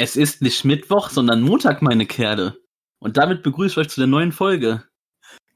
[0.00, 2.56] Es ist nicht Mittwoch, sondern Montag, meine Kerle.
[3.00, 4.84] Und damit begrüße ich euch zu der neuen Folge.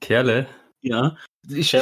[0.02, 0.46] Kerle.
[0.82, 1.16] Ja.
[1.48, 1.74] Ich,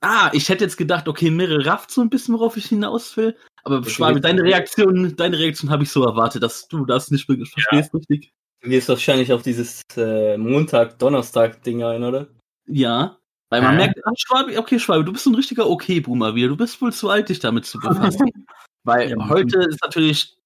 [0.00, 3.36] ah, ich hätte jetzt gedacht, okay, Mirre rafft so ein bisschen, worauf ich hinaus will.
[3.62, 7.94] Aber Schwabi, deine Reaktion, deine Reaktion habe ich so erwartet, dass du das nicht verstehst,
[7.94, 8.32] richtig?
[8.62, 12.26] Du gehst wahrscheinlich auf dieses äh, Montag-Donnerstag-Ding ein, oder?
[12.66, 13.16] Ja.
[13.50, 13.76] Weil man Hä?
[13.76, 16.48] merkt, ah, Schwabi, okay, Schwabi, du bist so ein richtiger Okay-Boomer wieder.
[16.48, 18.28] Du bist wohl zu alt, dich damit zu befassen.
[18.82, 19.28] Weil Ja.
[19.28, 20.36] heute ist natürlich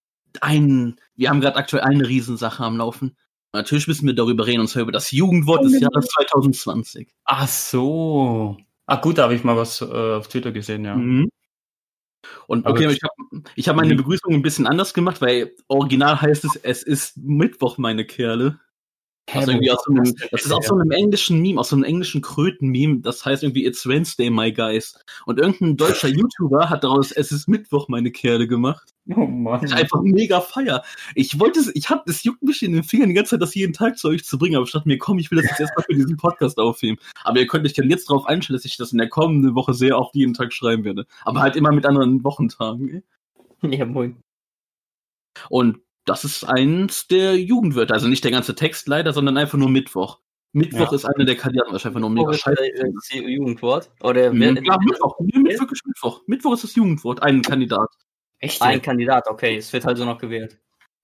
[0.40, 3.14] ein, wir haben gerade aktuell eine Riesensache am Laufen.
[3.52, 7.12] Natürlich müssen wir darüber reden, und zwar über das Jugendwort des Jahres 2020.
[7.24, 8.56] Ach so.
[8.86, 10.94] Ah gut, da habe ich mal was äh, auf Twitter gesehen, ja.
[10.96, 11.28] Mhm.
[12.46, 13.98] Und Aber okay, das- ich habe ich hab meine Mhm.
[13.98, 18.58] Begrüßung ein bisschen anders gemacht, weil original heißt es, es ist Mittwoch, meine Kerle.
[19.26, 21.76] Das ist, irgendwie aus so einem, das ist aus so einem englischen Meme, aus so
[21.76, 23.00] einem englischen Kröten-Meme.
[23.00, 24.98] Das heißt irgendwie It's Wednesday, my guys.
[25.24, 28.92] Und irgendein deutscher YouTuber hat daraus Es ist Mittwoch, meine Kerle gemacht.
[29.14, 29.64] Oh Mann.
[29.64, 30.82] Ich einfach mega feier.
[31.14, 33.54] Ich wollte es, ich hab, es juckt mich in den Fingern die ganze Zeit, das
[33.54, 35.60] jeden Tag zu euch zu bringen, aber ich dachte mir, komm, ich will das jetzt
[35.60, 36.98] erstmal für diesen Podcast aufnehmen.
[37.24, 39.74] Aber ihr könnt euch dann jetzt darauf einstellen, dass ich das in der kommenden Woche
[39.74, 41.06] sehr oft jeden Tag schreiben werde.
[41.24, 43.04] Aber halt immer mit anderen Wochentagen.
[43.62, 43.76] ey.
[43.76, 44.16] Ja, moin.
[45.48, 47.94] Und das ist eins der Jugendwörter.
[47.94, 50.18] Also nicht der ganze Text leider, sondern einfach nur Mittwoch.
[50.52, 50.96] Mittwoch Ja.
[50.96, 52.56] ist einer der Kandidaten, was ich einfach nur mega Oh, ist, scheiße.
[52.76, 52.92] finde.
[52.94, 53.90] das Jugendwort?
[54.02, 54.40] Oder Mhm.
[54.40, 55.16] wer, Ja, Mittwoch.
[55.20, 56.22] Nee, mit wirklich Mittwoch.
[56.26, 57.22] Mittwoch ist das Jugendwort.
[57.22, 57.88] Ein Kandidat.
[58.42, 58.60] Echt?
[58.62, 60.58] ein Kandidat, okay, es wird also noch gewählt.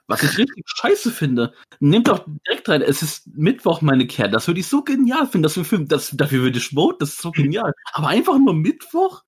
[0.08, 1.52] Was ich richtig scheiße finde.
[1.80, 4.30] Nehmt doch direkt rein, es ist Mittwoch, meine Kerl.
[4.30, 5.42] Das würde ich so genial finden.
[5.42, 7.72] Das, für, das, dafür würde ich voten, das ist so genial.
[7.92, 9.22] Aber einfach nur Mittwoch?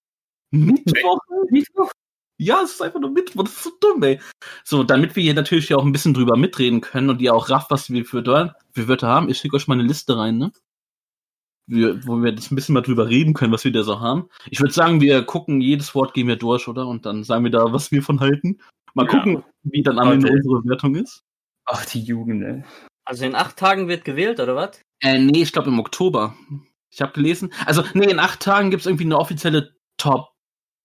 [0.50, 1.19] Mittwoch?
[1.50, 1.91] Mittwoch?
[2.41, 3.42] Ja, es ist einfach nur Mittwoch.
[3.44, 4.20] Das ist so dumm, ey.
[4.64, 7.70] So, damit wir hier natürlich auch ein bisschen drüber mitreden können und ihr auch rafft,
[7.70, 8.23] was wir für,
[8.73, 9.29] für Wörter haben.
[9.29, 10.52] Ich schicke euch mal eine Liste rein, ne?
[11.67, 14.29] Wir, wo wir das ein bisschen mal drüber reden können, was wir da so haben.
[14.51, 16.86] Ich würde sagen, wir gucken, jedes Wort gehen wir durch, oder?
[16.86, 18.58] Und dann sagen wir da, was wir von halten.
[18.95, 19.11] Mal Ja.
[19.18, 20.36] gucken, wie dann am Ende Okay.
[20.36, 21.23] unsere Wertung ist.
[21.67, 22.64] Ach, die Jugend, ey.
[23.05, 24.80] Also in acht Tagen wird gewählt, oder was?
[25.02, 26.35] Äh, nee, ich glaube im Oktober.
[26.91, 27.52] Ich habe gelesen.
[27.67, 30.30] Also, nee, in acht Tagen gibt's irgendwie eine offizielle Top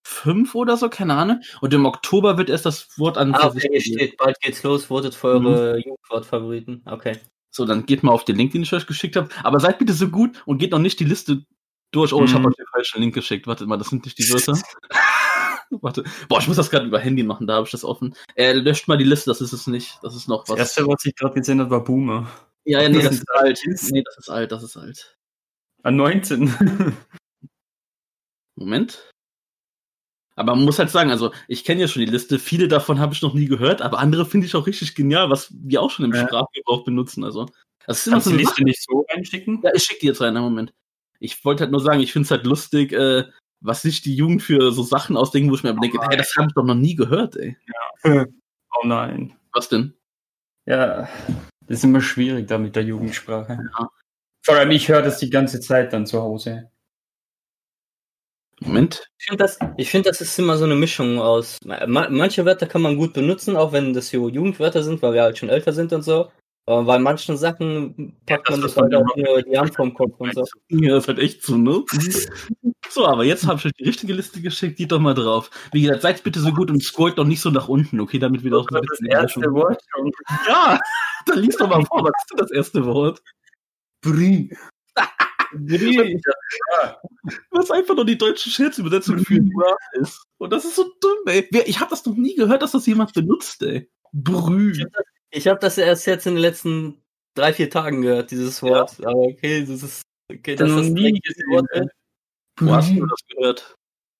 [0.04, 1.40] 5 oder so, keine Ahnung.
[1.60, 5.14] Und im Oktober wird erst das Wort an Ah, okay, steht, bald geht's los, votet
[5.14, 6.82] für eure Jugendwort-Favoriten.
[6.86, 7.18] Okay.
[7.50, 9.28] So, dann geht mal auf den Link, den ich euch geschickt habe.
[9.42, 11.44] Aber seid bitte so gut und geht noch nicht die Liste
[11.92, 12.12] durch.
[12.12, 12.34] Oh, ich Mhm.
[12.36, 13.46] habe euch den falschen Link geschickt.
[13.46, 14.58] Wartet mal, das sind nicht die Wörter.
[15.70, 16.04] Warte.
[16.28, 18.14] Boah, ich muss das gerade über Handy machen, da habe ich das offen.
[18.34, 19.98] Äh, löscht mal die Liste, das ist es nicht.
[20.02, 20.58] Das ist noch Das was.
[20.58, 22.28] erste, was ich gerade gesehen habe, war Boomer.
[22.64, 23.60] Ja, ja, nee, das Das ist alt.
[23.90, 25.16] Nee, das ist alt, das ist alt.
[25.82, 26.48] Ah, 19.
[28.56, 29.10] Moment.
[30.36, 33.14] Aber man muss halt sagen, also ich kenne ja schon die Liste, viele davon habe
[33.14, 36.06] ich noch nie gehört, aber andere finde ich auch richtig genial, was wir auch schon
[36.06, 36.26] im Ja.
[36.26, 37.22] Sprachgebrauch benutzen.
[37.24, 37.46] Also
[37.86, 39.60] das ist immer Kannst so du die eine Liste nicht so einschicken?
[39.62, 40.72] Ja, ich schicke die jetzt rein, einen Moment.
[41.20, 43.24] Ich wollte halt nur sagen, ich finde es halt lustig, äh,
[43.60, 46.34] was sich die Jugend für so Sachen ausdenken, wo ich mir aber denke, hey, das
[46.36, 47.56] habe ich doch noch nie gehört, ey.
[48.76, 49.32] Oh nein.
[49.52, 49.94] Was denn?
[50.66, 51.08] Ja,
[51.68, 53.52] das ist immer schwierig da mit der Jugendsprache.
[53.52, 53.88] Ja.
[54.42, 56.70] Vor allem, ich höre das die ganze Zeit dann zu Hause.
[58.64, 59.08] Moment.
[59.18, 61.58] Ich finde, das, ich find, das ist immer so eine Mischung aus.
[61.64, 65.22] ma- Manche Wörter kann man gut benutzen, auch wenn das so Jugendwörter sind, weil wir
[65.22, 66.30] halt schon älter sind und so.
[66.66, 69.92] Aber bei manchen Sachen packt Ja, man das sich halt auch nur die Hand vom
[69.92, 70.44] Kopf und so.
[70.70, 71.84] Ja, das ist halt echt so, ne?
[72.88, 75.50] so, aber jetzt habe ich euch die richtige Liste geschickt, geht doch mal drauf.
[75.72, 78.44] Wie gesagt, seid bitte so gut und scrollt doch nicht so nach unten, okay, damit
[78.44, 80.10] wir doch ein bisschen Wort schon.
[80.48, 80.78] Ja,
[81.26, 83.20] dann liest doch mal vor, was ist denn das erste Wort?
[84.00, 84.56] Brie.
[87.50, 90.22] Was einfach nur die deutsche Scherzübersetzung für Bra ist.
[90.38, 91.48] Und das ist so dumm, ey.
[91.66, 93.88] Ich habe das noch nie gehört, dass das jemand benutzt, ey.
[94.12, 94.72] Brü.
[95.30, 97.02] Ich habe das erst jetzt in den letzten
[97.34, 98.98] drei, vier Tagen gehört, dieses Wort.
[99.04, 100.02] Aber okay, das ist.
[100.32, 101.90] Okay, Das das nie das Wort gesehen.
[102.60, 103.76] Wo hast du das gehört?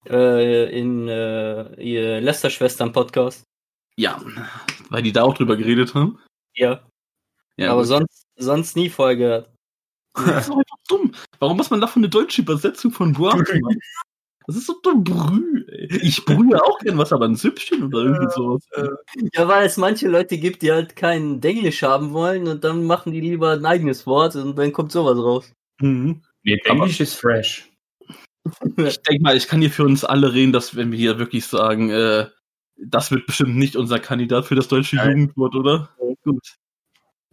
[0.09, 3.45] äh, in äh, ihr Lester-Schwestern-Podcast.
[3.97, 4.21] Ja,
[4.91, 6.19] weil die da auch drüber geredet haben.
[6.55, 6.87] Ja.
[7.57, 7.89] Ja, aber gut.
[7.89, 9.54] sonst, sonst nie voll gehört.
[10.15, 11.13] Das ist doch einfach dumm.
[11.39, 13.81] Warum muss man davon eine deutsche Übersetzung von Bra machen?
[14.47, 16.01] Das ist so dumm, Brü, ey.
[16.03, 18.63] Ich brühe auch gern was, aber ein Süppchen oder irgendwie sowas.
[19.33, 23.13] Ja, weil es manche Leute gibt, die halt kein Englisch haben wollen und dann machen
[23.13, 25.53] die lieber ein eigenes Wort und dann kommt sowas raus.
[25.81, 26.23] Mhm.
[26.43, 27.71] Nee, Englisch ist fresh.
[28.77, 31.47] Ich denke mal, ich kann hier für uns alle reden, dass wenn wir hier wirklich
[31.47, 32.27] sagen, äh,
[32.77, 35.11] das wird bestimmt nicht unser Kandidat für das deutsche Nein.
[35.19, 35.89] Jugendwort, oder?
[36.23, 36.57] Gut.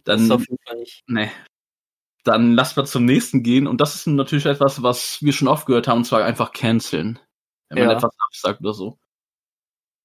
[0.04, 1.02] Das ist auf Dann, jeden Fall nicht.
[1.06, 1.30] ne.
[2.24, 3.66] Dann lass mal zum nächsten gehen.
[3.66, 7.18] Und das ist natürlich etwas, was wir schon oft gehört haben, und zwar einfach canceln.
[7.68, 7.96] Wenn man Ja.
[7.96, 8.98] etwas absagt oder so.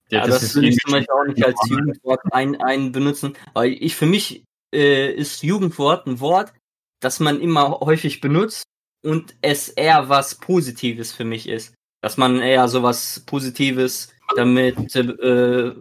[0.09, 3.35] Ja, das, würde ich zum Beispiel auch nicht als Jugendwort ein, ein benutzen.
[3.53, 6.53] Weil ich für mich äh, ist Jugendwort ein Wort,
[7.01, 8.63] das man immer häufig benutzt
[9.03, 11.73] und es eher was Positives für mich ist.
[12.01, 15.73] dass man eher sowas Positives damit äh,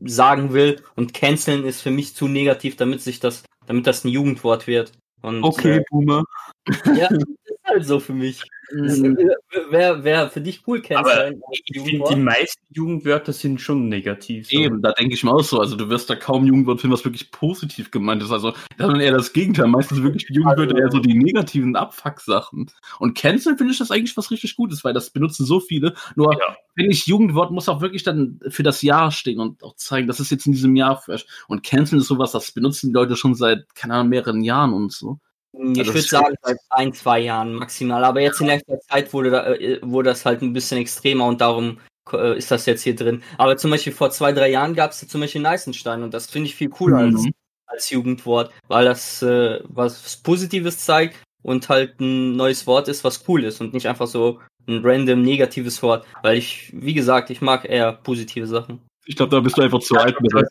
[0.00, 4.08] sagen will und canceln ist für mich zu negativ, damit sich das, damit das ein
[4.08, 4.92] Jugendwort wird.
[5.22, 6.24] Und, Okay, Boomer.
[6.66, 7.31] Äh, ja, das ist
[7.72, 8.42] halt so für mich.
[8.74, 9.18] Das, Mhm.
[9.18, 9.26] äh,
[9.70, 11.42] Wäre wär für dich cool, Aber canceln.
[11.46, 14.48] als Ich finde, die meisten Jugendwörter sind schon negativ.
[14.48, 14.56] so.
[14.56, 15.58] Eben, da denke ich mir auch so.
[15.60, 18.30] Also du wirst da kaum Jugendwort finden, was wirklich positiv gemeint ist.
[18.30, 19.66] Also das ist eher das Gegenteil.
[19.66, 22.70] Meistens wirklich die Jugendwörter Also- eher so die negativen Abfuck-Sachen.
[22.98, 25.92] Und Cancel finde ich das eigentlich was richtig Gutes, weil das benutzen so viele.
[26.16, 26.56] Nur Ja.
[26.74, 30.18] finde ich, Jugendwort muss auch wirklich dann für das Jahr stehen und auch zeigen, das
[30.18, 31.26] ist jetzt in diesem Jahr fresh.
[31.46, 34.92] Und Cancel ist sowas, das benutzen die Leute schon seit, keine Ahnung, mehreren Jahren und
[34.92, 35.18] so.
[35.52, 38.04] Ich Also würde sagen, seit ein, zwei Jahren maximal.
[38.04, 41.40] Aber jetzt in letzter Zeit wurde, da, äh, wurde das halt ein bisschen extremer und
[41.40, 41.78] darum
[42.12, 43.22] äh, ist das jetzt hier drin.
[43.38, 46.48] Aber zum Beispiel vor zwei, drei Jahren gab es zum Beispiel Neißenstein und das finde
[46.48, 47.32] ich viel cooler als, Mhm.
[47.66, 53.24] als Jugendwort, weil das äh, was Positives zeigt und halt ein neues Wort ist, was
[53.28, 56.06] cool ist und nicht einfach so ein random negatives Wort.
[56.22, 58.80] Weil ich, wie gesagt, ich mag eher positive Sachen.
[59.04, 60.16] Ich glaube, da bist du einfach zu alt.
[60.32, 60.46] weil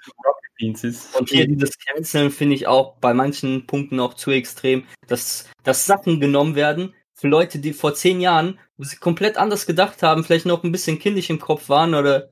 [0.62, 1.16] Beans ist.
[1.20, 5.86] Und hier dieses Canceln finde ich auch bei manchen Punkten auch zu extrem, dass, dass
[5.86, 10.24] Sachen genommen werden für Leute, die vor zehn Jahren, wo sie komplett anders gedacht haben,
[10.24, 12.30] vielleicht noch ein bisschen kindisch im Kopf waren oder,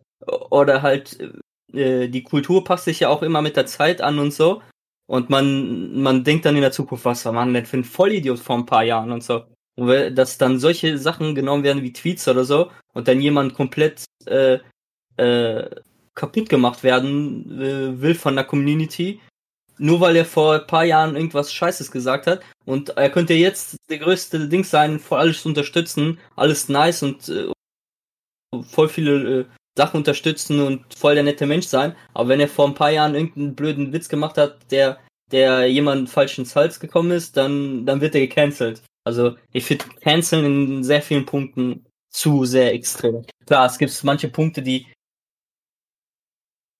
[0.50, 1.20] oder halt
[1.74, 4.62] äh, die Kultur passt sich ja auch immer mit der Zeit an und so.
[5.08, 8.40] Und man, man denkt dann in der Zukunft, was war man denn für ein Vollidiot
[8.40, 9.46] vor ein paar Jahren und so.
[9.76, 14.04] Und dass dann solche Sachen genommen werden wie Tweets oder so und dann jemand komplett
[14.26, 14.60] äh,
[15.18, 15.70] äh,
[16.20, 19.22] kaputt gemacht werden äh, will von der Community,
[19.78, 22.42] nur weil er vor ein paar Jahren irgendwas Scheißes gesagt hat.
[22.66, 27.52] Und er könnte jetzt der größte Ding sein, voll alles unterstützen, alles nice und äh,
[28.64, 29.46] voll viele äh,
[29.78, 31.96] Sachen unterstützen und voll der nette Mensch sein.
[32.14, 35.00] Aber wenn er vor ein paar Jahren irgendeinen blöden Witz gemacht hat, der,
[35.32, 38.82] der jemand falsch ins Hals gekommen ist, dann, dann wird er gecancelt.
[39.06, 43.24] Also ich finde Canceln in sehr vielen Punkten zu sehr extrem.
[43.46, 44.86] Klar, es gibt manche Punkte, die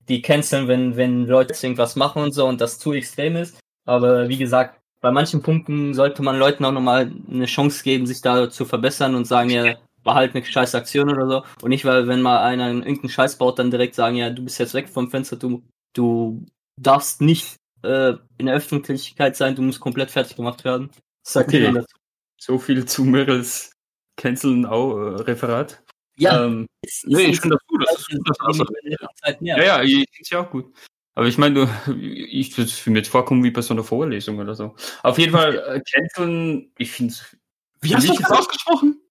[0.10, 3.60] die canceln, wenn, wenn Leute irgendwas machen und so und das zu extrem ist.
[3.86, 8.22] Aber wie gesagt, bei manchen Punkten sollte man Leuten auch nochmal eine Chance geben, sich
[8.22, 11.44] da zu verbessern und sagen, ja, war halt eine scheiß Aktion oder so.
[11.62, 14.60] Und nicht, weil wenn mal einer irgendeinen Scheiß baut, dann direkt sagen, ja, du bist
[14.60, 15.64] jetzt weg vom Fenster, du,
[15.94, 16.46] du
[16.78, 20.90] darfst nicht äh, in der Öffentlichkeit sein, du musst komplett fertig gemacht werden.
[21.26, 21.72] Sagt Okay.
[21.72, 21.96] dazu.
[22.38, 23.72] So viel zu Mirrels
[24.18, 25.82] Canceln auch äh, Referat.
[26.20, 26.68] Ja, Ähm,
[27.06, 27.86] Nee, ich finde das gut.
[27.88, 29.58] Das ist gut, dass das mehr.
[29.58, 30.74] ja, ja, ich finde es ja auch gut.
[31.16, 34.40] Aber ich meine, du- ich würde es mir jetzt vorkommen wie bei so einer Vorlesung
[34.40, 34.76] oder so.
[35.04, 37.38] Auf jeden Fall, äh, Canceln, ich finde es
[37.82, 39.02] Wie hast du das ausgesprochen?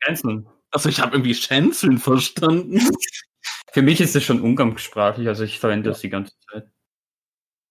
[0.00, 0.46] Canceln.
[0.70, 2.80] Also ich habe irgendwie Chanceln verstanden.
[3.72, 6.68] Für mich ist es schon umgangssprachlich, also ich verwende das die ganze Zeit.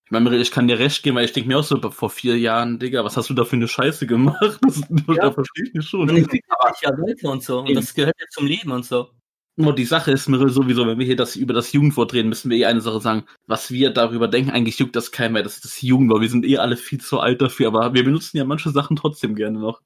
[0.07, 2.37] Ich meine, ich kann dir recht geben, weil ich denke mir auch so vor vier
[2.39, 4.57] Jahren, Digga, was hast du da für eine Scheiße gemacht?
[4.61, 4.81] Das,
[5.17, 6.01] Da verstehe ich nicht schon.
[6.01, 7.59] Und entwickelt sich ja weiter und so.
[7.59, 9.09] Und das gehört ja zum Leben und so.
[9.57, 12.49] Nur die Sache ist mir sowieso, wenn wir hier das über das Jugendwort reden, müssen
[12.49, 13.25] wir eh eine Sache sagen.
[13.47, 15.43] Was wir darüber denken, eigentlich juckt das keinen mehr.
[15.43, 16.21] Das ist das Jugendwort.
[16.21, 19.35] Wir sind eh alle viel zu alt dafür, aber wir benutzen ja manche Sachen trotzdem
[19.35, 19.81] gerne noch.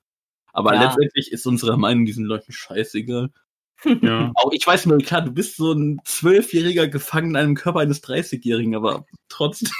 [0.53, 0.83] Aber Ja.
[0.83, 3.29] letztendlich ist unsere Meinung diesen Leuten scheißegal.
[4.03, 4.31] Ja.
[4.35, 8.03] Auch ich weiß mir, klar, du bist so ein Zwölfjähriger gefangen in einem Körper eines
[8.03, 9.71] 30-Jährigen, aber trotzdem.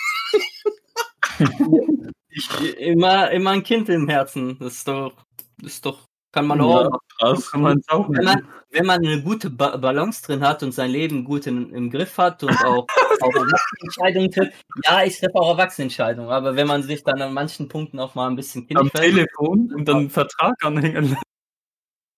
[2.33, 4.57] Ich, immer, immer ein Kind im Herzen.
[4.59, 5.13] Das ist doch,
[5.61, 6.99] das ist doch, kann man Ja, auch.
[7.17, 7.51] krass.
[7.51, 10.91] Kann man auch Wenn man, wenn man eine gute ba Balance drin hat und sein
[10.91, 12.87] Leben gut in, im Griff hat und auch,
[13.21, 14.53] auch Erwachsenenentscheidungen trifft,
[14.85, 18.29] ja, ich treffe auch Erwachsenenentscheidungen, aber wenn man sich dann an manchen Punkten auch mal
[18.29, 21.17] ein bisschen am kindisch verhält, Telefon und dann einen Vertrag anhängen.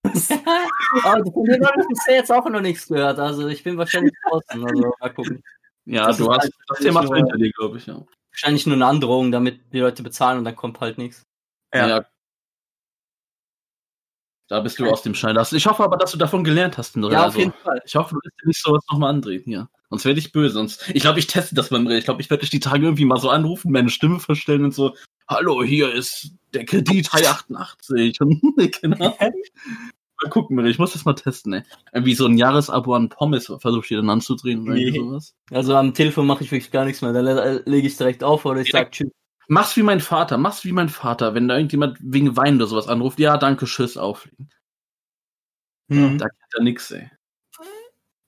[0.04, 0.14] aber
[1.34, 4.64] von dem habe ich bisher jetzt auch noch nichts gehört, also ich bin wahrscheinlich draußen,
[4.64, 5.42] also mal gucken.
[5.86, 8.00] Ja, Das du hast halt das Thema hinter dir, glaube ich, ja.
[8.34, 11.22] Wahrscheinlich nur eine Androhung, damit die Leute bezahlen und dann kommt halt nichts.
[11.74, 12.06] Ja.
[14.50, 15.36] Da bist du aus dem Schein.
[15.36, 16.98] Das- Ich hoffe aber, dass du davon gelernt hast.
[16.98, 17.14] Nora.
[17.14, 17.82] Ja, auf Also, jeden Fall.
[17.86, 19.70] Ich hoffe, du wirst dir nicht sowas nochmal andrehen hier.
[19.90, 20.54] Sonst werde ich böse.
[20.56, 21.90] Sonst, ich glaube, ich teste das mal.
[21.92, 24.74] Ich glaube, ich werde dich die Tage irgendwie mal so anrufen, meine Stimme verstellen und
[24.74, 24.96] so.
[25.28, 28.20] Hallo, hier ist der Kredit High 88.
[30.24, 31.64] Mal gucken, ich muss das mal testen, ey.
[31.92, 34.92] Irgendwie so ein Jahresabo an Pommes versuche ich dir dann anzudrehen oder Nee.
[34.92, 35.36] sowas.
[35.52, 37.14] Also am Telefon mache ich wirklich gar nichts mehr.
[37.14, 39.12] Da le- lege ich direkt auf oder ich sage tschüss.
[39.50, 42.88] Mach's wie mein Vater, mach's wie mein Vater, wenn da irgendjemand wegen Wein oder sowas
[42.88, 43.20] anruft.
[43.20, 44.50] Ja, danke, tschüss, auflegen.
[45.90, 46.18] Mhm.
[46.18, 47.10] Da kennt er nix, ey.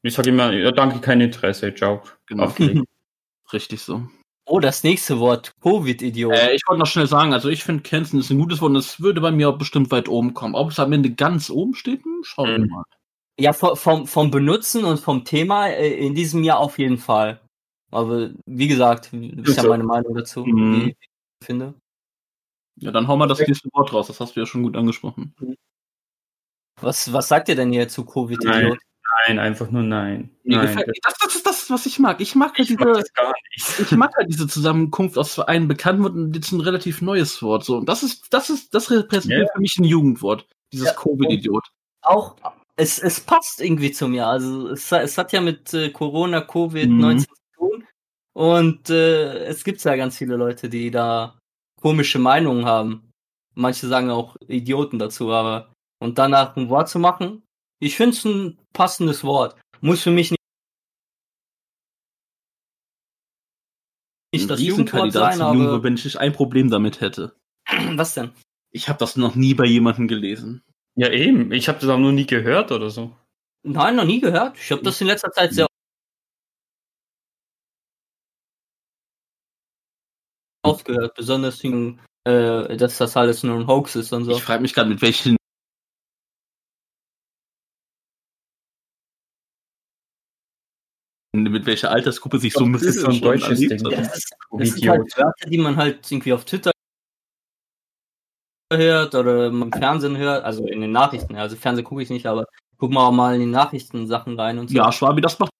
[0.02, 2.04] Ich sage immer, ja, danke, kein Interesse, ciao.
[2.28, 2.44] Genau.
[2.44, 2.84] Auflegen.
[3.54, 4.08] Richtig so.
[4.48, 5.56] Oh, das nächste Wort.
[5.62, 6.34] Covid-Idiot.
[6.34, 8.76] Äh, ich wollte noch schnell sagen, also ich finde Canceln ist ein gutes Wort und
[8.76, 10.54] es würde bei mir auch bestimmt weit oben kommen.
[10.54, 12.68] Ob es am Ende ganz oben steht, hm, schauen wir Mhm.
[12.70, 12.84] mal.
[13.40, 17.42] Ja, vom, vom, Benutzen und vom Thema äh, in diesem Jahr auf jeden Fall.
[17.92, 20.72] Aber wie gesagt, das ist ja meine Meinung dazu, Mhm.
[20.86, 21.74] wie ich finde.
[22.78, 25.34] Ja, dann hau mal das nächste Wort raus, das hast du ja schon gut angesprochen.
[26.82, 28.80] Was, was sagt ihr denn hier zu Covid-Idiot?
[29.28, 30.30] Nein, einfach nur nein.
[30.44, 32.20] Mir nein, gefällt, das, das ist das, was ich mag.
[32.22, 33.92] Ich mag halt ich mag diese, nicht.
[33.92, 37.64] ich mag halt diese Zusammenkunft aus einem bekannten Wort und jetzt ein relativ neues Wort.
[37.64, 39.54] So, und das ist, das ist, das repräsentiert Ja.
[39.54, 40.46] für mich ein Jugendwort.
[40.74, 41.64] Dieses Ja, Covid-Idiot.
[42.02, 42.36] Auch,
[42.76, 44.28] es, es passt irgendwie zu mir.
[44.28, 47.20] Also es, es hat ja mit äh, Corona, Covid-19 Mhm.
[47.20, 47.88] zu tun.
[48.34, 51.40] Und äh, es gibt ja ganz viele Leute, die da
[51.82, 53.12] komische Meinungen haben.
[53.54, 57.44] Manche sagen auch Idioten dazu, aber und danach ein Wort zu machen,
[57.80, 59.60] ich finde es ein passendes Wort.
[59.82, 60.42] Muss für mich nicht,
[64.34, 67.36] nicht das Jugendwort sein, aber wenn ich ein Problem damit hätte.
[67.96, 68.32] was denn?
[68.72, 70.64] Ich habe das noch nie bei jemandem gelesen.
[70.96, 71.52] Ja, eben.
[71.52, 73.16] Ich habe das auch noch nie gehört oder so.
[73.64, 74.58] Nein, noch nie gehört.
[74.58, 75.68] Ich habe das in letzter Zeit sehr
[80.64, 84.32] oft gehört, besonders wegen, äh, dass das alles nur ein Hoax ist und so.
[84.32, 85.38] Ich frage mich gerade, mit welchen
[91.66, 93.84] mit welcher Altersgruppe sich so Das ist so ein deutsches Ding.
[93.84, 96.72] das, ist, das sind halt Wörter, die man halt irgendwie auf Twitter
[98.74, 101.36] hört oder im Fernsehen hört, also in den Nachrichten.
[101.36, 102.46] Also Fernsehen gucke ich nicht, aber
[102.78, 104.76] guck mal auch mal in die Nachrichten Sachen rein und so.
[104.76, 105.52] Ja, Schwabi, das macht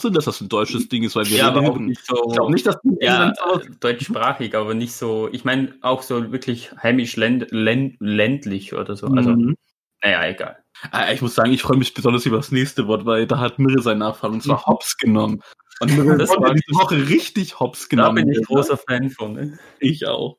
[0.00, 2.14] Sinn, dass das ein deutsches Ding ist, weil wir Ja, aber auch nicht so.
[2.26, 3.32] Ich glaube nicht, dass die Ja,
[3.80, 5.28] deutschsprachig, aber nicht so.
[5.32, 9.06] Ich meine auch so wirklich heimisch länd, länd, ländlich oder so.
[9.06, 9.56] Also, Mhm.
[10.02, 10.63] naja, egal.
[10.90, 13.58] Ah, Ich muss sagen, ich freue mich besonders über das nächste Wort, weil da hat
[13.58, 14.66] Mirre seine Erfahrung, und zwar Mhm.
[14.66, 15.42] Hops genommen.
[15.80, 18.16] Und Mirre Das war diese Woche richtig Hops Da genommen.
[18.16, 19.32] bin ich wird, großer Fan von.
[19.34, 19.58] Ne?
[19.80, 20.36] Ich auch.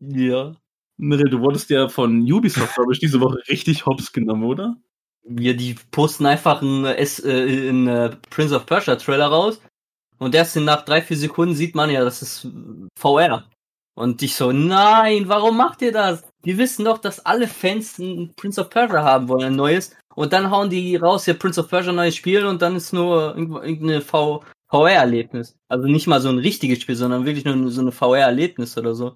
[0.00, 0.54] Ja.
[0.98, 4.76] Mirre, du wurdest ja von Ubisoft, glaube ich, diese Woche richtig Hops genommen, oder?
[5.28, 9.60] Wir die posten einfach einen, äh, S, äh, einen äh, Prince of Persia Trailer raus
[10.18, 12.48] und erst nach drei, vier Sekunden sieht man ja, das ist
[12.98, 13.44] VR.
[13.94, 16.22] Und ich so, nein, warum macht ihr das?
[16.46, 19.96] Wir wissen doch, dass alle Fans ein Prince of Persia haben wollen, ein neues.
[20.14, 23.36] Und dann hauen die raus, ja, Prince of Persia neues Spiel und dann ist nur
[23.36, 25.56] irgendeine V- VR-Erlebnis.
[25.68, 29.14] Also nicht mal so ein richtiges Spiel, sondern wirklich nur so eine VR-Erlebnis oder so.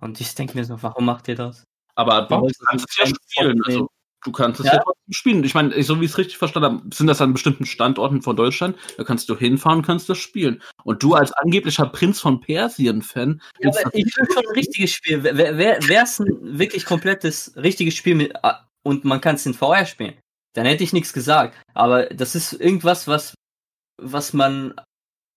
[0.00, 1.64] Und ich denke mir so, warum macht ihr das?
[1.94, 3.62] Aber Warum du kannst es ja spielen.
[3.64, 3.88] Also,
[4.24, 4.74] du kannst es Ja?
[4.74, 5.44] ja, trotzdem spielen.
[5.44, 8.36] Ich meine, so wie ich es richtig verstanden habe, sind das an bestimmten Standorten von
[8.36, 8.76] Deutschland.
[8.96, 10.62] Da kannst du hinfahren, kannst das spielen.
[10.84, 15.22] Und du als angeblicher Prinz von Persien-Fan, Ja, ich will schon ein richtiges Spiel.
[15.22, 19.54] Wäre wär, es ein wirklich komplettes, richtiges Spiel mit, ah, und man kann es in
[19.54, 20.14] VR spielen,
[20.54, 21.56] dann hätte ich nichts gesagt.
[21.74, 23.34] Aber das ist irgendwas, was,
[24.00, 24.74] was man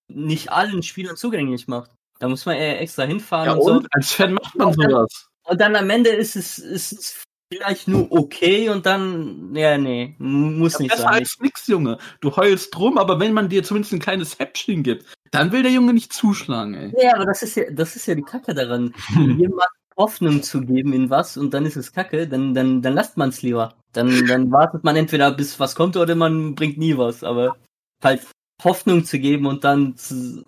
[0.07, 1.91] nicht allen Spielern zugänglich macht.
[2.19, 3.71] Da muss man eher extra hinfahren ja, und so.
[3.71, 5.27] und als Fan macht man Und sowas.
[5.45, 10.15] Und dann am Ende ist es, ist es vielleicht nur okay und dann, ja, nee,
[10.19, 11.13] muss Ja, nicht besser sein.
[11.13, 11.97] als nix, Junge.
[12.21, 15.71] Du heulst drum, aber wenn man dir zumindest ein kleines Häppchen gibt, dann will der
[15.71, 16.93] Junge nicht zuschlagen, ey.
[17.01, 18.93] Ja, aber das ist ja, das ist ja die Kacke daran.
[19.37, 23.17] Jemand Hoffnung zu geben in was und dann ist es Kacke, dann, dann, dann lasst
[23.17, 23.75] man es lieber.
[23.91, 27.23] Dann, dann wartet man entweder bis was kommt oder man bringt nie was.
[27.23, 27.57] Aber
[28.01, 28.25] halt
[28.63, 29.95] Hoffnung zu geben und dann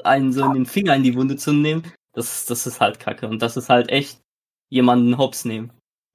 [0.04, 3.28] einen so in den Finger in die Wunde zu nehmen, das, das ist halt Kacke.
[3.28, 4.22] Und das ist halt echt
[4.70, 5.72] jemanden hops nehmen.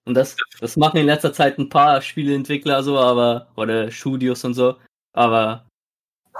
[0.06, 4.54] Und das, das machen in letzter Zeit ein paar Spieleentwickler so, aber, oder Studios und
[4.54, 4.76] so.
[5.12, 5.66] Aber,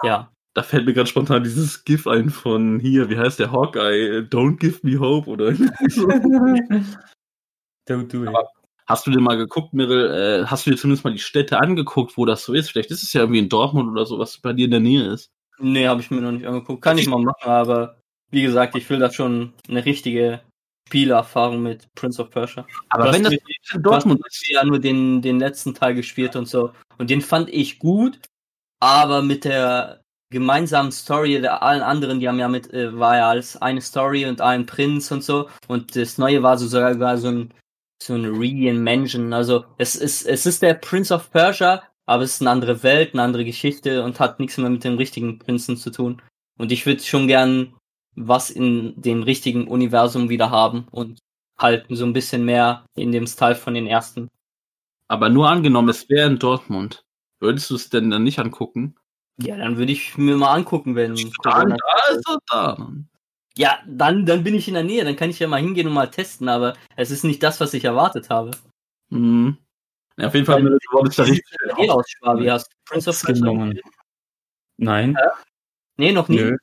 [0.02, 0.30] ja.
[0.54, 4.20] Da fällt mir gerade spontan dieses GIF ein von hier, wie heißt der Hawkeye?
[4.20, 5.64] Don't give me hope oder so.
[7.88, 8.28] Don't do it.
[8.28, 8.48] Aber-
[8.88, 12.16] Hast du dir mal geguckt, Mirel, äh, hast du dir zumindest mal die Städte angeguckt,
[12.16, 12.70] wo das so ist?
[12.70, 15.02] Vielleicht ist es ja irgendwie in Dortmund oder so, was bei dir in der Nähe
[15.12, 15.28] ist.
[15.58, 16.82] Nee, habe ich mir noch nicht angeguckt.
[16.82, 17.98] Kann ich mal machen, aber
[18.30, 20.40] wie gesagt, ich will da schon eine richtige
[20.88, 22.66] Spielerfahrung mit Prince of Persia.
[22.90, 23.40] Aber wenn das mir-
[23.74, 26.72] in Dortmund mir ja nur den, den letzten Teil gespielt und so.
[26.98, 28.18] Und den fand ich gut,
[28.80, 33.28] aber mit der gemeinsamen Story der allen anderen, die haben ja mit, äh, war ja
[33.28, 35.48] alles eine Story und ein Prinz und so.
[35.68, 37.52] Und das neue war so sogar so ein,
[38.02, 39.32] so ein Reinvention.
[39.32, 43.14] Also es ist, es ist der Prince of Persia, aber es ist eine andere Welt,
[43.14, 46.22] eine andere Geschichte und hat nichts mehr mit dem richtigen Prinzen zu tun.
[46.58, 47.74] Und ich würde schon gern
[48.16, 51.18] was in dem richtigen Universum wieder haben und
[51.58, 54.28] halt so ein bisschen mehr in dem Style von den ersten.
[55.08, 57.04] Aber nur angenommen, es wäre in Dortmund.
[57.40, 58.96] Würdest du es denn dann nicht angucken?
[59.38, 62.88] Ja, dann würde ich mir mal angucken, wenn Dann, da ist er da.
[63.56, 65.92] Ja, dann, dann bin ich in der Nähe, dann kann ich ja mal hingehen und
[65.94, 68.50] mal testen, aber es ist nicht das, was ich erwartet habe.
[69.10, 69.58] Mhm.
[70.18, 71.58] Ja, auf jeden Fall, Weil- du wolltest da Wie sieht richtig.
[71.68, 72.46] es bei dir aus, Schwabi?
[72.46, 73.72] Hast du Prince of Persia?
[74.78, 75.16] Nein,
[75.98, 76.36] Nee, noch nie.
[76.36, 76.56] nö.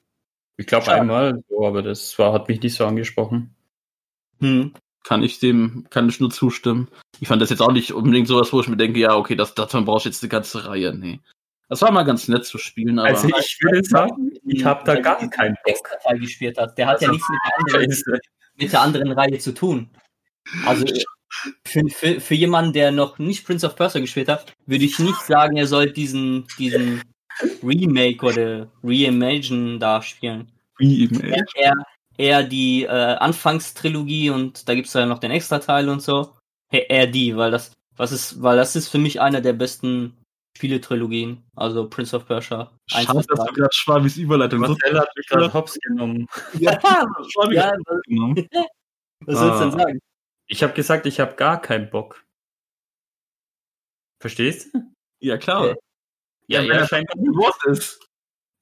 [0.64, 3.54] Ich glaube einmal, so, aber das war, hat mich nicht so angesprochen.
[4.40, 4.74] Hm.
[5.04, 6.88] Kann ich dem, kann ich nur zustimmen.
[7.20, 9.56] Ich fand das jetzt auch nicht unbedingt sowas, wo ich mir denke, ja, okay, das,
[9.56, 10.94] davon brauchst du jetzt eine ganze Reihe.
[10.98, 11.20] Nee.
[11.68, 15.02] Das war mal ganz nett zu spielen, aber Also ich würde sagen, ich habe da
[15.02, 15.90] gar keinen Bock.
[16.02, 16.76] Teil gespielt hast.
[16.76, 18.22] Der hat ja Also, nichts mit der, anderen,
[18.56, 19.90] mit der anderen Reihe zu tun.
[20.66, 20.86] Also,
[21.66, 25.22] für, für, für jemanden, der noch nicht Prince of Persia gespielt hat, würde ich nicht
[25.24, 27.02] sagen, er soll diesen, diesen
[27.62, 30.53] Remake oder Reimagine da spielen.
[30.80, 31.46] Remake.
[31.56, 31.74] Eher,
[32.18, 36.34] eher die äh, Anfangstrilogie und da gibt es ja noch den Extra-Teil und so.
[36.72, 40.18] Eher eher die, weil das, was ist, weil das ist für mich einer der besten
[40.58, 41.44] Spiele-Trilogien.
[41.56, 42.72] Also Prince of Persia.
[42.88, 46.28] Schade, dass du gerade Schwabis Überleitung Marcel hat mich gerade hops genommen.
[46.60, 46.80] Ja,
[47.30, 48.48] Schwabis ja, was, genommen.
[49.26, 49.84] was sollst du denn Ah.
[49.84, 50.00] sagen?
[50.48, 52.24] Ich habe gesagt, ich habe gar keinen Bock.
[54.22, 54.80] Verstehst du?
[55.20, 55.64] Ja, klar.
[55.72, 55.76] Okay.
[56.48, 57.16] Ja, wenn ja, das scheinbar.
[57.18, 58.00] ein Wort ist.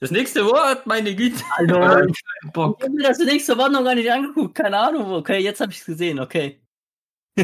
[0.01, 1.43] Das nächste Wort, meine Güte.
[1.57, 2.81] Also, Kein ich Bock.
[2.81, 4.55] habe mir das nächste Wort noch gar nicht angeguckt.
[4.55, 5.11] Keine Ahnung.
[5.13, 6.19] Okay, jetzt habe ich es gesehen.
[6.19, 6.59] Okay.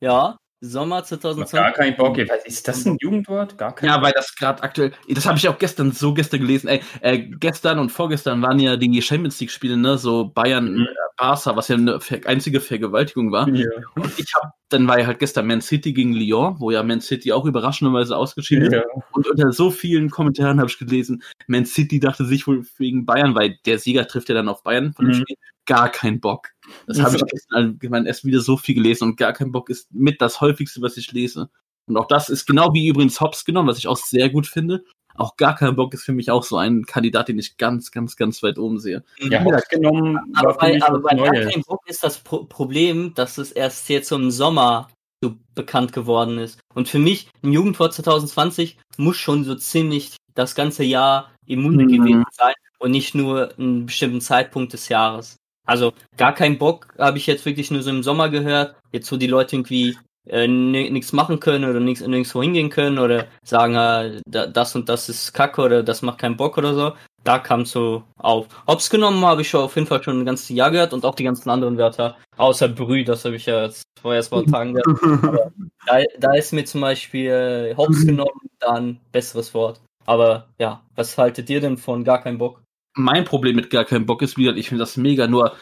[0.00, 1.52] ja, Sommer Ich hab 2020.
[1.58, 2.18] gar keinen Bock.
[2.28, 3.56] Was ist das ein Jugendwort?
[3.56, 6.68] Gar kein Ja, weil das gerade aktuell, das habe ich auch gestern so gestern gelesen.
[6.68, 10.82] Ey, äh, gestern und vorgestern waren ja die Champions League Spiele, ne, so Bayern, Mhm.
[10.82, 10.86] äh,
[11.16, 13.48] Barca, was ja eine ver einzige Vergewaltigung war.
[13.48, 13.66] Ja.
[13.96, 17.00] Und ich habe, dann war ja halt gestern Man City gegen Lyon, wo ja Man
[17.00, 18.72] City auch überraschenderweise ausgeschieden ist.
[18.72, 18.82] Ja.
[19.12, 23.34] Und unter so vielen Kommentaren habe ich gelesen, Man City dachte sich wohl wegen Bayern,
[23.34, 25.20] weil der Sieger trifft ja dann auf Bayern von dem Mhm.
[25.22, 25.36] Spiel,
[25.68, 26.48] gar keinen Bock.
[26.88, 29.86] Das habe ich gestern allgemein erst wieder so viel gelesen und gar kein Bock ist
[29.94, 31.50] mit das häufigste, was ich lese.
[31.86, 34.84] Und auch das ist genau wie übrigens Hobbs genommen, was ich auch sehr gut finde.
[35.14, 38.16] Auch gar kein Bock ist für mich auch so ein Kandidat, den ich ganz, ganz,
[38.16, 39.04] ganz weit oben sehe.
[39.18, 41.52] Ja, hops genommen Aber bei, aber bei gar Neues.
[41.52, 44.88] kein Bock ist das Pro Problem, dass es erst jetzt im Sommer
[45.22, 46.60] so bekannt geworden ist.
[46.74, 51.84] Und für mich, ein Jugendwort 2020 muss schon so ziemlich das ganze Jahr im Munde
[51.84, 51.88] Mhm.
[51.88, 55.36] gewesen sein und nicht nur einen bestimmten Zeitpunkt des Jahres.
[55.68, 59.16] Also gar kein Bock habe ich jetzt wirklich nur so im Sommer gehört, jetzt wo
[59.16, 64.22] die Leute irgendwie äh, nichts machen können oder nichts nirgendwo hingehen können oder sagen, äh,
[64.26, 66.92] da, das und das ist Kacke oder das macht keinen Bock oder so.
[67.22, 68.46] Da kam so auf.
[68.66, 71.14] Hops genommen habe ich schon auf jeden Fall schon ein ganzes Jahr gehört und auch
[71.14, 72.16] die ganzen anderen Wörter.
[72.38, 75.52] Außer Brü, das habe ich ja jetzt vor erst vor Tagen gehört.
[75.86, 79.82] Da, da ist mir zum Beispiel äh, Hops genommen dann besseres Wort.
[80.06, 82.62] Aber ja, was haltet ihr denn von gar kein Bock?
[82.98, 85.56] Mein Problem mit gar keinem Bock ist wieder, ich finde das mega nur,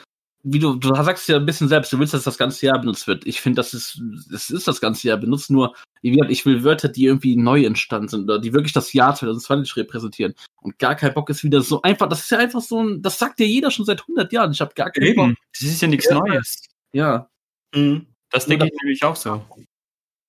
[0.48, 3.08] wie du, du sagst ja ein bisschen selbst, du willst, dass das ganze Jahr benutzt
[3.08, 3.26] wird.
[3.26, 6.62] Ich finde, das ist, das ist das ganze Jahr benutzt, nur, wie gesagt, ich will
[6.62, 10.34] Wörter, die irgendwie neu entstanden sind oder die wirklich das Jahr 2020 repräsentieren.
[10.62, 13.18] Und gar kein Bock ist wieder so einfach, das ist ja einfach so ein, das
[13.18, 14.52] sagt ja jeder schon seit 100 Jahren.
[14.52, 15.26] Ich habe gar keinen Bock.
[15.26, 15.36] Eben.
[15.52, 16.18] Das ist ja nichts Ja.
[16.20, 16.62] Neues.
[16.92, 17.28] Ja.
[17.74, 18.06] Mhm.
[18.30, 19.44] Das denke ich nämlich auch so.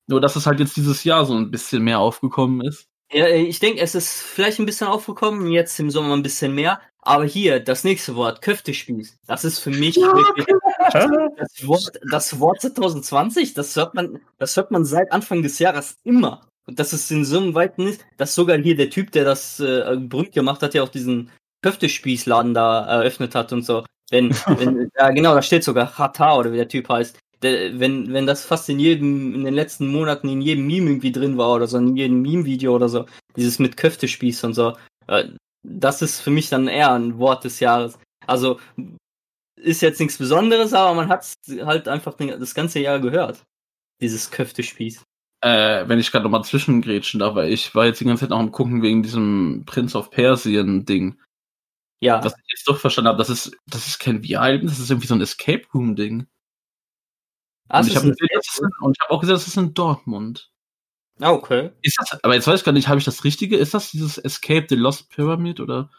[0.07, 2.86] Nur, dass es halt jetzt dieses Jahr so ein bisschen mehr aufgekommen ist.
[3.11, 6.53] Ja, äh, ich denke, es ist vielleicht ein bisschen aufgekommen, jetzt im Sommer ein bisschen
[6.53, 6.81] mehr.
[7.01, 9.17] Aber hier, das nächste Wort, Köftespieß.
[9.27, 10.45] Das ist für mich wirklich
[10.89, 15.97] das Wort, das Wort 2020, das hört man, das hört man seit Anfang des Jahres
[16.03, 16.49] immer.
[16.65, 19.59] Und das ist in so einem weiten ist, dass sogar hier der Typ, der das
[19.61, 23.85] äh, berühmt gemacht hat, ja auch diesen Köftespießladen da eröffnet hat und so.
[24.09, 27.17] Wenn, wenn, ja genau, da steht sogar Hata oder wie der Typ heißt.
[27.41, 31.37] Wenn, wenn das fast in jedem, in den letzten Monaten in jedem Meme irgendwie drin
[31.37, 34.75] war oder so, in jedem Meme-Video oder so, dieses mit Köftespieß und so,
[35.07, 35.29] äh,
[35.63, 37.99] das ist für mich dann eher ein Wort des Jahres.
[38.25, 38.59] Also,
[39.57, 43.43] ist jetzt nichts Besonderes, aber man hat halt einfach das ganze Jahr gehört.
[44.01, 45.03] Dieses Köftespieß.
[45.41, 48.39] Äh, wenn ich gerade nochmal zwischengrätschen darf, weil ich war jetzt die ganze Zeit noch
[48.39, 51.19] am gucken wegen diesem Prince of Persien Ding.
[51.99, 52.23] Ja.
[52.23, 55.07] Was ich jetzt doch verstanden habe, das ist, das ist kein VR, das ist irgendwie
[55.07, 55.95] so ein Escape Room
[57.69, 58.21] Ah, Und es ich habe ich
[59.01, 60.51] habe auch gesehen, das ist in Dortmund.
[61.19, 61.71] Ah, okay.
[61.81, 63.57] Ist das, aber jetzt weiß ich gar nicht, habe ich das Richtige?
[63.57, 65.89] Ist das dieses Escape the Lost Pyramid oder?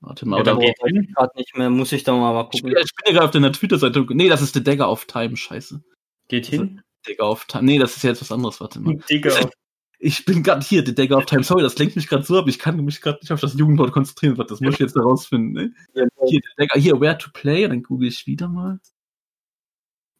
[0.00, 0.60] Warte mal, Ja, oder?
[0.84, 1.12] hin.
[1.14, 2.84] grad nicht mehr, muss ich da mal, mal Ich bin, gucken.
[2.84, 4.04] ich bin ja gerade auf deiner Twitter-Seite.
[4.10, 5.82] Nee, das ist The Dagger of Time, scheiße.
[6.28, 6.82] Geht hin.
[7.06, 7.64] Dagger of Time.
[7.64, 8.96] Nee, das ist ja jetzt was anderes, warte mal.
[9.10, 9.30] Digga.
[10.00, 11.42] Ich bin gerade hier, The Dagger of Time.
[11.44, 12.48] Sorry, das lenkt mich gerade so ab.
[12.48, 14.36] Ich kann mich gerade nicht auf das Jugendwort konzentrieren.
[14.36, 15.52] Das muss ich jetzt herausfinden.
[15.52, 15.72] Ne?
[16.26, 17.66] Hier, Dagger, hier, Where to Play.
[17.66, 18.80] Dann google ich wieder mal.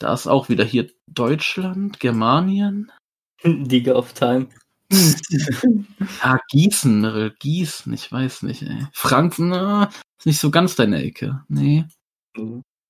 [0.05, 2.93] Da ist auch wieder hier Deutschland, Germanien.
[3.43, 4.49] Digger of Time.
[6.21, 8.87] Ah, Gießen, äh, Gießen, ich weiß nicht, ey.
[8.93, 9.89] Franken, na,
[10.19, 11.43] ist nicht so ganz deine Ecke.
[11.49, 11.87] Nee.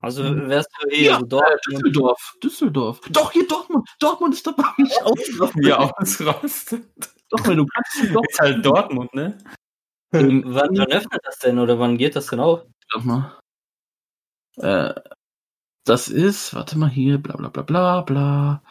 [0.00, 1.66] Also wärst du eher so äh, dort.
[1.70, 3.00] Düsseldorf, Düsseldorf.
[3.10, 3.88] Doch, hier Dortmund.
[4.00, 4.64] Dortmund ist dabei.
[4.78, 5.14] Ich auch.
[5.54, 6.84] Wie ausrastet.
[7.30, 8.26] Doch, weil du kannst Dortmund.
[8.28, 9.38] Ist halt Dortmund, ne?
[10.10, 12.66] Wann, wann öffnet das denn oder wann geht das denn auf?
[12.92, 13.38] Warte mal.
[14.56, 14.94] Äh,
[15.84, 18.62] das ist, warte mal hier, bla bla bla bla bla.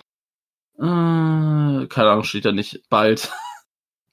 [0.78, 2.88] Äh, keine Ahnung, steht da nicht.
[2.89, 3.32] Bald.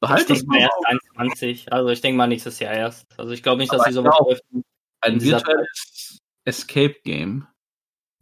[0.02, 1.72] Ich Behalt das denke mal erst 21.
[1.74, 3.04] Also ich denke mal nächstes Jahr erst.
[3.18, 4.30] Also ich glaube nicht, dass die sowas genau.
[4.30, 4.62] öffnen.
[5.02, 7.46] Ein virtuelles Escape Game.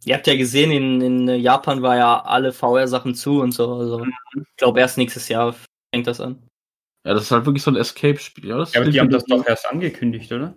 [0.03, 3.75] Ihr habt ja gesehen, in, in Japan war ja alle VR-Sachen zu und so.
[3.75, 5.55] Also ich glaube erst nächstes Jahr
[5.93, 6.45] fängt das an.
[7.05, 8.49] Ja, das ist halt wirklich so ein Escape-Spiel.
[8.49, 10.53] Ja, das Ja, aber die haben das doch erst angekündigt, oder?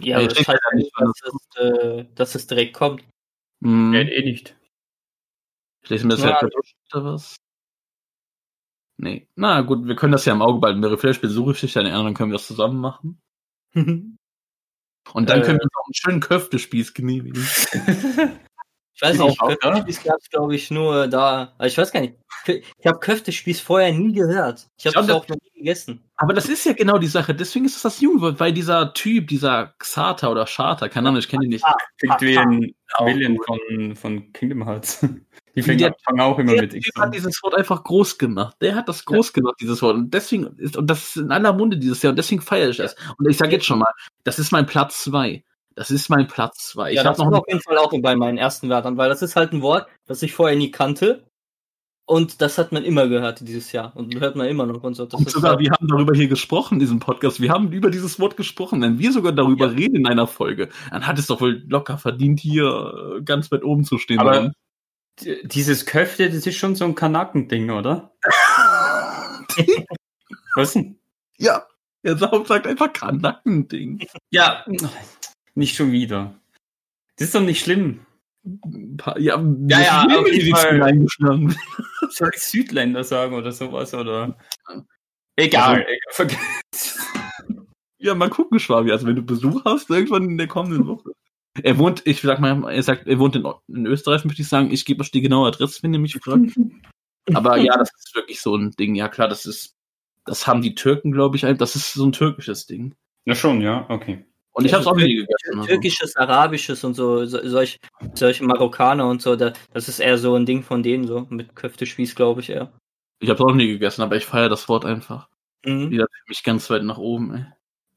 [0.00, 3.04] Ja, aber ich das heißt ja nicht, nicht, dass es, äh, dass es direkt kommt.
[3.64, 3.92] Hm.
[3.94, 4.56] Ja, eh nicht.
[5.82, 6.30] Ich lese mir das Ja.
[6.30, 7.36] halt verduscht oder was?
[8.96, 9.28] Nee.
[9.34, 10.80] Na gut, wir können das ja im Auge behalten.
[10.80, 13.20] Mary, Vielleicht besuche ich dich dann an, dann können wir das zusammen machen.
[15.12, 15.44] Und dann Äh.
[15.44, 17.46] können wir uns auch einen schönen Köftespieß genehmigen.
[18.94, 21.52] Ich weiß nicht, Auch, Köftespieß gab es, glaube ich, nur da.
[21.58, 22.14] Also ich weiß gar nicht.
[22.46, 24.68] Ich habe Köftespieß vorher nie gehört.
[24.78, 26.00] Ich habe Ja, es auch noch nie gegessen.
[26.16, 27.34] Aber das ist ja genau die Sache.
[27.34, 31.28] Deswegen ist es das Jugendwort, weil dieser Typ, dieser Xata oder Charter, keine Ahnung, ich
[31.28, 31.64] kenne ihn nicht.
[31.98, 33.46] Klingt wie ein gut.
[33.46, 35.04] von, von Kingdom Hearts.
[35.56, 37.12] Die fängen, Der- fangen auch immer Der mit Typ X hat an.
[37.12, 38.56] dieses Wort einfach groß gemacht.
[38.60, 39.94] Der hat das groß gemacht, dieses Wort.
[39.96, 42.76] Und deswegen ist, und das ist in aller Munde dieses Jahr, und deswegen feiere ich
[42.76, 42.94] das.
[43.18, 43.92] Und ich sage jetzt schon mal,
[44.24, 45.44] das ist mein Platz zwei.
[45.74, 46.90] Das ist mein Platz zwei.
[46.90, 49.08] Ich ja, habe das noch ist auf jeden Fall auch bei meinen ersten Wörtern, weil
[49.08, 51.24] das ist halt ein Wort, das ich vorher nie kannte.
[52.06, 53.96] Und das hat man immer gehört dieses Jahr.
[53.96, 55.06] Und hört man immer noch und so.
[55.06, 57.40] Das Und sogar, halt, wir haben darüber hier gesprochen in diesem Podcast.
[57.40, 58.82] Wir haben über dieses Wort gesprochen.
[58.82, 62.40] Wenn wir sogar darüber reden in einer Folge, dann hat es doch wohl locker verdient,
[62.40, 64.18] hier äh, ganz weit oben zu stehen.
[64.18, 64.52] Aber-
[65.44, 68.12] Dieses Köfte, das ist schon so ein Kanakending, oder?
[70.56, 70.98] Was denn?
[71.38, 71.66] ja,
[72.02, 74.06] er sagt sagt einfach Kanackending.
[74.30, 74.64] Ja,
[75.54, 76.34] nicht schon wieder.
[77.16, 78.00] Das ist doch nicht schlimm.
[78.98, 81.06] Paar- Ja, Ja, ja, auf jeden Fall.
[82.10, 84.36] Soll ich Südländer sagen oder sowas, oder?
[85.36, 86.36] Egal, Also-.
[87.98, 88.92] Ja, mal gucken, Schwabi.
[88.92, 91.12] Also wenn du Besuch hast, irgendwann in der kommenden Woche.
[91.62, 94.70] Er wohnt, ich sag mal, er sagt, er wohnt in, in Österreich, möchte ich sagen.
[94.72, 96.52] Ich gebe euch die genaue Adresse, wenn ihr mich fragt.
[97.32, 98.94] Aber ja, das ist wirklich so ein Ding.
[98.94, 99.72] Ja, klar, das ist,
[100.26, 102.94] das haben die Türken, glaube ich, ein- das ist so ein türkisches Ding.
[103.24, 104.26] Ja, schon, ja, okay.
[104.56, 105.58] Und ich habe es auch nie gegessen.
[105.58, 105.66] Also.
[105.66, 107.80] Türkisches, Arabisches und so, so solch,
[108.14, 111.54] solche Marokkaner und so, da, das ist eher so ein Ding von denen, so mit
[111.56, 112.72] Köftespieß, glaube ich eher.
[113.20, 115.28] Ich habe es auch nie gegessen, aber ich feiere das Wort einfach.
[115.64, 115.90] Mhm.
[115.90, 117.46] Wieder für mich ganz weit nach oben, ey.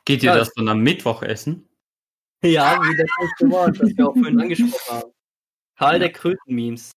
[0.05, 1.67] Geht ihr Ja, das dann am Mittwoch essen?
[2.43, 5.11] Ja, wie das nächste Wort, das wir auch vorhin angesprochen haben.
[5.77, 6.91] Karl der Kröten-Memes.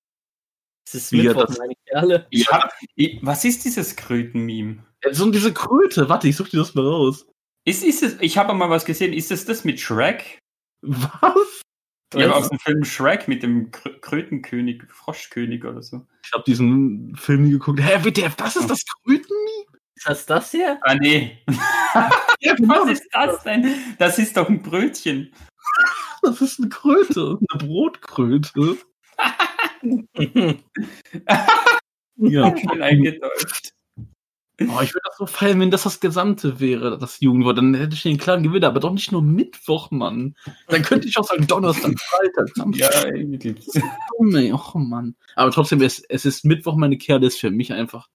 [0.87, 2.27] Es ist Wie er Mittwoch, das- meine Kerle.
[2.31, 4.85] Ich hab, ich, was ist dieses Kröten-Meme?
[5.13, 7.27] So diese Kröte, warte, ich such dir das mal raus.
[7.65, 10.39] Ist, ist es, ich habe mal was gesehen, ist es das mit Shrek?
[10.83, 11.63] Was?
[12.15, 12.37] Ja, Was?
[12.37, 16.07] aus dem Film Shrek mit dem Krö Krötenkönig, Froschkönig oder so.
[16.25, 17.81] Ich habe diesen Film nie geguckt.
[17.81, 19.37] Hä, bitte, was ist das Kröten?
[19.95, 20.79] Ist das das hier?
[20.83, 21.39] Ah, nee.
[22.43, 23.75] Ja, Was ist das denn?
[23.99, 25.33] Das ist doch ein Brötchen.
[26.23, 28.77] Das ist eine Kröte, eine Brotkröte.
[32.23, 32.55] Ja.
[32.55, 33.73] Ich bin eingedeutscht.
[34.63, 37.57] Oh, ich würde das so feiern, wenn das das Gesamte wäre, das Jugendwort.
[37.57, 40.37] Dann hätte ich den klaren Gewinner, aber doch nicht nur Mittwoch, Mann.
[40.69, 42.95] Dann könnte ich auch sagen Donnerstag, Freitag, Samstag.
[43.05, 43.55] Ja, irgendwie.
[44.19, 45.17] Oh, ey, oh Mann.
[45.35, 48.09] Aber trotzdem, es, es ist Mittwoch, meine Kerle, ist für mich einfach.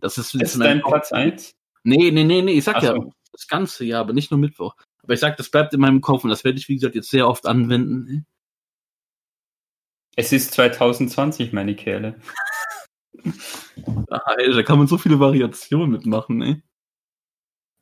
[0.00, 1.54] Das ist, Ist dein Platz 1?
[1.82, 3.12] Nee, nee, nee, nee, ich sag Ach ja, so.
[3.32, 4.74] das ganze Jahr, aber nicht nur Mittwoch.
[5.02, 7.10] Aber ich sag, das bleibt in meinem Kopf und das werde ich, wie gesagt, jetzt
[7.10, 8.26] sehr oft anwenden.
[10.16, 12.20] Es ist 2020, meine Kerle.
[14.10, 16.62] Ah, ey, da kann man so viele Variationen mitmachen, ey.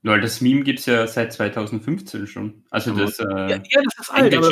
[0.03, 2.65] Weil das Meme gibt's ja seit 2015 schon.
[2.71, 4.51] Also das äh, Ja, ja, das ist alt, aber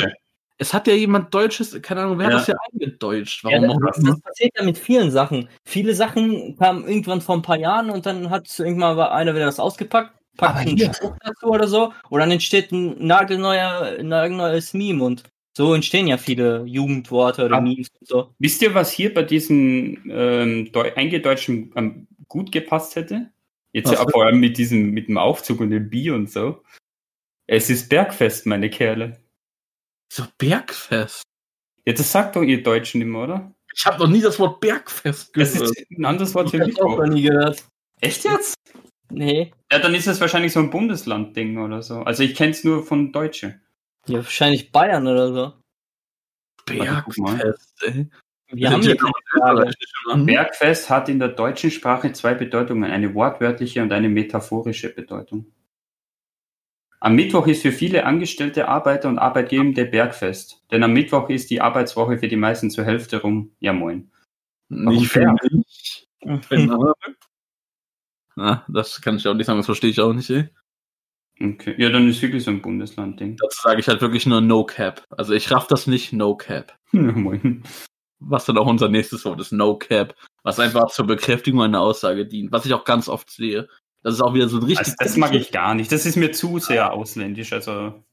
[0.57, 2.33] es hat ja jemand Deutsches, keine Ahnung, wer Ja.
[2.35, 3.43] hat das ja eingedeutscht?
[3.43, 5.49] Ja, Warum auch das, das passiert ja mit vielen Sachen.
[5.65, 9.45] Viele Sachen kamen irgendwann vor ein paar Jahren und dann hat irgendwann mal einer wieder
[9.45, 14.01] das ausgepackt, packt Aber einen hier- Spruch dazu oder so und dann entsteht ein nagelneuer,
[14.03, 15.23] nagelneues Meme und
[15.55, 17.61] so entstehen ja viele Jugendworte oder.
[17.61, 18.33] Memes und so.
[18.39, 23.31] Wisst ihr, was hier bei diesem ähm, Deu Eingedeutschten ähm, gut gepasst hätte?
[23.73, 26.61] Jetzt ja, vor allem mit diesem, mit dem Aufzug und dem Bier und so.
[27.47, 29.17] Es ist Bergfest, meine Kerle.
[30.11, 31.23] So Bergfest.
[31.85, 33.55] Ja, das sagt doch ihr Deutschen immer, oder?
[33.73, 35.77] Ich habe noch nie das Wort Bergfest Das gehört.
[35.77, 37.05] ist ein anderes Wort Ich für hab's auch Mittwoch.
[37.05, 37.65] noch nie gehört.
[38.01, 38.55] Echt jetzt?
[39.09, 39.53] Nee.
[39.71, 42.01] Ja, dann ist es wahrscheinlich so ein Bundesland-Ding oder so.
[42.01, 43.59] Also ich kenne es nur von Deutsche.
[44.07, 45.53] Ja, wahrscheinlich Bayern oder so.
[46.65, 48.07] Bergfest, ey.
[48.53, 49.71] Wir haben hier keine.
[50.25, 55.51] Bergfest hat in der deutschen Sprache zwei Bedeutungen, eine wortwörtliche und eine metaphorische Bedeutung.
[56.99, 61.61] Am Mittwoch ist für viele angestellte Arbeiter und Arbeitgebende Bergfest, denn am Mittwoch ist die
[61.61, 63.55] Arbeitswoche für die meisten zur Hälfte rum.
[63.59, 64.11] Ja moin.
[64.69, 66.07] Nicht für mich.
[66.23, 66.93] Ahnung.
[68.37, 70.49] Ah, das kann ich auch nicht sagen, das verstehe ich auch nicht, ey.
[71.41, 71.75] Okay.
[71.77, 73.37] Ja, dann ist wirklich so ein Bundesland-Ding.
[73.37, 75.03] Dazu sage ich halt wirklich nur No Cap.
[75.09, 76.75] Also ich raff das nicht, No Cap.
[76.91, 77.63] Ja, moin.
[78.19, 80.13] Was dann auch unser nächstes Wort ist, No Cap.
[80.43, 82.51] Was einfach zur Bekräftigung einer Aussage dient.
[82.51, 83.67] Was ich auch ganz oft sehe.
[84.03, 84.79] Das ist auch wieder so ein richtig.
[84.79, 85.91] Also, das mag ich gar nicht.
[85.91, 87.53] Das ist mir zu sehr ausländisch.
[87.53, 88.03] Also.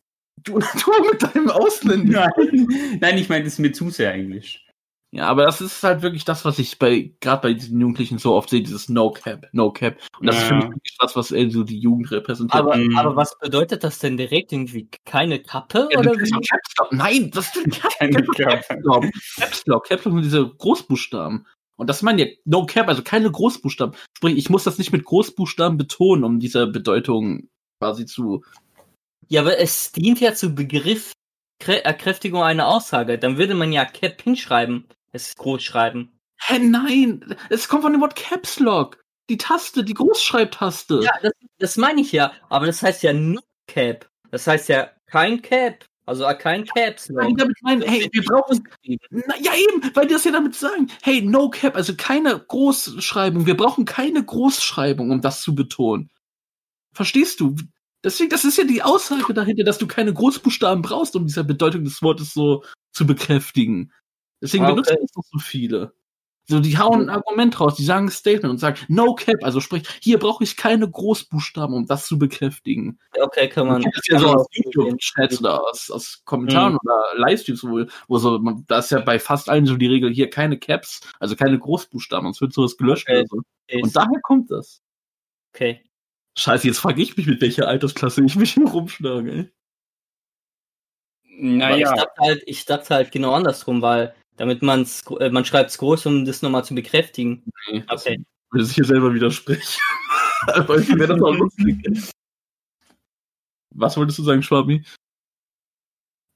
[0.45, 2.31] Du, du mit deinem Ausländer.
[2.37, 4.68] Nein, Nein ich meine, das ist mir zu sehr englisch.
[5.11, 8.35] Ja, aber das ist halt wirklich das, was ich bei, gerade bei diesen Jugendlichen so
[8.35, 9.97] oft sehe, dieses No Cap, No Cap.
[10.21, 10.57] Und das ist für Ja.
[10.61, 12.61] mich wirklich das, was äh, so die Jugend repräsentiert.
[12.63, 12.97] Aber, Mhm.
[12.99, 14.87] aber was bedeutet das denn direkt irgendwie?
[15.07, 16.31] Keine Kappe Ja, oder wie?
[16.31, 16.93] doch Caps Lock.
[16.93, 18.81] Nein, das ist Caps Keine Kappe.
[18.83, 19.05] Lock.
[19.39, 19.87] Caps Lock.
[19.87, 21.47] Caps Lock sind diese Großbuchstaben.
[21.79, 23.95] Und das meinen ja No Cap, also keine Großbuchstaben.
[24.15, 27.49] Sprich, ich muss das nicht mit Großbuchstaben betonen, um diese Bedeutung
[27.81, 28.45] quasi zu.
[29.29, 31.13] Ja, aber es dient ja zu Begriff
[31.63, 33.19] Krä- Erkräftigung einer Aussage.
[33.19, 36.13] Dann würde man ja Cap hinschreiben, es groß schreiben.
[36.41, 37.37] Hä, nein!
[37.51, 39.03] Es kommt von dem Wort Caps Lock.
[39.29, 41.01] Die Taste, die Großschreibtaste.
[41.03, 42.33] Ja, das, das meine ich ja.
[42.49, 44.09] Aber das heißt ja nur Cap.
[44.31, 45.85] Das heißt ja kein Cap.
[46.07, 47.09] Also kein Caps.
[47.09, 48.67] Die damit meinen, hey, wir brauchen.
[49.11, 50.91] Na, ja, eben, weil die das ja damit sagen.
[51.03, 53.45] Hey, no cap, also keine Großschreibung.
[53.45, 56.11] Wir brauchen keine Großschreibung, um das zu betonen.
[56.95, 57.57] Verstehst du?
[58.03, 61.85] Deswegen, das ist ja die Aussage dahinter, dass du keine Großbuchstaben brauchst, um diese Bedeutung
[61.85, 63.93] des Wortes so zu bekräftigen.
[64.41, 65.03] Deswegen Ah, benutzen okay.
[65.03, 65.95] das doch so viele.
[66.51, 69.61] So, die hauen ein Argument raus, die sagen ein Statement und sagen, no cap, also
[69.61, 72.99] sprich, hier brauche ich keine Großbuchstaben, um das zu bekräftigen.
[73.21, 73.83] Okay, kann man.
[73.83, 78.65] Das ja so aus YouTube-Chats oder aus, aus Kommentaren oder Livestreams, wo, wo so, man,
[78.67, 82.25] da ist ja bei fast allen so die Regel, hier keine Caps, also keine Großbuchstaben,
[82.29, 83.19] sonst wird sowas gelöscht Okay.
[83.19, 83.43] oder so.
[83.69, 83.83] Okay.
[83.83, 84.81] Und daher kommt das.
[85.55, 85.83] okay.
[86.39, 89.51] Scheiße, jetzt frage ich mich, mit welcher Altersklasse ich mich hier rumschlage, ey.
[91.61, 95.45] Aber ich Naja, dachte halt, ich dachte halt genau andersrum, weil damit man's, äh, man
[95.45, 97.43] schreibt es groß, um das nochmal zu bekräftigen.
[97.71, 98.25] Nee, Okay.
[98.51, 99.81] würde sich hier selber widersprechen.
[100.47, 102.13] Aber ich wäre das auch lustig.
[103.75, 104.83] Was wolltest du sagen, Schwabi?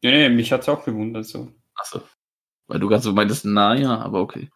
[0.03, 1.53] nee, nee, mich hat's auch gewundert so.
[1.75, 2.03] Achso.
[2.67, 4.51] Weil du gerade so meintest, naja, aber okay.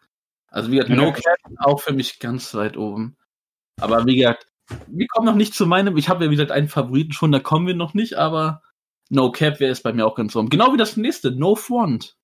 [0.49, 1.11] Also wie gesagt, Ja, No.
[1.13, 3.17] Cap auch für mich ganz weit oben.
[3.79, 4.47] Aber wie gesagt,
[4.87, 7.39] wir kommen noch nicht zu meinem, ich habe ja wie gesagt einen Favoriten schon, da
[7.39, 8.61] kommen wir noch nicht, aber
[9.09, 10.49] No Cap wäre es bei mir auch ganz oben.
[10.49, 12.16] Genau wie das nächste, No Front.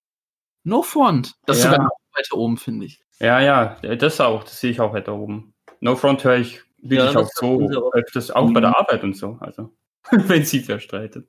[0.63, 1.33] No Front.
[1.45, 1.71] Das ist Ja.
[1.71, 3.01] sogar noch weiter oben, finde ich.
[3.19, 5.53] Ja, ja, das auch, das sehe ich auch weiter oben.
[5.81, 9.15] No Front höre ich wirklich Ja, auch so auch- öfters, auch bei der Arbeit und
[9.15, 9.73] so, also.
[10.11, 11.27] Wenn sie verstreitet.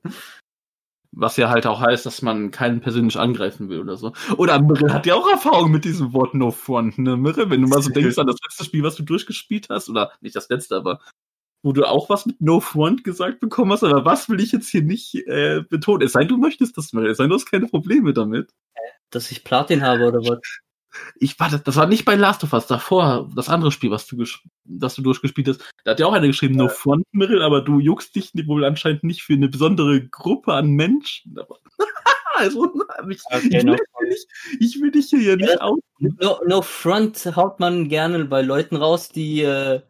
[1.17, 4.11] Was ja halt auch heißt, dass man keinen persönlich angreifen will oder so.
[4.37, 7.49] Oder Mirre hat ja auch Erfahrung mit diesem Wort No Front, ne, Mirre?
[7.49, 10.35] Wenn du mal so denkst an das letzte Spiel, was du durchgespielt hast, oder nicht
[10.35, 10.99] das letzte, aber
[11.63, 14.67] wo du auch was mit No Front gesagt bekommen hast, aber was will ich jetzt
[14.69, 16.01] hier nicht äh, betonen?
[16.01, 17.07] Es sei denn, du möchtest das, Mirre.
[17.07, 18.51] Es sei denn, du hast keine Probleme damit.
[19.09, 20.39] Dass ich Platin habe oder was?
[21.17, 24.23] Ich warte, das war nicht bei Last of Us, davor, das andere Spiel, was du,
[24.63, 25.61] das du durchgespielt hast.
[25.83, 29.03] Da hat ja auch einer geschrieben, No Front, Mirre, aber du juckst dich wohl anscheinend
[29.03, 31.37] nicht für eine besondere Gruppe an Menschen.
[31.37, 31.59] Aber,
[32.35, 32.71] also,
[33.09, 34.27] ich, Okay, ich, no will, nicht,
[34.59, 35.79] ich will dich hier ja nicht aus.
[35.99, 39.81] No, no Front haut man gerne bei Leuten raus, die äh,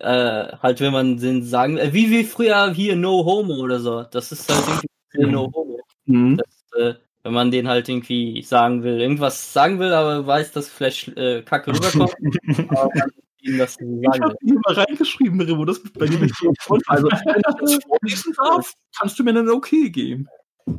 [0.00, 4.02] äh, halt, wenn man den sagen, äh, wie wie früher hier No Homo oder so.
[4.02, 5.32] Das ist halt irgendwie.
[5.32, 5.80] No Homo.
[6.06, 6.38] Mhm.
[6.38, 10.68] Das, äh, wenn man den halt irgendwie sagen will, irgendwas sagen will, aber weiß, dass
[10.68, 12.14] vielleicht äh, Kacke rüberkommt,
[12.70, 13.10] aber man
[13.42, 16.52] ihm das so Ich sagen habe hier mal reingeschrieben, wo das bei dir mit No
[16.60, 16.96] Front war.
[16.96, 20.28] Also, wenn ich das vorlesen darf, kannst du mir dann okay geben.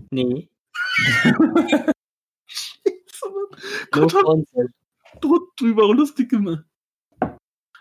[0.10, 0.49] Nee.
[3.93, 4.49] No Gott, hat Front.
[5.21, 6.63] Druck drüber und lustig gemacht.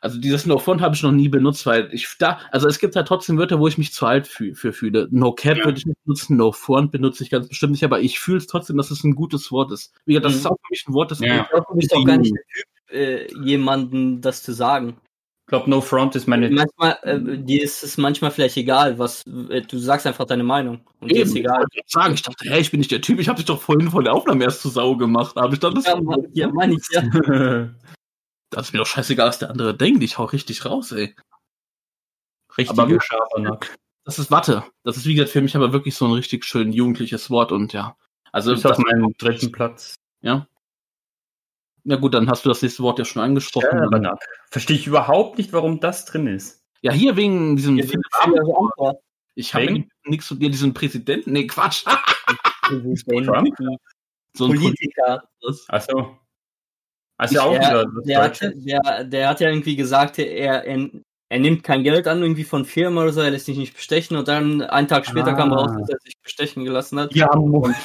[0.03, 2.97] Also dieses No Front habe ich noch nie benutzt, weil ich da, also es gibt
[2.97, 5.09] halt trotzdem Wörter, wo ich mich zu alt fü für fühle.
[5.11, 5.65] No Cap Ja.
[5.67, 8.47] würde ich nicht benutzen, No Front benutze ich ganz bestimmt nicht, aber ich fühle es
[8.47, 9.93] trotzdem, dass es ein gutes Wort ist.
[10.07, 10.39] Wie gesagt, das Mhm.
[10.39, 11.43] ist auch für mich ein Wort, das Ja.
[11.43, 14.97] Ich glaube, du bist auch gar nicht der Typ, äh, jemanden das zu sagen.
[15.43, 16.49] Ich glaube, No Front ist meine.
[16.49, 20.81] Manchmal, äh, dir ist es manchmal vielleicht egal, was äh, du sagst einfach deine Meinung
[21.01, 21.57] und dir Eben, ist ich egal.
[21.59, 23.91] gerade sagen, ich dachte, hey, ich bin nicht der Typ, ich habe dich doch vorhin
[23.91, 25.37] von der Aufnahme erst zu Sau gemacht.
[25.37, 27.03] Aber ich dachte, das, Ja, ma- ja, meine ich ja.
[28.51, 30.03] das ist mir doch scheißegal, was der andere denkt.
[30.03, 31.15] Ich hau richtig raus, ey.
[32.59, 33.77] Richtiger Aber- Schabernack.
[34.05, 34.65] Das ist Watte.
[34.83, 37.73] Das ist, wie gesagt, für mich aber wirklich so ein richtig schön jugendliches Wort und
[37.73, 37.97] ja.
[38.33, 39.95] Also, ist auf meinem dritten Platz.
[40.21, 40.47] ja.
[41.83, 43.71] Na gut, dann hast du das nächste Wort ja schon angesprochen.
[43.71, 44.23] Schabernack.
[44.51, 46.63] Verstehe ich überhaupt nicht, warum das drin ist.
[46.83, 47.85] Ja, hier wegen diesem Ja.
[49.35, 51.33] Ich habe nichts zu dir, diesen Präsidenten.
[51.33, 51.85] Nee, Quatsch.
[52.65, 53.49] Trump?
[54.35, 54.59] so ein.
[54.59, 55.25] Politiker.
[55.69, 56.19] Achso.
[57.21, 60.91] Also auch Der, wieder der, hat, der, der hat ja irgendwie gesagt, er, er,
[61.29, 64.17] er nimmt kein Geld an, irgendwie von Firmen oder so, er lässt sich nicht bestechen
[64.17, 65.35] und dann einen Tag später Ah.
[65.35, 67.15] kam raus, dass er sich bestechen gelassen hat.
[67.15, 67.77] Ja, Und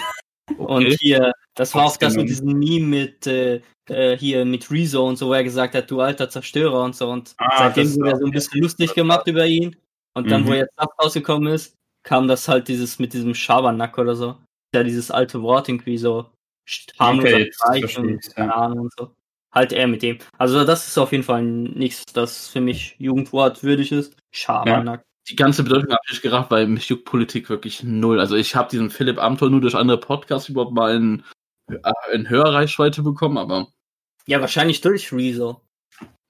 [0.58, 0.96] Okay.
[1.02, 5.18] hier, das war auch das mit diesem Meme mit äh, äh, hier mit Rezo und
[5.18, 7.10] so, wo er gesagt hat, du alter Zerstörer und so.
[7.10, 9.76] Und Ah, seitdem wurde er auch, so ein bisschen lustig gemacht über ihn.
[10.14, 10.48] Und dann, Mhm.
[10.48, 14.38] wo jetzt rausgekommen ist, kam das halt dieses mit diesem Schabernack oder so.
[14.74, 16.30] Ja, dieses alte Wort irgendwie so
[16.98, 18.50] harmloser Okay, verstehe und ja.
[18.50, 19.12] Ahnung und so.
[19.56, 20.18] Halt er mit dem.
[20.38, 24.16] Also das ist auf jeden Fall nichts, das für mich Jugendwort würdig ist.
[24.32, 25.04] Schabernack.
[25.30, 28.20] Die ganze Bedeutung habe ich gerafft, weil mich juckt Politik wirklich null.
[28.20, 31.24] Also ich habe diesen Philipp Amthor nur durch andere Podcasts überhaupt mal in
[31.72, 31.80] äh,
[32.14, 33.70] in höherer Reichweite bekommen, aber
[34.28, 35.62] Ja, wahrscheinlich durch Rezo.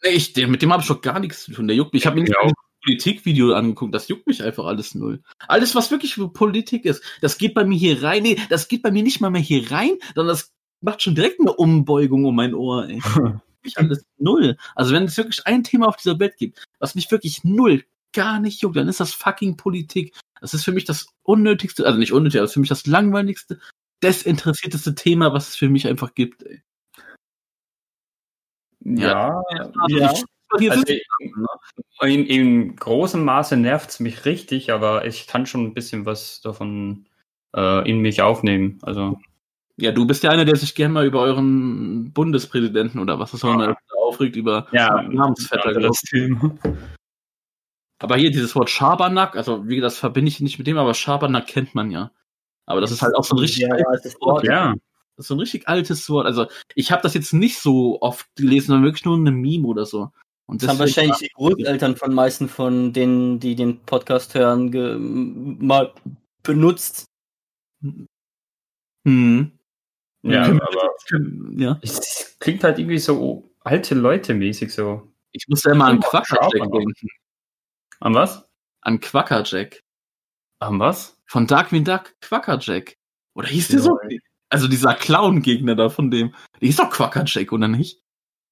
[0.04, 1.68] nee, ich, mit dem habe ich doch gar nichts zu tun.
[1.68, 2.04] Der juckt mich.
[2.04, 2.42] Ich habe mir nicht Ja.
[2.48, 2.54] ein
[2.86, 3.94] Politikvideo angeguckt.
[3.96, 5.22] Das juckt mich einfach alles null.
[5.48, 8.24] Alles, was wirklich für Politik ist, das geht bei mir hier rein.
[8.24, 10.54] Nee, das geht bei mir nicht mal mehr hier rein, sondern das
[10.86, 12.88] macht schon direkt eine Umbeugung um mein Ohr.
[12.88, 13.02] Ey.
[13.64, 14.58] Mich alles null.
[14.76, 18.40] Also wenn es wirklich ein Thema auf dieser Welt gibt, was mich wirklich null gar
[18.40, 20.14] nicht juckt, dann ist das fucking Politik.
[20.40, 23.60] Das ist für mich das unnötigste, also nicht unnötig, aber für mich das langweiligste,
[24.04, 26.44] desinteressierteste Thema, was es für mich einfach gibt.
[26.44, 26.62] Ey.
[28.86, 29.42] Ja,
[29.88, 30.14] Ja.
[30.60, 31.02] Hier Also sind-
[32.02, 36.40] in, in großem Maße nervt es mich richtig, aber ich kann schon ein bisschen was
[36.42, 37.08] davon
[37.56, 38.78] äh, in mich aufnehmen.
[38.84, 39.20] Also
[39.78, 43.54] Ja, du bist ja einer, der sich gerne mal über euren Bundespräsidenten oder was auch
[43.54, 45.74] immer aufregt, über Namensvetter.
[45.74, 46.02] glaub das.
[46.02, 46.58] Thema.
[48.00, 51.48] Aber hier dieses Wort Schabernack, also wie das verbinde ich nicht mit dem, aber Schabernack
[51.48, 52.12] kennt man ja.
[52.66, 54.44] Aber das ist halt auch so ein richtig Ja, altes Wort.
[54.46, 54.74] Ja,
[55.18, 56.26] Das ist so ein richtig altes Wort.
[56.26, 59.68] Also ich habe das jetzt nicht so oft gelesen, sondern wirklich nur in einem Meme
[59.68, 60.10] oder so.
[60.48, 65.94] Und Das haben wahrscheinlich die Großeltern von meisten von denen, die den Podcast hören, mal
[66.44, 67.06] benutzt.
[69.06, 69.52] Hm.
[70.32, 71.80] Ja, Können- aber können- ja.
[71.82, 75.12] es klingt halt irgendwie so alte Leute mäßig so.
[75.32, 77.08] Ich muss ja immer an Ja, Quackerjack denken.
[78.00, 78.48] An was?
[78.82, 79.82] An Quackerjack.
[80.60, 81.18] An was?
[81.26, 82.96] Von Darkwing Duck, Quackerjack.
[83.36, 84.00] Oder hieß der so?
[84.50, 86.34] Also dieser Clown-Gegner da von dem.
[86.62, 88.02] Der hieß doch Quackerjack, oder nicht?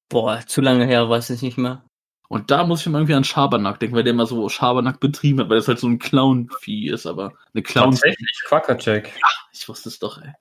[0.10, 1.86] Boah, zu lange her, weiß ich nicht mehr.
[2.28, 5.40] Und da muss ich immer irgendwie an Schabernack denken, weil der immer so Schabernack betrieben
[5.40, 7.92] hat, weil das halt so ein Clown-Vieh ist, aber eine Clown.
[7.92, 9.12] Tatsächlich, Quackerjack.
[9.54, 10.34] Ich wusste es doch, ey.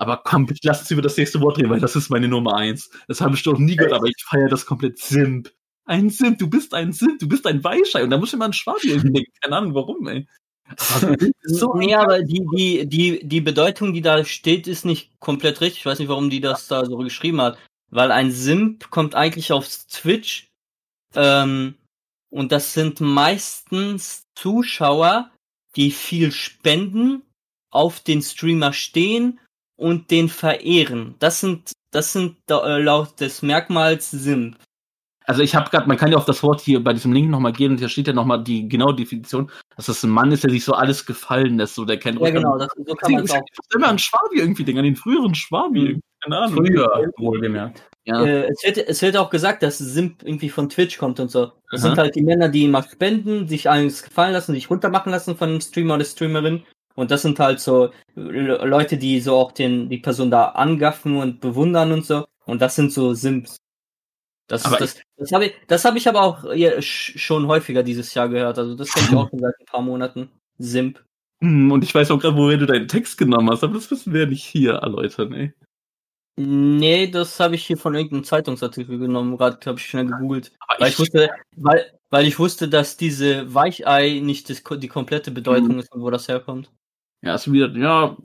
[0.00, 2.56] Aber komm, bitte lass uns über das nächste Wort reden, weil das ist meine Nummer
[2.56, 2.90] eins.
[3.06, 5.52] Das habe ich doch nie gehört, aber ich feiere das komplett Simp.
[5.84, 8.02] Ein Simp, du bist ein Simp, du bist ein Weichei.
[8.02, 9.32] Und da muss ich immer an Schwabi irgendwie denken.
[9.42, 10.26] Keine Ahnung warum, ey.
[11.42, 15.80] So nee, aber die, die, die, die Bedeutung, die da steht, ist nicht komplett richtig.
[15.80, 17.58] Ich weiß nicht, warum die das da so geschrieben hat.
[17.90, 20.48] Weil ein Simp kommt eigentlich auf Twitch.
[21.14, 21.74] Ähm,
[22.30, 25.30] und das sind meistens Zuschauer,
[25.76, 27.22] die viel spenden,
[27.70, 29.38] auf den Streamer stehen
[29.80, 31.14] und den verehren.
[31.18, 34.56] Das sind, das sind äh, laut des Merkmals Simp.
[35.26, 37.52] Also ich habe gerade, man kann ja auf das Wort hier bei diesem Link nochmal
[37.52, 40.50] gehen und hier steht ja nochmal die genaue Definition, dass das ein Mann ist, der
[40.50, 43.30] sich so alles gefallen lässt, so der kennt Ja, genau, das, so kann man es
[43.30, 43.36] auch.
[43.36, 45.80] Ich immer an Schwabi irgendwie denken, an den früheren Schwabi.
[45.80, 45.86] Mhm.
[45.86, 46.02] irgendwie.
[46.22, 46.66] Keine Ahnung.
[46.66, 47.82] Früher, wohlgemerkt.
[48.04, 48.24] Ja.
[48.24, 51.52] Äh, es, wird, es wird auch gesagt, dass Simp irgendwie von Twitch kommt und so.
[51.70, 51.88] Das Aha.
[51.88, 55.50] sind halt die Männer, die immer spenden, sich alles gefallen lassen, sich runtermachen lassen von
[55.50, 56.64] einem Streamer oder Streamerin.
[56.94, 61.16] Und das sind halt so Le- Leute, die so auch den, die Person da angaffen
[61.16, 62.26] und bewundern und so.
[62.46, 63.56] Und das sind so Simps.
[64.48, 66.44] Das, Aber das, das habe ich, das habe ich aber auch
[66.80, 68.58] schon häufiger dieses Jahr gehört.
[68.58, 70.28] Also das kenne ich auch schon seit ein paar Monaten.
[70.58, 71.04] Simp.
[71.40, 74.12] Hm, Und ich weiß auch gerade, woher du deinen Text genommen hast, aber das müssen
[74.12, 75.54] wir ja nicht hier erläutern, ey.
[76.36, 79.36] Nee, das habe ich hier von irgendeinem Zeitungsartikel genommen.
[79.36, 80.52] Gerade habe ich schnell gegoogelt.
[80.68, 85.30] Aber Weil ich wusste, weil, weil ich wusste, dass diese Weichei nicht das, die komplette
[85.30, 86.70] Bedeutung ist und wo das herkommt.
[87.22, 88.16] Ja, ist wieder, ja,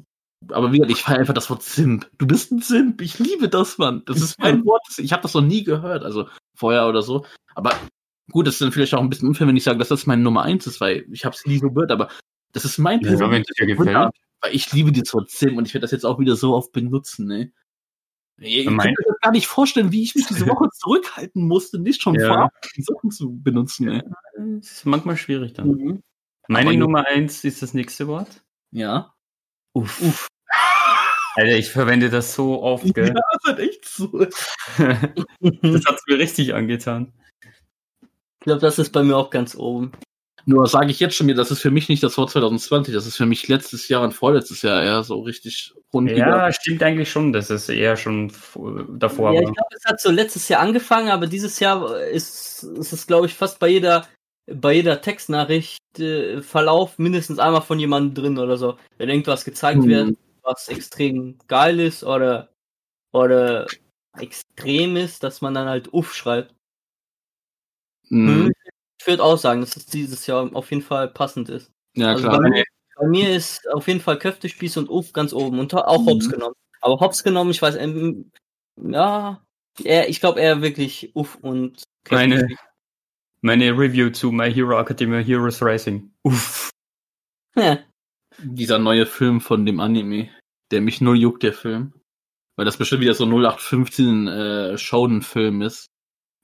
[0.49, 2.09] aber wieder, ich feiere einfach das Wort Simp.
[2.17, 4.03] Du bist ein Simp, ich liebe das, Mann.
[4.05, 7.25] Das ist mein Wort, ich habe das noch nie gehört, also vorher oder so.
[7.55, 7.73] Aber
[8.31, 10.21] gut, das ist dann vielleicht auch ein bisschen unfair, wenn ich sage, dass das meine
[10.21, 12.09] Nummer eins ist, weil ich habe es nie gehört, aber
[12.53, 14.11] das ist mein Ja, wenn dir gefällt.
[14.41, 16.71] Weil ich liebe das Wort Simp und ich werde das jetzt auch wieder so oft
[16.71, 17.51] benutzen, ne?
[18.37, 22.15] Mein- euch das gar nicht vorstellen, wie ich mich diese Woche zurückhalten musste, nicht schon
[22.15, 22.27] Ja.
[22.27, 24.03] vorab die Sachen zu benutzen, ne?
[24.59, 25.69] Das ist manchmal schwierig dann.
[25.69, 26.03] Mhm.
[26.49, 28.43] Meine Aber- Nummer eins ist das nächste Wort.
[28.75, 29.13] Ja.
[29.73, 30.01] Uff.
[30.01, 30.27] Uff.
[31.35, 33.13] Alter, ich verwende das so oft, Ja, gell?
[33.13, 34.07] das ist halt echt so.
[34.19, 37.13] das hat's mir richtig angetan.
[38.01, 39.93] Ich glaube, das ist bei mir auch ganz oben.
[40.47, 43.07] Nur sage ich jetzt schon mir, das ist für mich nicht das Wort 2020, das
[43.07, 47.09] ist für mich letztes Jahr und vorletztes Jahr eher so richtig rund Ja, stimmt eigentlich
[47.09, 48.31] schon, dass es eher schon
[48.99, 52.93] davor ja, ich glaube, es hat so letztes Jahr angefangen, aber dieses Jahr ist, ist
[52.93, 54.05] es, glaube ich, fast bei jeder,
[54.47, 58.77] bei jeder Textnachricht äh, Verlauf mindestens einmal von jemandem drin oder so.
[58.97, 59.87] Wenn irgendwas gezeigt Mhm.
[59.87, 62.49] wird, was extrem geil ist oder,
[63.13, 63.65] oder
[64.17, 66.53] extrem ist, dass man dann halt uff schreibt.
[68.09, 68.51] Mhm.
[68.99, 71.71] Ich würde auch sagen, dass es dieses Jahr auf jeden Fall passend ist.
[71.95, 72.41] Ja, Also klar.
[72.41, 72.63] bei, mir,
[72.95, 76.05] bei mir ist auf jeden Fall Köftespieß und Uff ganz oben und auch Mhm.
[76.07, 76.55] Hops genommen.
[76.81, 78.31] Aber Hops genommen, ich weiß, ähm,
[78.77, 79.43] ja,
[79.83, 82.41] eher, ich glaube eher wirklich Uff und Köftespieß.
[82.41, 82.55] Meine
[83.49, 86.11] Review zu My Hero Academia Heroes Rising.
[86.23, 86.71] Uff.
[87.57, 87.79] Ja,
[88.39, 90.29] Dieser neue Film von dem Anime,
[90.71, 91.93] der mich null juckt, der Film.
[92.57, 95.87] Weil das bestimmt wieder so 0815 äh, Shonen-Film ist.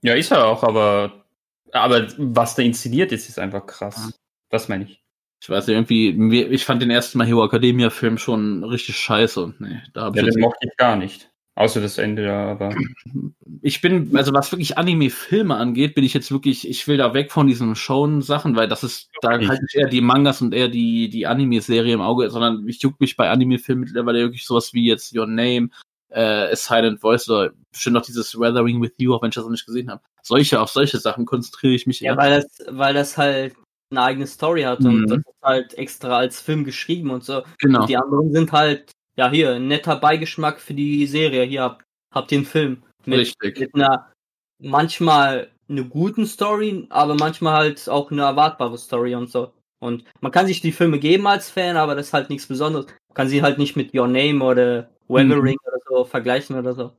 [0.04, 1.26] Ja, ist er auch, aber,
[1.72, 3.96] aber was da inszeniert ist, ist einfach krass.
[3.98, 4.16] Ja.
[4.50, 5.02] Das meine ich.
[5.42, 9.42] Ich weiß nicht, irgendwie, ich fand den ersten My Hero Academia Film schon richtig scheiße
[9.44, 11.31] und nee, da habe Ja, ich den mochte ich gar nicht.
[11.56, 12.74] Außer das Ende da, aber.
[13.62, 17.32] ich bin, also was wirklich Anime-Filme angeht, bin ich jetzt wirklich, ich will da weg
[17.32, 20.70] von diesen Shown-Sachen, weil das ist, da Ich- halte ich eher die Mangas und eher
[20.70, 24.88] die, die Anime-Serie im Auge, sondern ich juck mich bei Anime-Filmen mittlerweile wirklich sowas wie
[24.88, 25.70] jetzt Your Name,
[26.10, 29.44] äh, A Silent Voice oder bestimmt noch dieses Weathering with You, auch wenn ich das
[29.44, 30.02] noch nicht gesehen habe.
[30.24, 32.18] Solche, auf solche Sachen konzentriere ich mich Ja, eher.
[32.18, 33.56] weil das, weil das halt
[33.92, 35.08] eine eigene Story hat und Mhm.
[35.08, 37.44] das ist halt extra als Film geschrieben und so.
[37.60, 37.82] genau.
[37.82, 38.92] Und die anderen sind halt,
[39.22, 41.44] ja, hier, ein netter Beigeschmack für die Serie.
[41.44, 42.82] Hier habt, habt ihr einen Film.
[43.06, 43.60] Mit, Richtig.
[43.60, 44.12] mit einer
[44.60, 49.54] manchmal eine guten Story, aber manchmal halt auch eine erwartbare Story und so.
[49.80, 52.88] Und man kann sich die Filme geben als Fan, aber das ist halt nichts Besonderes.
[52.88, 56.92] Man kann sie halt nicht mit Your Name oder Weathering oder so vergleichen oder so.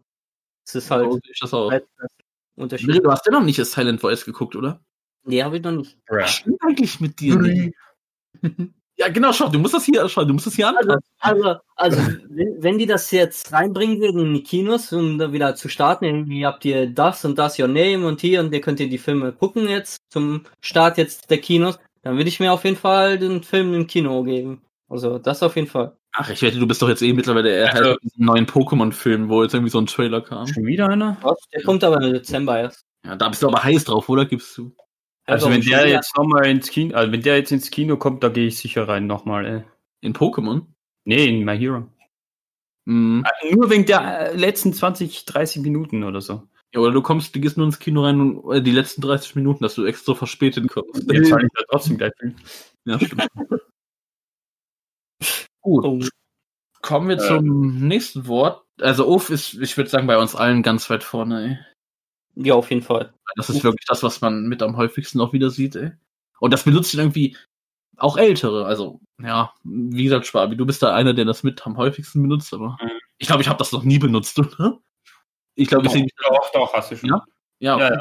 [0.64, 1.72] Es ist halt So sehe ich das auch.
[1.72, 2.08] halt das
[2.54, 3.04] Unterschied.
[3.04, 4.80] Du hast ja noch nicht A Silent Voice geguckt, oder?
[5.24, 5.98] Nee, habe ich noch nicht.
[6.06, 7.72] Was stimmt eigentlich mit dir?
[8.96, 11.02] ja, genau, schau, du musst das hier, schau, du musst das hier Also, anpassen.
[11.18, 15.54] also, also wenn, wenn die das jetzt reinbringen würden in die Kinos, um da wieder
[15.54, 18.80] zu starten, irgendwie habt ihr das und das Your Name und hier und ihr könnt
[18.80, 22.64] ihr die Filme gucken jetzt zum Start jetzt der Kinos, dann würde ich mir auf
[22.64, 24.62] jeden Fall den Film im Kino geben.
[24.88, 25.96] Also das auf jeden Fall.
[26.14, 29.30] Ach, ich wette, du bist doch jetzt eh mittlerweile eher Also- halt diesen neuen Pokémon-Film,
[29.30, 30.46] wo jetzt irgendwie so ein Trailer kam.
[30.46, 31.16] Schon wieder einer?
[31.22, 31.38] Was?
[31.54, 32.84] Der kommt aber im Dezember erst.
[33.06, 34.26] Ja, da bist du aber heiß drauf, oder?
[34.26, 34.74] Gibst du?
[35.24, 38.22] Also, warum wenn der jetzt nochmal ins Kino, also wenn der jetzt ins Kino kommt,
[38.24, 39.62] da gehe ich sicher rein nochmal, ey.
[40.00, 40.62] In Pokémon?
[41.04, 41.86] Nee, in My Hero.
[42.86, 43.24] Mhm.
[43.24, 46.42] Also Nur wegen der äh, letzten 20, 30 Minuten oder so.
[46.74, 49.36] Ja, oder du kommst, du gehst nur ins Kino rein und äh, die letzten 30
[49.36, 51.04] Minuten, dass du extra verspätet kommst.
[51.10, 52.34] Jetzt zahle ich da trotzdem gleich viel.
[52.84, 53.26] Ja, stimmt.
[55.60, 55.84] Gut.
[55.84, 56.00] Oh.
[56.80, 57.28] Kommen wir Äh.
[57.28, 58.64] zum nächsten Wort.
[58.80, 61.58] Also Uff ist, ich würde sagen, bei uns allen ganz weit vorne, ey.
[62.34, 63.12] Ja, auf jeden Fall.
[63.36, 65.92] Das ist wirklich das, was man mit am häufigsten auch wieder sieht, ey.
[66.40, 67.36] Und das benutzen irgendwie
[67.98, 68.64] auch Ältere.
[68.66, 72.52] Also, ja, wie gesagt, Sparbi, du bist da einer, der das mit am häufigsten benutzt,
[72.54, 72.90] aber Mhm.
[73.18, 74.80] ich glaube, ich habe das noch nie benutzt, oder?
[75.54, 76.12] Ich glaube, ich sehe mich.
[76.26, 77.10] doch, doch, hast du schon.
[77.10, 77.22] Ja?
[77.60, 77.94] Ja, Ja, okay.
[77.94, 78.00] ja.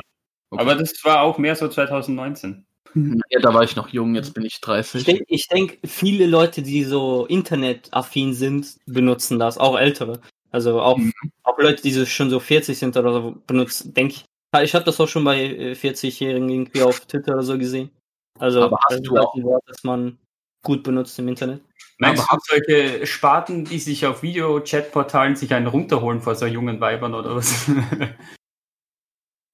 [0.54, 0.62] Okay.
[0.64, 2.66] Aber das war auch mehr so 2019.
[3.30, 5.02] ja, da war ich noch jung, jetzt bin ich 30.
[5.02, 10.20] Ich denke, ich denk, viele Leute, die so internetaffin sind, benutzen das, auch ältere.
[10.52, 11.14] Also auch, Mhm.
[11.44, 14.26] auch Leute, die schon so 40 sind oder so, benutzen, denke ich.
[14.54, 17.90] Ja, Ich habe das auch schon bei äh, 40-Jährigen irgendwie auf Twitter oder so gesehen.
[18.38, 20.18] Also Aber hast das du halt auch- ein Wort, das man
[20.64, 21.62] gut benutzt im Internet.
[22.00, 26.82] Meinst Aber du solche Sparten, die sich auf Video-Chat-Portalen sich einen runterholen vor so jungen
[26.82, 27.68] Weibern oder was?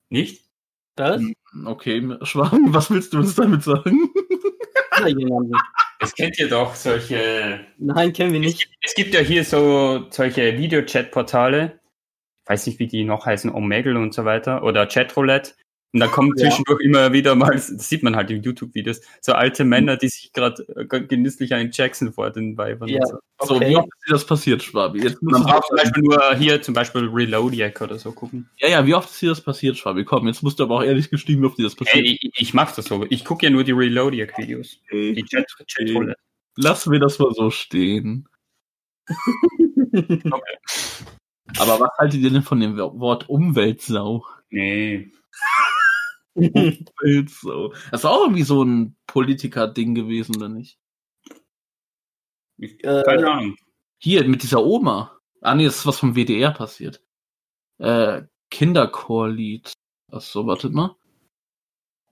[0.09, 0.45] Nicht?
[0.95, 1.21] Was?
[1.21, 1.35] Mhm.
[1.65, 4.09] Okay, Schwaben, was willst du uns damit sagen?
[5.05, 5.53] Jemanden?
[5.99, 7.65] Das kennt ihr doch, solche.
[7.77, 8.59] Nein, kennen wir Es nicht.
[8.59, 11.79] gibt, es gibt ja hier so solche Videochat-Portale.
[12.45, 14.63] Weiß nicht, wie die noch heißen, Omegle und so weiter.
[14.63, 15.53] Oder Chatroulette.
[15.93, 16.49] Und da kommen Ja.
[16.49, 20.33] zwischendurch immer wieder mal, das sieht man halt in YouTube-Videos, so alte Männer, die sich
[20.33, 20.65] gerade
[21.07, 22.89] genüsslich einen Jackson vor den Weibern.
[22.89, 23.17] Ja, so.
[23.41, 23.69] So, okay.
[23.69, 25.01] wie oft ist dir das passiert, Schwabi?
[25.01, 28.49] Jetzt musst Man braucht zum Beispiel nur hier zum Beispiel Reloadiac oder so gucken.
[28.57, 30.03] ja, ja, wie oft ist dir das passiert, Schwabi?
[30.03, 32.05] Komm, jetzt musst du aber auch ehrlich gestehen, wie oft dir das passiert.
[32.05, 33.05] Ey, ich, ich mach das so.
[33.09, 34.81] Ich gucke ja nur die Reloadiac-Videos.
[34.91, 36.19] Die Chat Chatroulette.
[36.57, 38.27] Lassen wir das mal so stehen.
[39.93, 40.57] Okay.
[41.59, 44.25] Aber was haltet ihr denn von dem Wort Umweltsau?
[44.49, 45.11] Nee.
[46.37, 47.69] Umweltsau.
[47.91, 50.79] Das ist auch irgendwie so ein Politiker-Ding gewesen, oder nicht?
[52.57, 53.55] Ich, Äh, keine Ahnung.
[53.99, 55.19] Hier, mit dieser Oma.
[55.41, 57.03] Ah, nee, das ist was vom WDR passiert.
[57.79, 59.73] Äh, Kinderchorlied.
[60.11, 60.95] Ach so, wartet mal.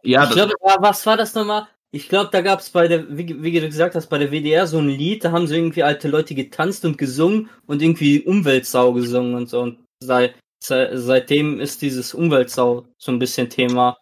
[0.03, 1.67] Ja, ich das, glaube, was war das nochmal?
[1.91, 4.67] Ich glaube, da gab es bei der, wie, wie du gesagt hast, bei der WDR
[4.67, 8.93] so ein Lied, da haben so irgendwie alte Leute getanzt und gesungen und irgendwie Umweltsau
[8.93, 9.61] gesungen und so.
[9.61, 13.97] Und seit, seit, seitdem ist dieses Umweltsau so ein bisschen Thema.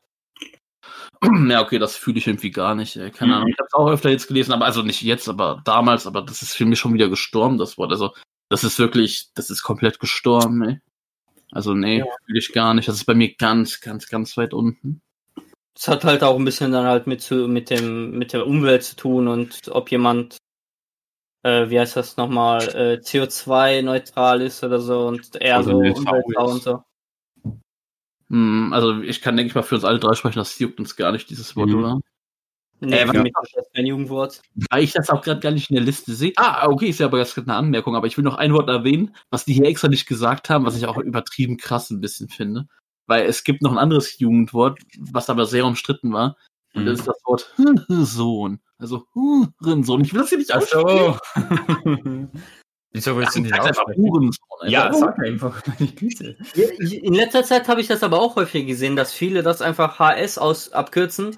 [1.49, 2.95] ja, okay, das fühle ich irgendwie gar nicht.
[2.97, 3.11] Ey.
[3.11, 3.38] Keine Mhm.
[3.38, 3.47] Ahnung.
[3.49, 6.41] Ich habe es auch öfter jetzt gelesen, aber also nicht jetzt, aber damals, aber das
[6.41, 7.91] ist für mich schon wieder gestorben, das Wort.
[7.91, 8.13] Also,
[8.49, 10.80] das ist wirklich, das ist komplett gestorben, ey.
[11.51, 12.05] Also, nee, Ja.
[12.26, 12.88] fühle ich gar nicht.
[12.88, 15.01] Das ist bei mir ganz, ganz, ganz weit unten.
[15.76, 18.84] Das hat halt auch ein bisschen dann halt mit, zu, mit, dem, mit der Umwelt
[18.84, 20.38] zu tun und ob jemand,
[21.43, 25.97] äh, wie heißt das nochmal, äh, CO2-neutral ist oder so und eher Also so ist.
[26.38, 26.84] und so.
[28.30, 30.95] Hm, also, ich kann, denke ich mal, für uns alle drei sprechen, das juckt uns
[30.95, 31.76] gar nicht, dieses Wort, Mhm.
[31.76, 31.99] oder?
[32.80, 34.41] Nee, Äh, ist das kein Jugendwort.
[34.69, 36.34] Weil ich das auch gerade gar nicht in der Liste sehe.
[36.36, 39.15] Ah, okay, ist ja aber jetzt eine Anmerkung, aber ich will noch ein Wort erwähnen,
[39.30, 42.67] was die hier extra nicht gesagt haben, was ich auch übertrieben krass ein bisschen finde.
[43.07, 46.36] Weil es gibt noch ein anderes Jugendwort, was aber sehr umstritten war.
[46.74, 47.53] Und das ist das Wort
[47.88, 48.59] Sohn.
[48.80, 50.01] Also Hurensohn.
[50.01, 51.17] Ich will das hier nicht aussprechen.
[51.36, 52.30] so.
[52.93, 54.01] Wieso willst du nicht einfach aussprechen?
[54.03, 54.47] Hurensohn.
[54.67, 54.99] Ja, einfach.
[55.15, 55.61] sag einfach.
[56.55, 56.65] Ja,
[57.01, 60.37] In letzter Zeit habe ich das aber auch häufig gesehen, dass viele das einfach HS
[60.37, 61.37] aus abkürzen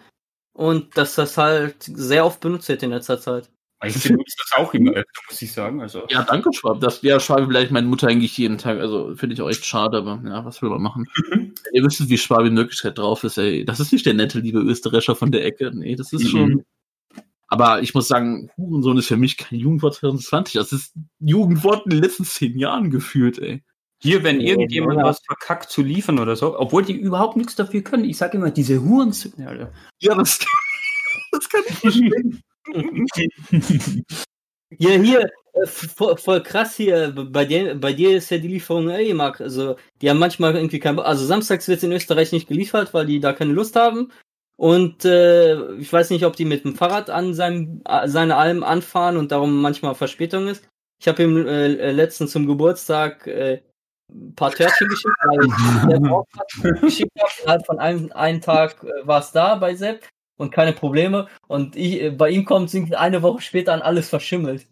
[0.54, 3.50] und dass das halt sehr oft benutzt wird in letzter Zeit.
[3.84, 5.82] Ich benutze das auch immer öfter, muss ich sagen.
[5.82, 6.80] Also, Ja, danke, Schwab.
[6.80, 8.80] Das, ja, Schwabi vielleicht meine Mutter eigentlich jeden Tag.
[8.80, 11.08] Also finde ich auch echt schade, aber ja, was will man machen?
[11.72, 13.64] Ihr wisst, wie Schwabi in Wirklichkeit drauf ist, ey.
[13.64, 15.72] Das ist nicht der nette, liebe Österreicher von der Ecke.
[15.74, 16.28] Nee, das ist Mhm.
[16.30, 16.66] schon.
[17.48, 20.54] Aber ich muss sagen, Hurensohn ist für mich kein Jugendwort 2020.
[20.56, 23.64] Das ist ein Jugendwort in den letzten zehn Jahren gefühlt, ey.
[24.02, 25.06] hier, wenn Ja, irgendjemand ja.
[25.06, 28.06] was verkackt zu liefern oder so, obwohl die überhaupt nichts dafür können.
[28.06, 29.72] Ich sage immer, diese Hurensöhne, Alter.
[30.00, 30.40] Ja, das,
[31.32, 32.42] das kann ich verstehen.
[34.80, 38.90] Ja, hier, äh, voll, voll krass hier, bei dir, bei dir ist ja die Lieferung
[38.90, 39.40] eh mag.
[39.40, 43.20] Also, die haben manchmal irgendwie kein, also samstags wird in Österreich nicht geliefert, weil die
[43.20, 44.12] da keine Lust haben.
[44.58, 48.64] Und äh, ich weiß nicht, ob die mit dem Fahrrad an seinem, äh, seine Alm
[48.64, 50.68] anfahren und darum manchmal Verspätung ist.
[51.02, 53.62] Ich habe ihm äh, äh, letztens zum Geburtstag äh,
[54.10, 57.32] ein paar Törtchen geschickt, weil ich der drauf hat, geschickt habe.
[57.42, 61.28] Innerhalb von einem, einem Tag äh, war es da bei Sepp und keine Probleme.
[61.48, 64.68] Und ich, äh, bei ihm kommt es eine Woche später an alles verschimmelt.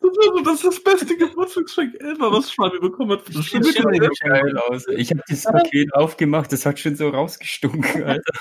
[0.00, 3.28] Das ist, das beste Geburtstagsgeschenk ever, was Schwabi bekommen hat.
[3.28, 4.86] Das sieht schon geil aus.
[4.88, 8.32] Ich habe das Paket aufgemacht, das hat schon so rausgestunken, Alter.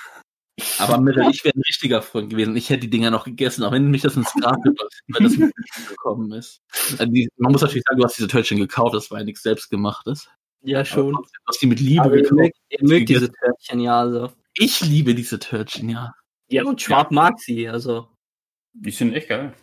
[0.79, 2.55] Aber Mirre, ich wäre ein richtiger Freund gewesen.
[2.55, 4.57] Ich hätte die Dinger noch gegessen, auch wenn mich das ins Grab
[5.07, 5.37] weil das
[5.87, 6.61] gekommen ist.
[6.97, 9.43] Also die, man muss natürlich sagen, du hast diese Törtchen gekauft, das war ja nichts
[9.43, 10.29] selbstgemachtes.
[10.61, 11.15] Ja, schon.
[11.15, 12.39] Aber Du hast die mit Liebe Aber ihr gekauft.
[12.41, 14.31] mögt, ihr mögt diese Törtchen ja, also.
[14.55, 16.13] Ich liebe diese Törtchen, ja.
[16.49, 18.07] Ja, und Schwab mag sie, also.
[18.73, 19.53] Die sind echt geil.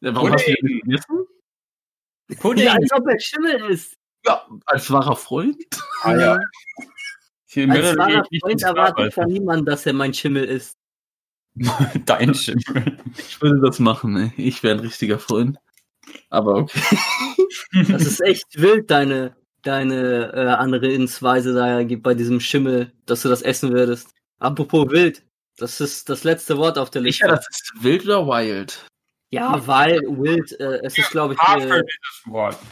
[0.00, 0.74] Warum hast du die Pudding.
[0.76, 1.26] nicht gegessen?
[2.40, 2.64] Pudding.
[2.66, 3.94] Ja, als ob er Schimmel ist.
[4.26, 5.56] Ja, als wahrer Freund.
[6.02, 6.38] Ah, ja.
[7.54, 10.76] Hier Als wahrer Freund erwartet Grab, von niemandem, dass er mein Schimmel ist.
[12.04, 12.98] Dein Schimmel.
[13.16, 14.32] Ich würde das machen, ey.
[14.36, 15.58] Ich wäre ein richtiger Freund.
[16.30, 16.80] Aber okay.
[17.88, 23.22] Das ist echt wild, deine, deine äh, andere Insweise da gibt bei diesem Schimmel, dass
[23.22, 24.10] du das essen würdest.
[24.38, 25.22] Apropos wild,
[25.56, 27.24] das ist das letzte Wort auf der Liste.
[27.24, 28.84] Sicher, das ist wild oder wild?
[29.30, 31.82] ja, weil wild, äh, es ist glaube ich äh,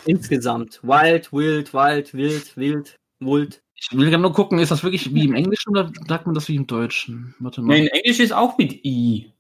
[0.05, 0.81] insgesamt.
[0.83, 3.63] Wild, wild, wild, wild, wild, wild.
[3.91, 6.47] Ich will gerne nur gucken, ist das wirklich wie im Englischen oder sagt man das
[6.49, 7.35] wie im Deutschen?
[7.41, 7.75] Warte mal.
[7.75, 9.33] Nee, in Englisch ist auch mit I.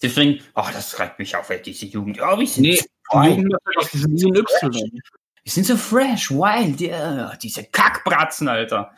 [0.00, 2.20] Deswegen, oh, das reibt mich auf, ey, diese Jugend.
[2.20, 2.76] Oh, wir sind, Nee,
[3.10, 3.22] so.
[3.22, 3.54] Jugend
[3.92, 4.72] diesen Y.
[5.42, 7.34] wir sind so fresh, wild, ja.
[7.36, 8.92] Diese Kackbratzen, Alter.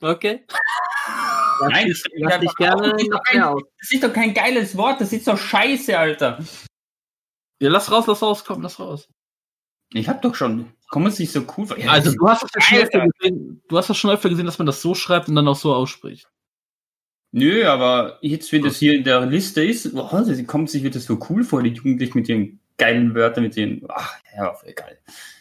[0.00, 0.44] Okay.
[1.60, 3.62] Lass Nein, dich, das ist einfach gerne auch nicht noch ein- mehr aus.
[3.80, 6.44] Das ist doch kein geiles Wort, das ist doch scheiße, Alter.
[7.60, 9.08] Ja, lass raus, lass raus, komm, lass raus.
[9.92, 10.72] Ich hab doch schon.
[10.92, 11.78] Kommen sich so cool vor.
[11.78, 14.58] Ja, Also du hast das schon öfter gesehen, du hast das schon öfter gesehen, dass
[14.58, 16.28] man das so schreibt und dann auch so ausspricht.
[17.30, 21.00] Nö, aber jetzt, wenn das hier in der Liste ist, oh, sie kommt sich wieder
[21.00, 24.98] so cool vor, die Jugendlichen mit ihren geilen Wörtern, mit ihren, ach, ja, geil.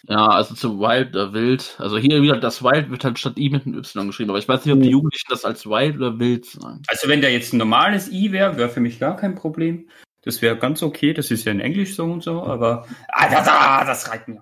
[0.07, 1.75] Ja, also zu Wild oder Wild.
[1.79, 4.47] Also hier wieder das Wild wird halt statt I mit einem Y geschrieben, aber ich
[4.47, 4.93] weiß nicht, ob die Mhm.
[4.93, 6.81] Jugendlichen das als Wild oder Wild sagen.
[6.87, 9.89] Also wenn da jetzt ein normales I wäre, wäre für mich gar kein Problem.
[10.23, 13.47] Das wäre ganz okay, das ist ja in Englisch so und so, aber ah, das,
[13.49, 14.41] ah, das reicht mir.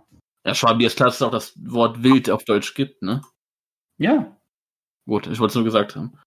[0.50, 3.22] Ja, Schwabi, ist klar, dass es auch das Wort Wild auf Deutsch gibt, ne?
[4.00, 4.36] Ja,
[5.08, 6.18] Gut, ich wollte es nur gesagt haben.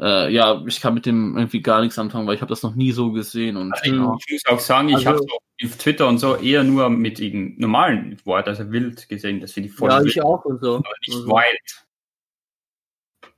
[0.00, 2.74] Äh, ja, ich kann mit dem irgendwie gar nichts anfangen, weil ich habe das noch
[2.76, 4.16] nie so gesehen und also ich, ja.
[4.26, 7.18] ich muss auch sagen, ich Also- habe so auf Twitter und so eher nur mit
[7.18, 10.60] irgendeinem normalen Wort, also wild gesehen, das finde ich voll Ja, wild, ich auch und
[10.62, 10.76] so.
[10.76, 11.86] aber nicht Also, wild.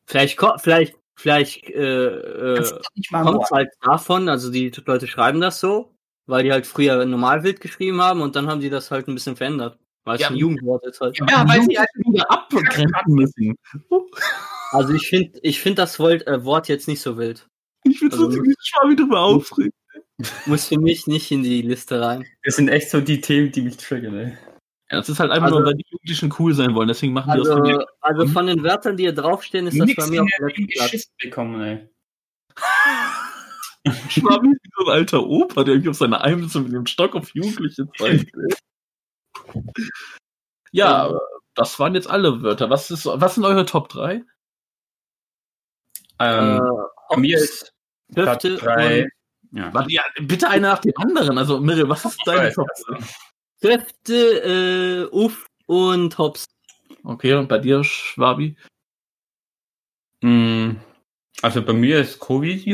[0.06, 2.06] vielleicht, vielleicht, vielleicht äh,
[2.56, 2.80] äh,
[3.12, 3.50] kommt Wort.
[3.50, 5.94] halt davon, also die Leute schreiben das so,
[6.26, 9.14] weil die halt früher normal wild geschrieben haben und dann haben die das halt ein
[9.14, 9.78] bisschen verändert.
[10.04, 10.28] Weil es Ja.
[10.28, 11.18] ein Jugendwort ist halt.
[11.18, 13.54] Ja, weil sie halt wieder abgrenzen müssen.
[14.70, 17.46] Also ich finde ich find das Wort, äh, Wort jetzt nicht so wild.
[17.84, 19.72] Ich so Also- ziemlich Schwabi drüber aufregen.
[20.46, 22.26] Muss für mich nicht in die Liste rein.
[22.42, 24.36] Das sind echt so die Themen, die mich triggern, ey.
[24.90, 27.30] Ja, das ist halt einfach Also- nur, weil die Jugendlichen cool sein wollen, deswegen machen
[27.32, 27.86] die das von Also, mir.
[28.00, 31.10] also von den Wörtern, die hier draufstehen, ist das bei mir auf dem Platz.
[31.22, 31.88] bekommen, ey.
[34.10, 37.14] Schwabi ist wie so ein alter Opa, der irgendwie auf seine so mit dem Stock
[37.14, 38.32] auf Jugendliche zeigt.
[40.72, 41.20] Ja, aber
[41.54, 42.70] das waren jetzt alle Wörter.
[42.70, 44.22] Was, ist, was sind eure Top 3?
[46.20, 46.60] Ähm,
[47.08, 47.72] bei mir ist
[48.14, 49.02] Platz Hüfte drei.
[49.04, 49.10] und
[49.58, 49.72] Ja.
[49.72, 51.38] Warte, ja, bitte einer nach dem anderen.
[51.38, 53.06] Also, Mirre, was ist deine Top also.
[53.62, 53.78] 3?
[53.78, 56.44] Hüfte, äh, Uff und Hops.
[57.04, 58.56] Okay, und bei dir, Schwabi?
[60.22, 60.72] Mm,
[61.42, 62.66] Also bei mir ist Covid,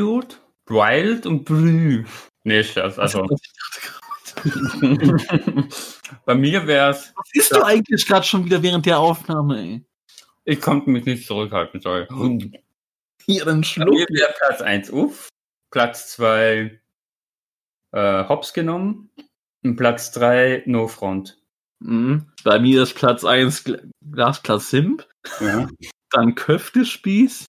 [0.67, 2.05] Wild und Brü.
[2.45, 3.27] Nee, Scherz, also.
[6.27, 9.85] bei mir wär's, Was ist du eigentlich gerade schon wieder während der Aufnahme, ey?
[10.45, 12.07] ich konnte mich nicht zurückhalten, sorry.
[13.25, 13.89] Hier, dann Bei schluck.
[13.95, 15.29] mir wäre Platz 1 Uff,
[15.71, 16.79] Platz 2
[17.93, 19.11] äh, Hops genommen
[19.63, 21.39] und Platz 3 No Front.
[21.81, 22.27] Mhm.
[22.45, 25.09] Bei mir ist Platz 1 Gl Glasplatz Simp,
[25.41, 25.67] Ja.
[26.11, 27.47] dann Köftespieß,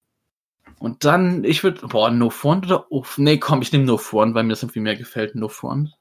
[0.79, 3.17] Und dann, ich würde, boah, No Front oder Uff?
[3.17, 5.93] Nee, komm, ich nehme No Front, weil mir das irgendwie mehr gefällt, No Front.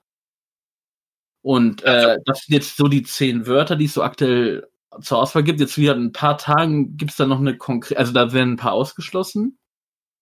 [1.44, 4.66] Und äh, das sind jetzt so die zehn Wörter, die es so aktuell
[5.02, 5.60] zur Auswahl gibt.
[5.60, 8.54] Jetzt wieder in ein paar Tagen gibt es dann noch eine konkrete, also da werden
[8.54, 9.58] ein paar ausgeschlossen.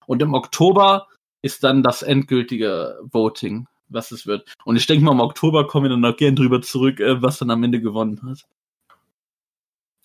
[0.06, 1.06] Und im Oktober
[1.40, 4.52] ist dann das endgültige Voting, was es wird.
[4.64, 7.38] Und ich denke mal, im Oktober kommen wir dann noch gern drüber zurück, äh, was
[7.38, 8.44] dann am Ende gewonnen hat.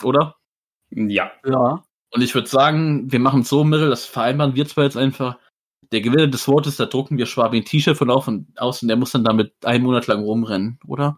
[0.03, 0.36] Oder?
[0.91, 1.32] Ja.
[1.43, 1.84] Ja.
[2.11, 5.39] Und ich würde sagen, wir machen es so, Mittel, das vereinbaren wir zwar jetzt einfach.
[5.92, 8.90] Der Gewinner des Wortes, da drucken wir Schwabi ein T-Shirt von auf und aus und
[8.90, 11.18] der muss dann damit einen Monat lang rumrennen, oder?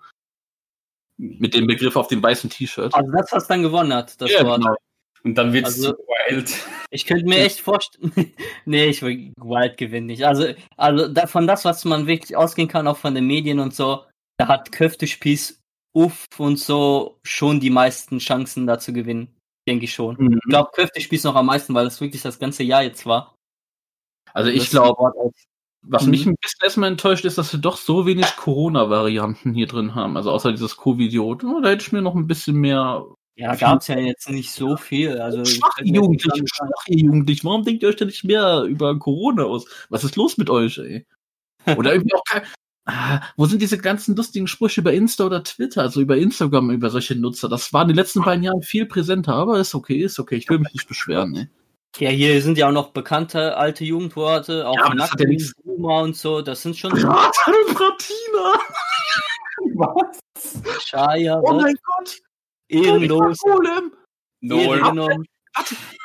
[1.17, 2.93] Mit dem Begriff auf dem weißen T-Shirt.
[2.93, 4.61] Also das, was dann gewonnen hat, das Ja, Wort.
[4.61, 4.75] genau.
[5.23, 5.97] Und dann wird's Also- zu
[6.29, 6.53] wild.
[6.91, 8.11] Ich könnte mir echt vorstellen.
[8.65, 10.23] nee, ich will Wild gewinnt nicht.
[10.25, 13.73] Also, also da, von das, was man wirklich ausgehen kann, auch von den Medien und
[13.75, 14.05] so,
[14.37, 15.59] da hat Köftespieß,
[15.93, 19.35] Uff und so schon die meisten Chancen da zu gewinnen.
[19.67, 20.15] Denke ich schon.
[20.17, 20.35] Mhm.
[20.43, 23.35] Ich glaube, Köftespieß noch am meisten, weil das wirklich das ganze Jahr jetzt war.
[24.33, 25.13] Also ich glaube,
[25.81, 26.09] was Mhm.
[26.11, 30.17] mich ein bisschen erstmal enttäuscht ist, dass wir doch so wenig Corona-Varianten hier drin haben.
[30.17, 31.43] Also außer dieses Covid-Idiot.
[31.43, 33.05] Oh, da hätte ich mir noch ein bisschen mehr.
[33.35, 35.17] Ja, gab's ja jetzt nicht so viel.
[35.21, 37.45] Also, Schwache Jugendliche, schwache Jugendliche.
[37.45, 39.65] Warum denkt ihr euch denn nicht mehr über Corona aus?
[39.89, 41.05] Was ist los mit euch, ey?
[41.77, 42.41] Oder irgendwie auch kein.
[42.85, 46.89] Ah, wo sind diese ganzen lustigen Sprüche über Insta oder Twitter, also über Instagram, über
[46.89, 47.47] solche Nutzer?
[47.47, 50.35] Das war in den letzten beiden Jahren viel präsenter, aber ist okay, ist okay.
[50.35, 51.47] Ich will mich nicht beschweren, ey.
[51.97, 56.01] Ja, hier sind ja auch noch bekannte alte Jugendworte, auch Ja, ja Nacken, nichts- Boomer
[56.03, 56.41] und so.
[56.41, 58.59] Das sind schon Braten und Bratina!
[59.75, 60.19] Was?
[60.85, 62.17] Scheier, Oh mein Gott!
[62.69, 63.91] ehrenlos, Buttergolem!
[64.41, 65.25] ehrengenommen.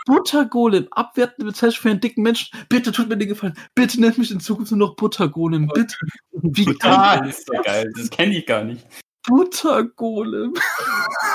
[0.07, 0.89] Buttergolem!
[0.91, 2.59] Abwertende Bezeichnung für einen dicken Menschen.
[2.68, 3.57] Bitte tut mir den Gefallen.
[3.74, 5.68] Bitte nennt mich in Zukunft nur noch Buttergolem.
[5.68, 5.95] Bitte.
[6.32, 7.26] Wie Ah, geil!
[7.26, 7.93] das ist so geil.
[7.97, 8.85] Das kenne ich gar nicht.
[9.28, 10.55] Buttergolem.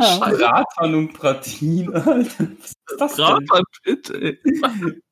[0.00, 0.18] Ja.
[0.18, 2.48] Bratan und Pratin, Alter.
[2.48, 3.46] Was ist das denn?
[3.46, 4.20] Braten, bitte.
[4.20, 4.40] ey.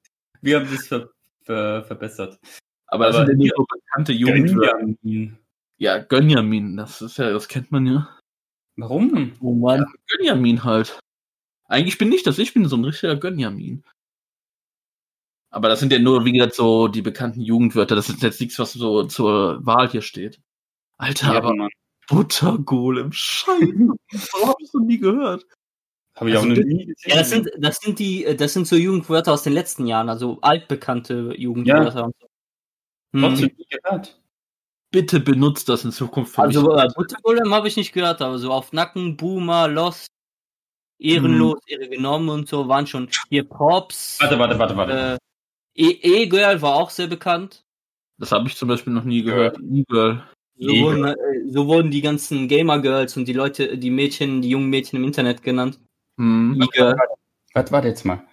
[0.40, 1.10] Wir haben das ver
[1.42, 2.38] ver verbessert.
[2.86, 4.78] Aber das sind ja nicht so bekannte Jugendwörter.
[4.78, 5.38] Gönjamin.
[5.78, 6.76] Ja, Gönjamin.
[6.76, 8.08] Das ist ja, das kennt man ja.
[8.76, 9.32] Warum?
[9.40, 9.84] Oh Mann.
[10.08, 10.98] Gönjamin halt.
[11.64, 12.38] Eigentlich bin ich das.
[12.38, 13.84] Ich bin so ein richtiger Gönjamin.
[15.50, 17.94] Aber das sind ja nur, wie gesagt, so die bekannten Jugendwörter.
[17.94, 20.40] Das ist jetzt nichts, was so zur Wahl hier steht.
[20.98, 21.70] Alter, Ja, aber Mann.
[22.08, 23.58] Buttergolem, scheiße.
[24.32, 25.44] Warum hab ich noch nie gehört?
[26.16, 27.10] Habe ich auch Also noch nie gesehen.
[27.10, 30.08] Ja, das sind, das sind die, äh, das sind so Jugendwörter aus den letzten Jahren,
[30.08, 32.04] also altbekannte Jugendwörter.
[32.06, 32.26] und so.
[33.14, 33.20] Hm.
[33.22, 34.20] Trotzdem nie gehört.
[34.90, 36.82] Bitte benutzt das in Zukunft für Also mich.
[36.82, 40.08] äh, Buttergolem habe ich nicht gehört, aber so auf Nacken, Boomer, Lost,
[40.98, 44.18] Ehrenlos, Ehre genommen und so waren schon hier Props.
[44.20, 44.92] Warte, warte, warte, warte.
[44.92, 45.18] Äh,
[45.80, 47.62] E- E-Girl war auch sehr bekannt.
[48.18, 49.58] Das habe ich zum Beispiel noch nie gehört.
[49.60, 50.24] E-Girl.
[50.58, 51.14] So wurden, äh,
[51.48, 55.42] so wurden die ganzen Gamer-Girls und die Leute, die Mädchen, die jungen Mädchen im Internet
[55.42, 55.78] genannt.
[56.18, 56.58] Hm.
[57.54, 58.24] Warte, warte jetzt mal.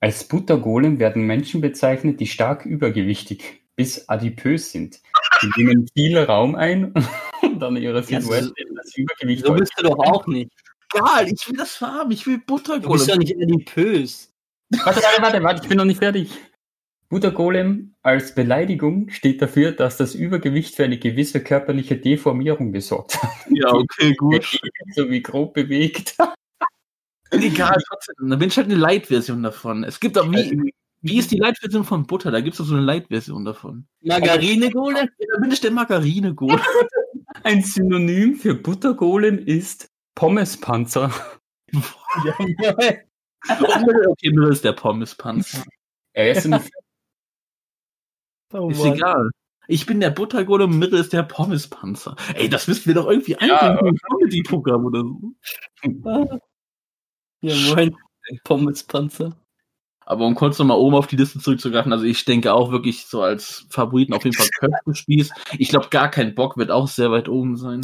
[0.00, 5.00] Als Buttergolem werden Menschen bezeichnet, die stark übergewichtig bis adipös sind.
[5.42, 6.92] Die nehmen viel Raum ein
[7.42, 10.50] und an ihrer Ja, Silhouette so- wird das Übergewicht So bist du doch auch nicht.
[10.92, 12.10] Egal, ich will das haben.
[12.10, 13.18] Ich will Du bist ja Buttergolem.
[13.18, 14.32] nicht adipös.
[14.84, 16.30] Warte, warte, warte, warte, ich bin noch nicht fertig.
[17.08, 23.30] Buttergolem als Beleidigung steht dafür, dass das Übergewicht für eine gewisse körperliche Deformierung gesorgt hat.
[23.50, 24.58] Ja, okay, gut.
[24.94, 26.16] so wie grob bewegt.
[27.30, 28.30] Egal, trotzdem.
[28.30, 29.84] Da bin ich halt eine Light-Version davon.
[29.84, 30.72] Es gibt auch, wie,
[31.02, 32.30] wie ist die Light-Version von Butter?
[32.30, 33.86] Da gibt es doch so eine Light-Version davon.
[34.02, 35.08] Margarine-Golem?
[35.18, 36.60] Ja, da bin ich der Margarine-Golem.
[37.44, 41.12] Ein Synonym für Buttergolem ist Pommespanzer.
[43.46, 45.64] okay, nur ist der Pommespanzer.
[46.12, 46.60] Er ist ein
[48.52, 49.30] Oh Ist egal.
[49.68, 52.16] Ich bin der Buttergolem, Mittel ist der Pommespanzer.
[52.34, 56.40] Ey, das müssten wir doch irgendwie einbinden im Comedy-Programm oder so.
[57.42, 57.96] Ja, moin.
[58.44, 59.36] Pommespanzer.
[60.04, 63.22] Aber um kurz nochmal oben auf die Liste zurückzugreifen, also ich denke auch wirklich so
[63.22, 65.32] als Favoriten auf jeden Fall Köpfespieß.
[65.58, 67.82] Ich glaube, gar kein Bock wird auch sehr weit oben sein.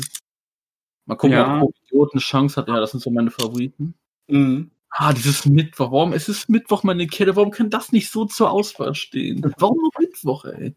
[1.05, 1.63] Mal gucken, Ja.
[1.63, 2.67] ob Idioten Chance hat.
[2.69, 3.95] Ja, das sind so meine Favoriten.
[4.27, 4.73] Mhm.
[4.99, 5.93] Ah, dieses Mittwoch.
[5.93, 6.13] Warum?
[6.15, 7.37] Es ist Mittwoch, meine Kette.
[7.37, 9.43] Warum kann das nicht so zur Auswahl stehen?
[9.59, 10.75] Warum nur Mittwoch, ey?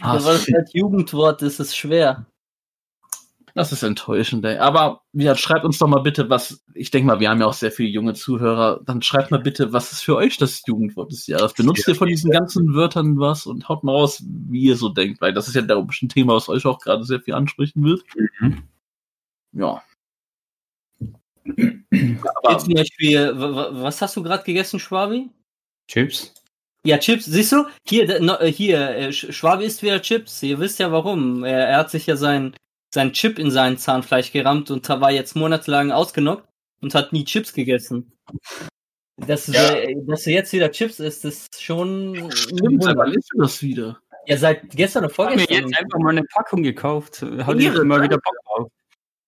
[0.00, 2.26] Ah, Ja, weil es halt Jugendwort ist, ist schwer.
[3.54, 4.58] das ist enttäuschend, ey.
[4.58, 6.64] Aber ja, schreibt uns doch mal bitte, was.
[6.74, 8.80] Ich denke mal, wir haben ja auch sehr viele junge Zuhörer.
[8.84, 11.54] Dann schreibt mal bitte, was ist für euch das Jugendwort des Jahres?
[11.54, 15.20] Benutzt ihr von diesen ganzen Wörtern was und haut mal raus, wie ihr so denkt,
[15.20, 17.84] weil das ist ja glaube ich ein Thema, was euch auch gerade sehr viel ansprechen
[17.84, 18.02] wird.
[18.40, 18.64] Mhm.
[19.52, 19.80] Ja.
[22.44, 25.30] Aber zum Beispiel, was hast du gerade gegessen, Schwabi?
[25.88, 26.32] Chips.
[26.86, 27.64] Ja, Chips, siehst du?
[27.86, 30.42] Hier, äh, hier, äh, Sch- Schwabi isst wieder Chips.
[30.42, 31.44] Ihr wisst ja warum.
[31.44, 32.54] Er, er hat sich ja sein,
[32.92, 36.46] sein Chip in sein Zahnfleisch gerammt und da war jetzt monatelang ausgenockt
[36.80, 38.12] und hat nie Chips gegessen.
[39.16, 39.74] dass, Ja.
[39.74, 43.98] du, dass du jetzt wieder Chips isst, ist schon Stimmt, wann isst du das wieder?
[44.26, 45.68] Ja, seit gestern oder Ich habe mir vorgestern.
[45.68, 47.22] jetzt einfach mal eine Packung gekauft.
[47.22, 48.70] Hatte ich immer wieder Bock drauf.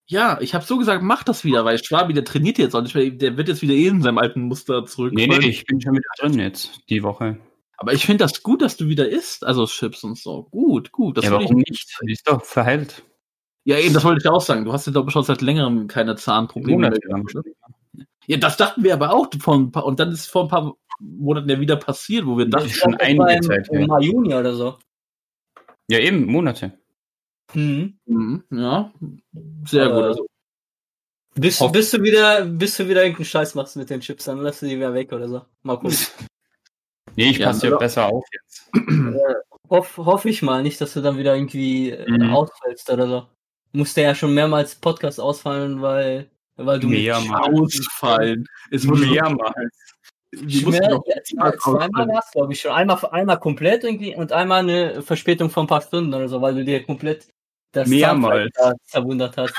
[0.08, 2.94] Ja, ich habe so gesagt, mach das wieder, weil Schwabi, der trainiert jetzt auch nicht
[2.94, 3.10] mehr.
[3.10, 5.12] Der wird jetzt wieder eh in seinem alten Muster zurück.
[5.14, 7.38] Nee, nee, ich bin schon wieder drin jetzt, die Woche.
[7.76, 10.44] Aber ich finde das gut, dass du wieder isst, also Chips und so.
[10.50, 11.18] Gut, gut.
[11.18, 11.98] Das ja, warum ich, nicht?
[12.06, 13.02] Die ist doch verheilt.
[13.64, 14.64] Ja, eben, das wollte ich auch sagen.
[14.64, 17.42] Du hast ja, glaube ich, schon seit längerem keine Zahnprobleme mehr.
[18.28, 20.74] Ja, das dachten wir aber auch vor ein paar, und dann ist vor ein paar
[21.00, 23.86] Monaten ja wieder passiert, wo wir Das dachten, ist schon einige im- Zeit Im.
[23.86, 24.78] Mai, Juni oder so.
[25.88, 26.78] Ja, eben, Monate.
[27.54, 27.98] Mhm.
[28.06, 28.92] mhm, ja,
[29.66, 30.02] sehr Äh, gut.
[30.04, 30.26] Also,
[31.38, 34.38] Bis, Hoff- bis du wieder, bis du wieder irgendeinen Scheiß machst mit den Chips, dann
[34.38, 35.42] lass du die wieder weg oder so.
[35.62, 35.96] Mal gucken.
[37.18, 38.70] Nee, ich Ja, passe ja also- besser auf jetzt.
[39.70, 42.34] Hoff, hoffe ich mal nicht, dass du dann wieder irgendwie äh, Mhm.
[42.34, 43.26] ausfällst oder so.
[43.72, 47.48] Musste ja schon mehrmals Podcast ausfallen, weil, weil du Mehrmals.
[47.48, 48.46] ausfallen.
[48.70, 49.72] Es wurde Mehrmals.
[50.32, 52.72] Mussten Schmer noch ja, zwei, zweimal war es, glaube ich, schon.
[52.72, 56.54] Einmal, einmal komplett irgendwie und einmal eine Verspätung von ein paar Stunden oder so, weil
[56.54, 57.28] du dir komplett
[57.76, 58.50] das Mehrmals.
[58.54, 59.54] Da zerwundert hast.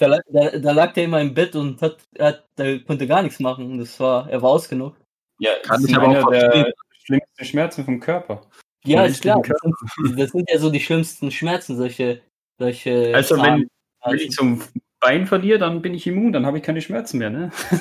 [0.00, 3.22] Da, lag- da, da lag der immer im Bett und hat, hat, der konnte gar
[3.22, 3.78] nichts machen.
[3.78, 4.96] Das war, er war ausgenug.
[5.38, 6.72] Ja, Kann das auch einer der
[7.04, 8.42] schlimmsten Schmerzen vom Körper.
[8.84, 9.40] Ja, Ja, ist klar.
[9.42, 12.22] Das sind, das sind ja so die schlimmsten Schmerzen, solche,
[12.58, 13.12] solche.
[13.14, 13.68] Also wenn,
[14.04, 14.62] wenn ich ein
[14.98, 17.50] Bein verliere, dann bin ich immun, dann habe ich keine Schmerzen mehr, ne?
[17.70, 17.78] ja,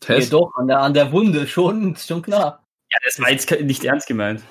[0.00, 0.32] Test.
[0.32, 2.64] doch, an der, an der Wunde schon, ist schon klar.
[2.90, 4.42] Ja, das war jetzt nicht ernst gemeint.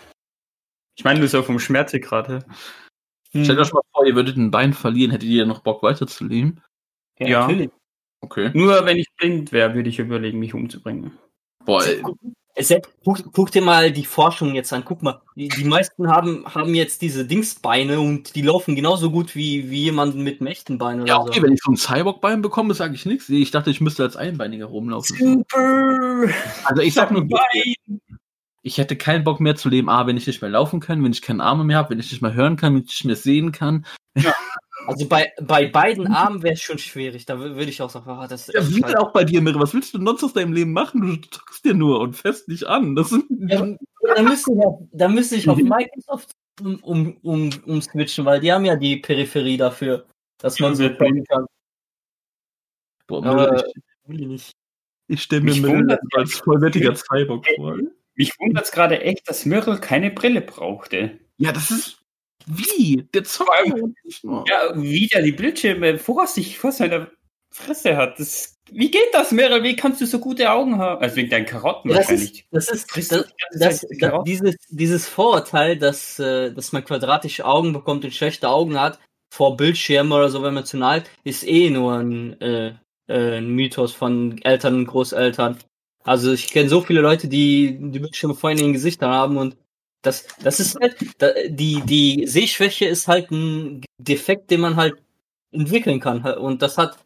[1.02, 2.46] Ich meine nur so vom Schmerzegrad her.
[3.32, 3.44] Hm.
[3.44, 6.62] Stellt euch mal vor, ihr würdet ein Bein verlieren, hättet ihr noch Bock weiterzuleben?
[7.18, 7.40] ja, ja.
[7.48, 7.72] natürlich.
[8.20, 8.52] Okay.
[8.54, 11.18] Nur wenn ich blind wäre, würde ich überlegen, mich umzubringen.
[11.66, 11.84] Boah,
[12.60, 14.86] Sepp, guck, guck dir mal die Forschung jetzt an.
[14.86, 19.36] Guck mal, die, die meisten haben, haben jetzt diese Dingsbeine und die laufen genauso gut
[19.36, 21.44] wie, wie jemand mit einem echten Bein oder ja, okay, so.
[21.44, 23.28] wenn ich so ein Cyborg-Bein bekomme, sage ich nichts.
[23.28, 25.18] Ich dachte, ich müsste als Einbeiniger rumlaufen.
[25.18, 26.30] Super!
[26.66, 28.02] Also ich sag nur, Bein.
[28.64, 31.12] Ich hätte keinen Bock mehr zu leben, A, wenn ich nicht mehr laufen kann, wenn
[31.12, 33.16] ich keine Arme mehr habe, wenn ich nicht mehr hören kann, wenn ich nicht mehr
[33.16, 33.86] sehen kann.
[34.88, 37.26] Also bei, bei beiden Armen wäre es schon schwierig.
[37.26, 39.00] Da wür- würde ich auch sagen, ah, das ist Ja, wie denn scheiße.
[39.00, 39.60] auch bei dir, Mirre?
[39.60, 41.02] Was willst du sonst aus deinem Leben machen?
[41.02, 42.96] Du zockst dir nur und fährst dich an.
[42.96, 43.60] Das sind Ja,
[44.16, 45.70] dann müsste ich, auf- dann müsste ich auf Mhm.
[45.70, 46.32] Microsoft
[46.62, 50.06] um, um, um, umswitchen, weil die haben ja die Peripherie dafür,
[50.40, 51.46] dass man so zocken kann.
[53.08, 54.52] Boah, Aber- Mirre, ich, Will ich nicht.
[55.08, 57.78] ich stelle mir wundert- als vollwertiger Cyborg vor.
[58.16, 61.20] Mich wundert es gerade echt, dass Myrrel keine Brille brauchte.
[61.38, 61.98] Ja, das ist.
[62.48, 63.08] Wie?
[63.14, 64.46] Der allem- ja nicht nur.
[64.48, 67.10] Ja, wie der die Bildschirme vor sich, vor seiner
[67.54, 68.20] Fresse hat.
[68.20, 69.64] Das, wie geht das, Myrrel?
[69.64, 71.02] Wie kannst du so gute Augen haben?
[71.02, 72.46] Also wegen deinen Karotten Ja, das wahrscheinlich.
[72.52, 77.74] ist, das ist, das, das, das, dieses, dieses Vorurteil, dass, äh, dass man quadratische Augen
[77.74, 79.00] bekommt und schlechte Augen hat,
[79.34, 82.74] vor Bildschirmen oder so, wenn man zu nah ist, ist eh nur ein, äh,
[83.08, 85.58] äh, ein Mythos von Eltern und Großeltern.
[86.04, 89.56] Also ich kenne so viele Leute, die die Bildschirme vorhin in den Gesichtern haben und
[90.02, 90.96] das, das ist halt,
[91.50, 94.96] die, die Sehschwäche ist halt ein Defekt, den man halt
[95.52, 96.24] entwickeln kann.
[96.24, 96.98] Und das hat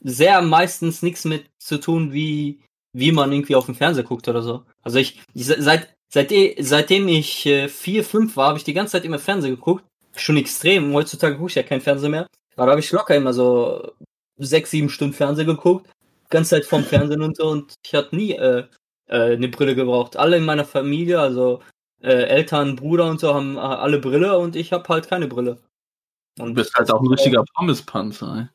[0.00, 2.58] sehr meistens nichts mit zu tun, wie,
[2.92, 4.64] wie man irgendwie auf dem Fernseher guckt oder so.
[4.82, 8.74] Also ich, ich se- seit, seit, seitdem ich äh, vier, fünf war, habe ich die
[8.74, 9.84] ganze Zeit immer Fernseher geguckt.
[10.16, 10.92] Schon extrem.
[10.92, 12.26] Heutzutage gucke ich ja kein Fernseher mehr.
[12.56, 13.92] Aber da habe ich locker immer so
[14.38, 15.88] sechs, sieben Stunden Fernseher geguckt.
[16.30, 17.48] Ganze Zeit vorm Fernsehen und so.
[17.48, 18.64] Und ich hatte nie äh,
[19.06, 20.16] äh, eine Brille gebraucht.
[20.16, 21.60] Alle in meiner Familie, also
[22.00, 25.58] äh, Eltern, Bruder und so, haben äh, alle Brille und ich habe halt keine Brille.
[26.36, 28.48] Du bist halt auch ein richtiger Pommespanzer.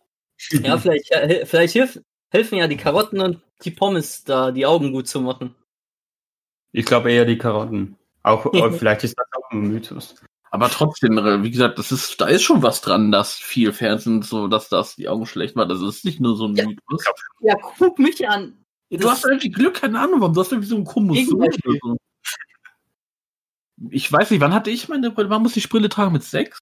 [0.52, 0.62] ey.
[0.62, 2.00] Ja, vielleicht, äh, vielleicht hilf,
[2.32, 5.56] helfen ja die Karotten und die Pommes da, die Augen gut zu machen.
[6.72, 7.98] Ich glaube eher die Karotten.
[8.24, 10.16] Auch, äh, vielleicht ist das auch ein Mythos.
[10.56, 14.22] Aber trotzdem, Mirre, wie gesagt, das ist, da ist schon was dran, dass viel Fernsehen
[14.22, 15.70] so, dass das die Augen schlecht macht.
[15.70, 16.66] Das ist nicht nur so ein Ja.
[16.66, 17.04] Mythos.
[17.42, 18.64] Ja, guck mich an.
[18.90, 20.34] Du hast irgendwie Glück, keine Ahnung warum.
[20.34, 21.78] Du hast irgendwie so ein Gegenbeispiel.
[21.82, 21.98] so.
[23.90, 25.30] Ich weiß nicht, wann hatte ich meine Brille?
[25.30, 26.14] Wann muss ich Brille tragen?
[26.14, 26.58] Mit sechs?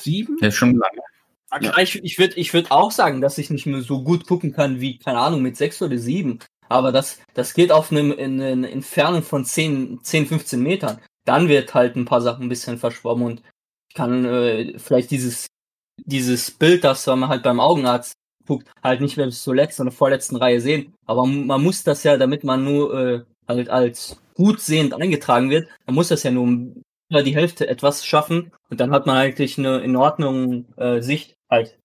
[0.00, 0.38] Sieben?
[0.40, 1.64] Ja, schon lange.
[1.64, 1.78] Ja.
[1.78, 4.80] Ich, ich würde ich würd auch sagen, dass ich nicht mehr so gut gucken kann
[4.80, 6.40] wie, keine Ahnung, mit sechs oder sieben.
[6.68, 11.00] Aber das, das geht auf einem in, in Entfernung von 10, 10, 15 Metern.
[11.24, 13.42] Dann wird halt ein paar Sachen ein bisschen verschwommen und
[13.88, 15.46] ich kann äh, vielleicht dieses,
[16.04, 18.14] dieses Bild, das man halt beim Augenarzt
[18.46, 20.94] guckt, halt nicht mehr bis zur letzten oder vorletzten Reihe sehen.
[21.06, 25.68] Aber man muss das ja, damit man nur äh, halt als gut sehend eingetragen wird,
[25.86, 26.46] man muss das ja nur
[27.10, 31.36] über die Hälfte etwas schaffen und dann hat man eigentlich eine in Ordnung äh, Sicht
[31.50, 31.78] halt.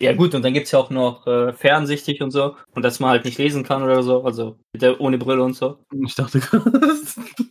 [0.00, 3.10] Ja gut, und dann gibt's ja auch noch äh, fernsichtig und so und dass man
[3.10, 5.78] halt nicht lesen kann oder so, also mit der, ohne Brille und so.
[6.06, 6.70] Ich dachte gerade.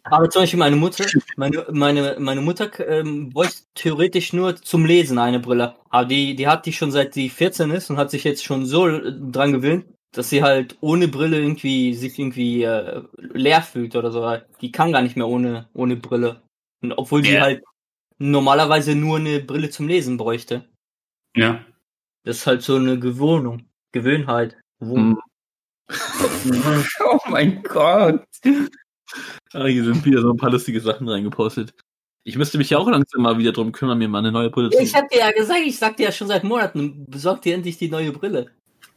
[0.04, 1.06] Aber zum Beispiel meine Mutter,
[1.38, 5.76] meine, meine, meine Mutter ähm, bräuchte theoretisch nur zum Lesen eine Brille.
[5.90, 8.66] Aber die, die hat die schon seit die 14 ist und hat sich jetzt schon
[8.68, 13.96] so äh, dran gewöhnt, dass sie halt ohne Brille irgendwie sich irgendwie äh, leer fühlt
[13.96, 14.32] oder so.
[14.62, 16.42] Die kann gar nicht mehr ohne, ohne Brille.
[16.84, 17.42] Und obwohl sie Ja.
[17.42, 17.64] halt
[18.20, 20.66] normalerweise nur eine Brille zum Lesen bräuchte.
[21.36, 21.60] Ja.
[22.26, 23.70] Das ist halt so eine Gewohnung.
[23.92, 24.58] Gewöhnheit.
[24.80, 25.20] Gewohnung.
[27.00, 28.26] Oh mein Gott.
[29.54, 31.74] Ah, hier sind wieder so ein paar lustige Sachen reingepostet.
[32.24, 34.72] Ich müsste mich ja auch langsam mal wieder drum kümmern, mir mal eine neue Brille
[34.72, 37.54] zu Ich hab dir ja gesagt, ich sag dir ja schon seit Monaten, besorg dir
[37.54, 38.50] endlich die neue Brille.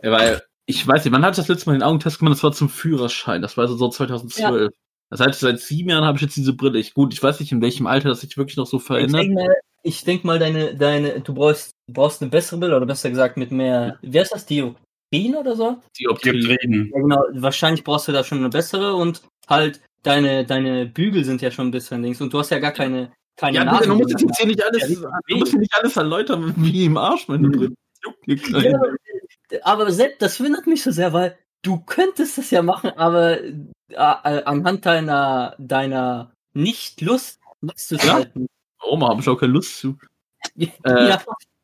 [0.02, 2.34] Ja, Weil, ich weiß nicht, wann hatte ich das letzte Mal den Augentest gemacht?
[2.36, 3.42] Das war zum Führerschein.
[3.42, 4.72] Das war so, so 2012.
[5.10, 6.78] Das heißt, seit sieben Jahren habe ich jetzt diese Brille.
[6.78, 9.22] Ich, gut, ich weiß nicht, in welchem Alter das sich wirklich noch so Ich verändert.
[9.22, 9.54] denk mal,
[9.88, 13.36] ich denk mal deine, deine, du brauchst, du brauchst eine bessere Brille oder besser gesagt
[13.36, 15.78] mit mehr, wie heißt das, Dioptrien oder so?
[15.98, 16.32] Dioptrie.
[16.40, 16.90] Dioptrien.
[16.94, 21.42] Ja, genau, wahrscheinlich brauchst du da schon eine bessere und halt deine, deine Bügel sind
[21.42, 23.88] ja schon ein bisschen links und du hast ja gar keine, keine Ja, Nase.
[23.88, 27.26] du musst jetzt hier nicht alles, Ja, du musst nicht alles erläutern, wie im Arsch.
[27.28, 28.64] Juckt mir keinen.
[28.64, 33.40] Ja, aber selbst, das wundert mich so sehr, weil du könntest das ja machen, aber
[33.40, 33.52] äh,
[33.90, 33.96] äh,
[34.44, 38.14] anhand deiner, deiner Nicht-Lust machst du es Ja.
[38.14, 38.50] halt nicht.
[38.80, 39.98] Warum habe ich auch keine Lust zu?
[40.56, 41.20] Äh, ja.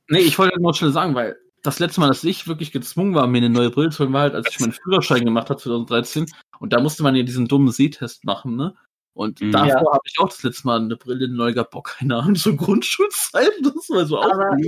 [0.08, 3.26] Nee, ich wollte nur schnell sagen, weil das letzte Mal, dass ich wirklich gezwungen war,
[3.26, 6.26] mir eine neue Brille zu holen, war halt, als ich meinen Führerschein gemacht habe, 2013.
[6.58, 8.74] Und da musste man ja diesen dummen Sehtest machen, ne?
[9.14, 9.52] Und Mhm.
[9.52, 9.76] davor Ja.
[9.92, 11.70] habe ich auch das letzte Mal eine Brille neu gehabt.
[11.70, 14.58] Boah, keine Ahnung, so Grundschulzeit, das war so Aber- mal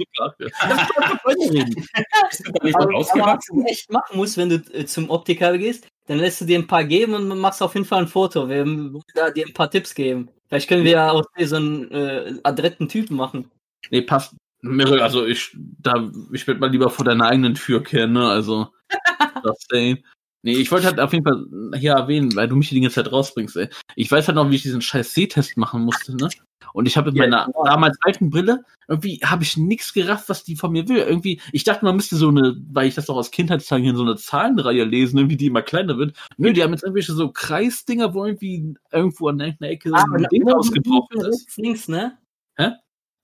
[1.25, 1.75] weiterreden.
[1.75, 5.87] Bist du nicht Aber, was du echt machen musst, wenn du äh, zum Optiker gehst,
[6.07, 8.49] dann lässt du dir ein paar geben und machst auf jeden Fall ein Foto.
[8.49, 10.31] Wir wollen da dir ein paar Tipps geben.
[10.49, 13.51] Vielleicht können wir ja aus dir so einen äh, adretten Typen machen.
[13.91, 14.35] Nee, passt.
[14.63, 18.29] Also ich, da, ich werde mal lieber vor deiner eigenen Tür kehren, ne?
[18.29, 18.69] Also,
[19.45, 20.03] das ey.
[20.47, 21.45] Nee, ich wollte halt auf jeden Fall
[21.77, 23.69] hier erwähnen, weil du mich die ganze Zeit rausbringst, ey.
[23.97, 26.29] Ich weiß halt noch, wie ich diesen scheiß Sehtest machen musste, ne?
[26.73, 27.65] Und ich habe in Ja, meiner genau.
[27.65, 30.99] damals alten Brille, irgendwie habe ich nichts gerafft, was die von mir will.
[30.99, 34.03] Irgendwie, ich dachte, man müsste so eine, weil ich das auch aus Kindheitstagen hier so
[34.03, 36.17] eine Zahlenreihe lesen, irgendwie die immer kleiner wird.
[36.37, 40.29] Nö, die haben jetzt irgendwelche so Kreisdinger, wo irgendwie irgendwo an irgendeiner Ecke Ah, ein
[40.31, 41.57] Ding ausgebrochen ist.
[41.59, 42.19] links, ne?
[42.57, 42.71] Hä?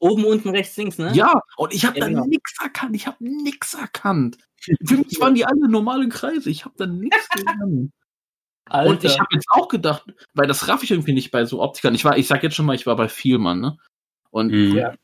[0.03, 1.13] Oben, unten, rechts, links, ne?
[1.15, 2.25] Ja, und ich habe Ja, da genau.
[2.27, 2.97] nix erkannt.
[2.97, 4.37] Ich habe nix erkannt.
[4.85, 6.51] Für mich waren die alle normale Kreise.
[6.51, 7.93] Ich habe da nichts gelernt.
[8.69, 8.91] Alter.
[8.91, 10.03] Und ich habe jetzt auch gedacht,
[10.35, 11.95] weil das raff ich irgendwie nicht bei so Optikern.
[11.95, 13.77] Ich war, ich sag jetzt schon mal, ich war bei Vielmann, ne?
[14.31, 14.75] Und Mhm.
[14.77, 14.95] Ja.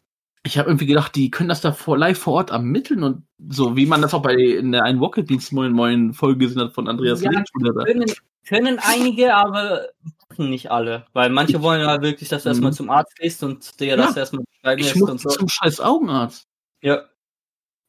[0.43, 3.77] ich habe irgendwie gedacht, die können das da vor, live vor Ort ermitteln und so,
[3.77, 6.89] wie man das auch bei in der einen Rocket-Dienst Moin Moin Folge gesehen hat von
[6.89, 7.85] Andreas Ja, da.
[7.85, 8.11] können,
[8.49, 9.87] können einige, aber
[10.31, 11.07] machen nicht alle.
[11.13, 12.53] Weil manche wollen ja wirklich, dass du Mhm.
[12.53, 14.21] erstmal zum Arzt gehst und dir das Ja.
[14.23, 15.29] erstmal beschreiben Ich lässt muss und so.
[15.31, 16.45] zum scheiß Augenarzt.
[16.83, 17.05] Ja.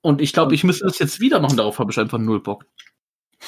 [0.02, 2.66] Und ich glaube, ich müsste das jetzt wieder machen, darauf habe ich einfach null Bock.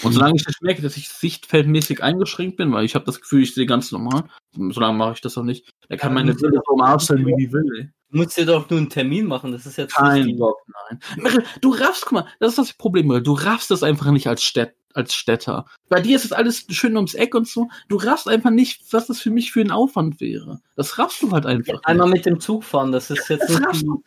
[0.04, 3.44] Und solange ich nicht merke, dass ich sichtfeldmäßig eingeschränkt bin, weil ich habe das Gefühl,
[3.44, 4.24] ich sehe ganz normal,
[4.54, 5.70] solange mache ich das auch nicht.
[5.89, 7.64] Da kann Ja, meine das- Brille so Arsch sein, wie die will.
[7.78, 7.89] Ey.
[8.10, 10.58] Du musst dir doch nur einen Termin machen, das ist jetzt Kein Bock,
[10.89, 11.44] nein.
[11.62, 14.76] Du raffst, guck mal, das ist das Problem, du raffst das einfach nicht als, Städt,
[14.96, 15.66] als Städter.
[15.89, 17.70] Bei dir ist es alles schön ums Eck und so.
[17.89, 20.62] Du raffst einfach nicht, was das für mich für ein Aufwand wäre.
[20.76, 21.74] Das raffst du halt einfach.
[21.74, 21.88] nicht.
[21.88, 24.04] Einmal mit dem Zug fahren, das ist jetzt Das nicht raffst du,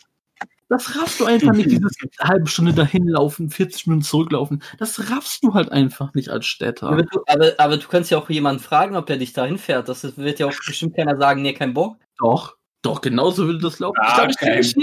[0.68, 4.62] das raffst du einfach nicht, dieses halbe Stunde dahin laufen, 40 Minuten zurücklaufen.
[4.78, 6.88] Das raffst du halt einfach nicht als Städter.
[6.88, 9.88] aber, du, aber, aber du kannst ja auch jemanden fragen, ob er dich dahin fährt.
[9.88, 11.96] Das wird ja auch bestimmt keiner sagen, nee, kein Bock.
[12.18, 13.96] Doch, doch, genauso würde das laufen.
[14.02, 14.76] ich Ah, glaube, ich kenne mich,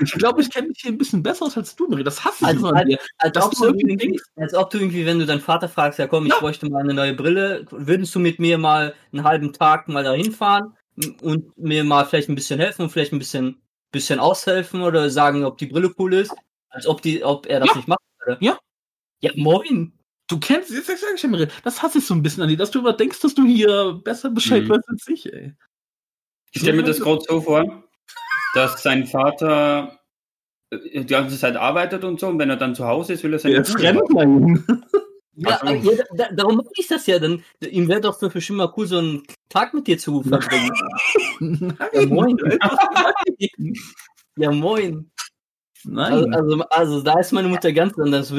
[0.00, 2.04] ich, glaub, ich kenn mich hier ein bisschen besser aus als du, Mirre.
[2.04, 2.98] Das hasse ich Also, so an dir.
[3.18, 6.26] Als Dass ob, irgendwie als ob du irgendwie, wenn du deinen Vater fragst, ja komm,
[6.26, 6.38] ich Ja.
[6.38, 10.32] bräuchte mal eine neue Brille, würdest du mit mir mal einen halben Tag mal dahin
[10.32, 10.74] fahren
[11.22, 15.44] und mir mal vielleicht ein bisschen helfen und vielleicht ein bisschen, bisschen aushelfen oder sagen,
[15.44, 16.34] ob die Brille cool ist,
[16.68, 17.76] als ob die, ob er das Ja.
[17.76, 18.44] nicht machen würde.
[18.44, 18.58] Ja.
[19.22, 19.92] Ja, moin.
[20.28, 22.56] Du kennst, jetzt sag ich ja, Mirre, das hasse ich so ein bisschen an dir,
[22.58, 24.68] dass du immer denkst, dass du hier besser Bescheid Mhm.
[24.70, 25.54] weißt als ich, ey.
[26.56, 27.84] Ich stelle mir das gerade so vor,
[28.54, 30.00] dass sein Vater
[30.70, 33.34] äh, die ganze Zeit arbeitet und so, und wenn er dann zu Hause ist, will
[33.34, 33.56] er seine.
[33.56, 33.74] Ja, Ach so.
[35.66, 38.56] aber ja da, darum mag ich das ja, dann, ihm wäre doch so für schon
[38.56, 40.72] mal cool, so einen Tag mit dir zu verbringen.
[41.40, 41.76] Nein.
[41.92, 42.38] Ja, moin.
[44.38, 45.10] ja, moin.
[45.94, 46.34] Also, Nein.
[46.34, 48.30] also, also da ist meine Mutter ganz anders.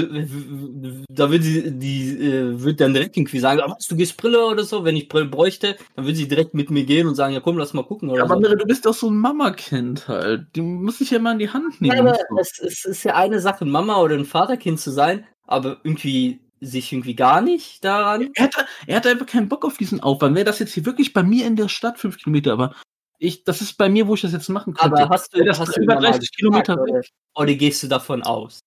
[1.10, 4.45] Da würde sie, die äh, wird dann direkt irgendwie sagen, "Ah, was, du gehst Brille
[4.45, 4.84] oder so.
[4.84, 7.58] Wenn ich Brille bräuchte, dann würde sie direkt mit mir gehen und sagen, ja komm,
[7.58, 8.56] lass mal gucken oder aber so.
[8.56, 10.48] Du bist doch so ein Mama-Kind halt.
[10.54, 11.95] Du musst dich ja mal in die Hand nehmen.
[11.95, 12.38] Ja, aber So.
[12.39, 16.41] es, es ist ja eine Sache, ein Mama oder ein Vaterkind zu sein, aber irgendwie
[16.60, 18.30] sich irgendwie gar nicht daran.
[18.34, 20.36] er, hat, er hat einfach keinen Bock auf diesen Aufwand.
[20.36, 22.74] Wäre das jetzt hier wirklich bei mir in der Stadt fünf Kilometer, aber
[23.20, 24.97] ich, das ist bei mir, wo ich das jetzt machen könnte.
[24.97, 27.84] Aber hast du, das hast du über immer mal 30 Kilometer gefragt, oder, oder gehst
[27.84, 28.59] du davon aus?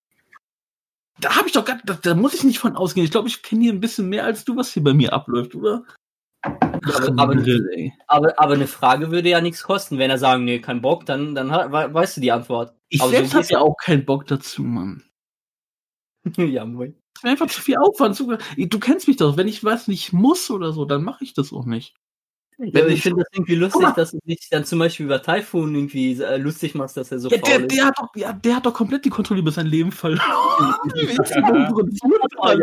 [1.20, 3.05] Da habe ich doch gar, da, da muss ich nicht von ausgehen.
[3.05, 5.55] Ich glaube, ich kenne hier ein bisschen mehr als du, was hier bei mir abläuft,
[5.55, 5.84] oder?
[6.42, 7.92] Ach, aber- aber- ey.
[8.07, 9.98] Aber, aber eine Frage würde ja nichts kosten.
[9.98, 12.74] Wenn er sagen, nee, kein Bock, dann, dann weißt du die Antwort.
[12.88, 15.05] Ich aber selbst so habe ja auch keinen Bock dazu, Mann.
[16.36, 16.96] ja, moin.
[17.22, 18.16] einfach zu viel Aufwand.
[18.16, 19.36] Zu- Du kennst mich doch.
[19.36, 21.94] Wenn ich was nicht muss oder so, dann mache ich das auch nicht.
[22.62, 25.74] Ja, aber ich finde das irgendwie lustig, dass du dich dann zum Beispiel über Typhoon
[25.74, 27.70] irgendwie äh, lustig machst, dass er so Ja, faul der, ist.
[27.76, 30.20] der, hat doch, ja, der hat doch komplett die Kontrolle über sein Leben verloren.
[32.42, 32.61] Oh.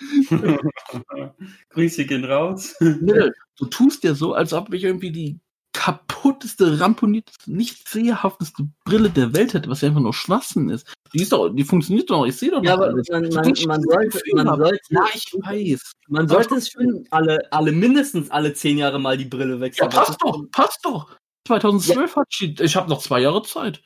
[1.70, 2.76] Grüße gehen raus.
[2.78, 5.40] Du tust ja so, als ob ich irgendwie die
[5.72, 10.86] kaputteste, ramponierteste, nicht seherhafteste Brille der Welt hätte, was ja einfach nur Schwachsinn ist.
[11.14, 13.08] Die ist doch, die funktioniert doch, ich sehe doch Ja, aber alles.
[13.10, 15.92] man, man, man sollte, man sollte, Ja, ich weiß.
[16.08, 19.90] man sollte es schon alle, alle mindestens alle zehn Jahre mal die Brille Ja, wechseln.
[19.90, 21.16] Das passt doch, passt doch.
[21.46, 23.80] 2012 hat sie, ich habe noch zwei Jahre Zeit.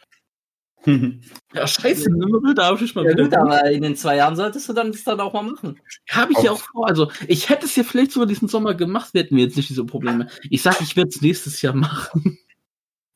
[1.55, 3.24] Ja, scheiße, Nimmel, da habe ich mal Ja wieder.
[3.24, 5.78] gut, aber in den zwei Jahren solltest du dann das dann auch mal machen.
[6.11, 6.89] Habe ich ja auch vor.
[6.89, 9.68] Also, ich hätte es ja vielleicht sogar diesen Sommer gemacht, wir hätten wir jetzt nicht
[9.68, 10.28] diese Probleme.
[10.51, 12.39] Ich sag, ich werde es nächstes Jahr machen.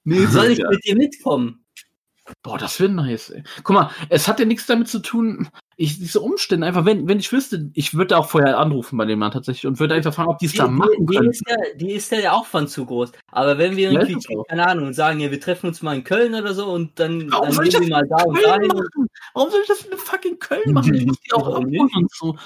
[0.04, 0.70] Nächstes Soll ich Jahr.
[0.70, 1.65] mit dir mitkommen?
[2.42, 3.42] Boah, das wäre nice, ey.
[3.62, 7.18] Guck mal, es hat ja nichts damit zu tun, ich, diese Umstände einfach, wenn, wenn
[7.18, 10.30] ich wüsste, ich würde auch vorher anrufen bei dem Mann tatsächlich und würde einfach fragen,
[10.30, 11.30] ob die es da machen die, die, können.
[11.30, 13.12] ist ja, die ist ja der Aufwand zu groß.
[13.30, 14.46] Aber wenn wir Ja, irgendwie, auch.
[14.46, 17.50] keine Ahnung, sagen, ja, wir treffen uns mal in Köln oder so und dann, Warum
[17.54, 18.68] dann gehen das wir mal da und Köln dahin.
[18.68, 19.06] machen?
[19.34, 20.94] Warum soll ich das in fucking Köln machen?
[20.94, 22.36] Ich muss die auch abholen und so.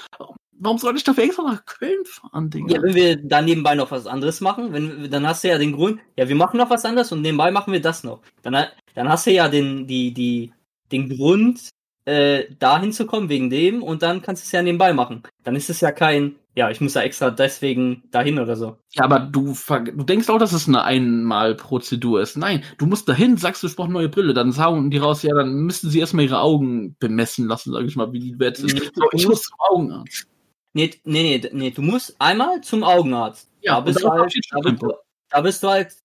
[0.63, 2.75] Warum soll ich dafür extra nach Köln fahren, Digga?
[2.75, 5.71] Ja, wenn wir da nebenbei noch was anderes machen, wenn, dann hast du ja den
[5.71, 8.21] Grund, ja, wir machen noch was anderes und nebenbei machen wir das noch.
[8.43, 10.53] Dann, dann hast du ja den, die, die,
[10.91, 11.71] den Grund,
[12.05, 15.23] äh, dahin zu kommen wegen dem und dann kannst du es ja nebenbei machen.
[15.43, 18.77] Dann ist es ja kein, ja, ich muss ja extra deswegen dahin oder so.
[18.91, 22.37] Ja, aber du, du denkst auch, dass es eine Einmalprozedur ist.
[22.37, 25.33] Nein, du musst dahin, sagst du, ich brauche neue Brille, dann sagen die raus, ja,
[25.33, 28.75] dann müssten sie erstmal ihre Augen bemessen lassen, sag ich mal, wie die Wert ist.
[28.75, 30.27] Nee, So, ich muss zum Augenarzt.
[30.73, 33.49] Nee, nee, nee, nee, du musst einmal zum Augenarzt.
[33.61, 34.93] Ja, da bist, du halt, da, bist du,
[35.29, 35.97] da bist du halt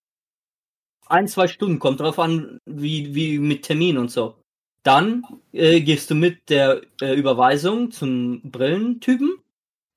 [1.06, 4.36] ein, zwei Stunden, kommt drauf an, wie, wie mit Termin und so.
[4.82, 9.38] Dann äh, gehst du mit der äh, Überweisung zum Brillentypen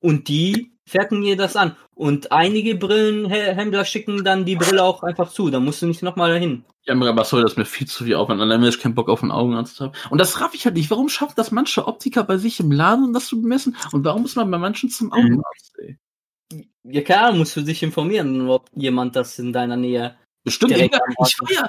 [0.00, 1.76] und die fertigen dir das an.
[1.94, 5.50] Und einige Brillenhändler schicken dann die Brille auch einfach zu.
[5.50, 6.64] Da musst du nicht nochmal dahin.
[6.84, 8.40] Ja, aber soll das mir viel zu viel Aufwand?
[8.40, 9.92] Allein, wenn ich keinen Bock auf einen Augenarzt habe.
[10.10, 10.90] Und das raff ich halt nicht.
[10.90, 13.76] Warum schaffen das manche Optiker bei sich im Laden, um das zu bemessen?
[13.92, 15.98] Und warum muss man bei manchen zum Augenarzt, ey?
[16.82, 20.16] Ja, klar, musst du dich informieren, ob jemand das in deiner Nähe.
[20.42, 21.66] Bestimmt, ich war ja,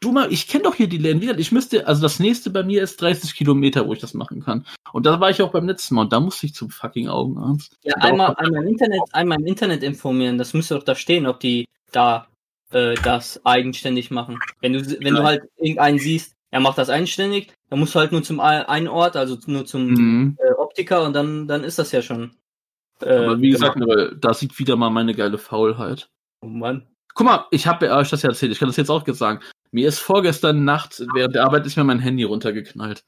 [0.00, 1.36] du mal, ich kenne doch hier die Läden wieder.
[1.38, 4.64] Ich müsste, also das nächste bei mir ist 30 Kilometer, wo ich das machen kann.
[4.92, 7.76] Und da war ich auch beim letzten Mal und da musste ich zum fucking Augenarzt.
[7.82, 10.38] Ja, einmal, einmal im Internet, einmal im Internet informieren.
[10.38, 12.28] Das müsste doch da stehen, ob die da
[12.70, 14.38] äh, das eigenständig machen.
[14.60, 15.24] Wenn du wenn du Ja.
[15.24, 18.88] halt irgendeinen siehst, er macht das eigenständig, dann musst du halt nur zum ein- einen
[18.88, 20.38] Ort, also nur zum Mhm.
[20.38, 22.36] äh, Optiker und dann dann ist das ja schon.
[23.00, 23.76] Äh, Aber wie gesagt.
[23.76, 26.08] Mirel, da sieht wieder mal meine geile Faulheit.
[26.40, 26.86] oh Mann.
[27.14, 29.40] Guck mal, ich habe euch das ja erzählt, ich kann das jetzt auch sagen.
[29.70, 33.04] Mir ist vorgestern Nacht, während der Arbeit ist mir mein Handy runtergeknallt.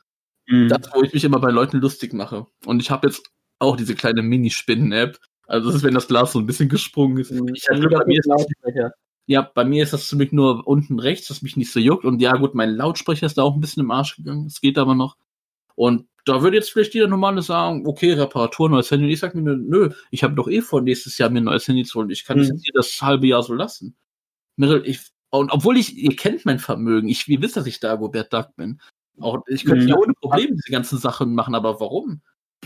[0.46, 0.68] Mhm.
[0.68, 2.46] Das, wo ich mich immer bei Leuten lustig mache.
[2.66, 3.22] Und ich habe jetzt
[3.58, 5.18] auch diese kleine Minispinnen-App.
[5.46, 7.30] Also das ist, wenn das Glas so ein bisschen gesprungen ist.
[7.30, 8.92] Ich hab Glück, bei mir ist Lautsprecher.
[9.26, 12.04] ja, bei mir ist das Glück nur unten rechts, dass mich nicht so juckt.
[12.04, 14.46] Und ja, gut, mein Lautsprecher ist da auch ein bisschen im Arsch gegangen.
[14.46, 15.16] Es geht aber noch.
[15.74, 19.12] Und da würde jetzt vielleicht jeder normale sagen, okay, Reparatur, neues Handy.
[19.12, 21.84] Ich sag mir, nö, ich habe doch eh vor, nächstes Jahr mir ein neues Handy
[21.84, 22.10] zu holen.
[22.10, 22.60] Ich kann das Mhm.
[22.74, 23.96] das halbe Jahr so lassen.
[24.84, 25.00] Ich,
[25.30, 28.54] und obwohl ich, ihr kennt mein Vermögen, ich, ihr wisst, dass ich da Gobert Duck
[28.56, 28.80] bin.
[29.20, 29.88] Auch, ich könnte Mhm.
[29.90, 32.20] ja ohne Probleme diese ganzen Sachen machen, aber warum?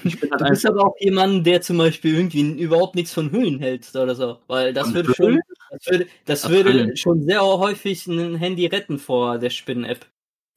[0.04, 3.32] Ich bin halt Du bist aber auch jemand, der zum Beispiel irgendwie überhaupt nichts von
[3.32, 4.38] Hüllen hält oder so.
[4.46, 5.40] Weil das würde schon,
[5.70, 10.06] das würde, das Ach, würde schon sehr häufig ein Handy retten vor der Spinnen-App.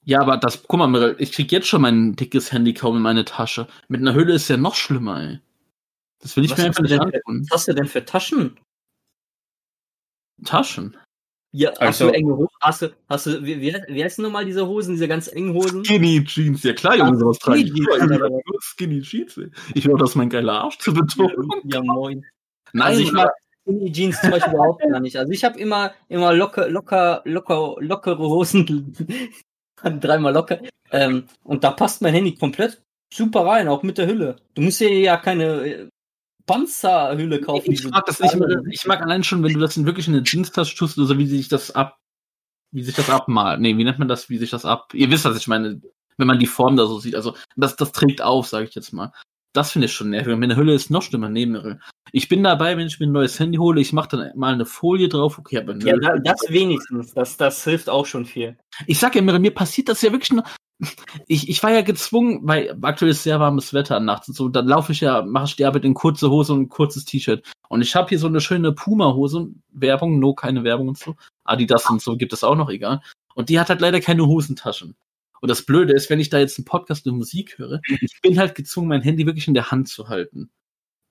[0.04, 3.04] Ja, aber das, guck mal, Mirel, ich krieg jetzt schon mein dickes Handy kaum in
[3.04, 3.68] meine Tasche.
[3.88, 5.40] Mit einer Hülle ist ja noch schlimmer, ey.
[6.20, 7.42] Das will ich Was mir einfach nicht antun.
[7.50, 8.60] Was hast du denn für Taschen?
[10.44, 10.98] Taschen.
[11.54, 12.56] Ja, hast Also- du enge Hosen?
[12.62, 15.84] Hast du, hast du, wie, wie, wie heißen nochmal diese Hosen, diese ganz engen Hosen?
[15.84, 17.72] Skinny Jeans, ja klar, Junge, sowas trage ich.
[18.62, 19.52] Skinny Jeans, ey.
[19.76, 21.50] Ich will auch, dass mein geiler Arsch zu betonen.
[21.66, 22.26] Ja, moin.
[22.74, 23.30] Nein, also ich mag
[23.64, 25.18] Skinny Jeans zum Beispiel überhaupt gar nicht.
[25.18, 28.96] Also ich habe immer, immer locker, locker, locker, lockere Hosen.
[29.84, 30.60] Dreimal locker.
[30.92, 32.82] Ähm, und da passt mein Handy komplett
[33.14, 34.38] super rein, auch mit der Hülle.
[34.54, 35.90] Du musst dir ja keine äh,
[36.46, 37.72] Panzerhülle kaufen.
[37.72, 38.62] Ich mag das nicht mehr.
[38.70, 41.18] Ich mag allein schon, wenn du das in wirklich in eine Jeans-Tasche tust, oder so
[41.18, 41.98] wie sich das ab,
[42.72, 43.60] wie sich das abmalt.
[43.60, 45.82] Nee, wie nennt man das, wie sich das ab, ihr wisst, was ich meine,
[46.18, 47.16] wenn man die Form da so sieht.
[47.16, 49.12] Also, das, das trägt auf, sage ich jetzt mal.
[49.54, 50.34] Das finde ich schon nervig.
[50.34, 51.48] Und meine Hülle ist noch schlimmer, nee.
[52.14, 54.66] Ich bin dabei, wenn ich mir ein neues Handy hole, ich mache dann mal eine
[54.66, 55.76] Folie drauf, okay, aber.
[55.78, 57.14] Ja, da, das wenigstens.
[57.14, 58.58] Das, das hilft auch schon viel.
[58.88, 60.44] Ich sag ja, mir passiert das ja wirklich nur.
[61.28, 64.68] Ich, ich war ja gezwungen, weil aktuell ist sehr warmes Wetter nachts und so, dann
[64.68, 67.46] laufe ich ja, mache ich die Arbeit in kurze Hose und ein kurzes T-Shirt.
[67.70, 71.16] Und ich habe hier so eine schöne Puma-Hose, Werbung, no, keine Werbung und so.
[71.44, 73.02] Adidas und so gibt es auch noch, egal.
[73.36, 74.96] Und die hat halt leider keine Hosentaschen.
[75.42, 78.40] Und das Blöde ist, wenn ich da jetzt einen Podcast und Musik höre, ich bin
[78.40, 80.52] halt gezwungen, mein Handy wirklich in der Hand zu halten.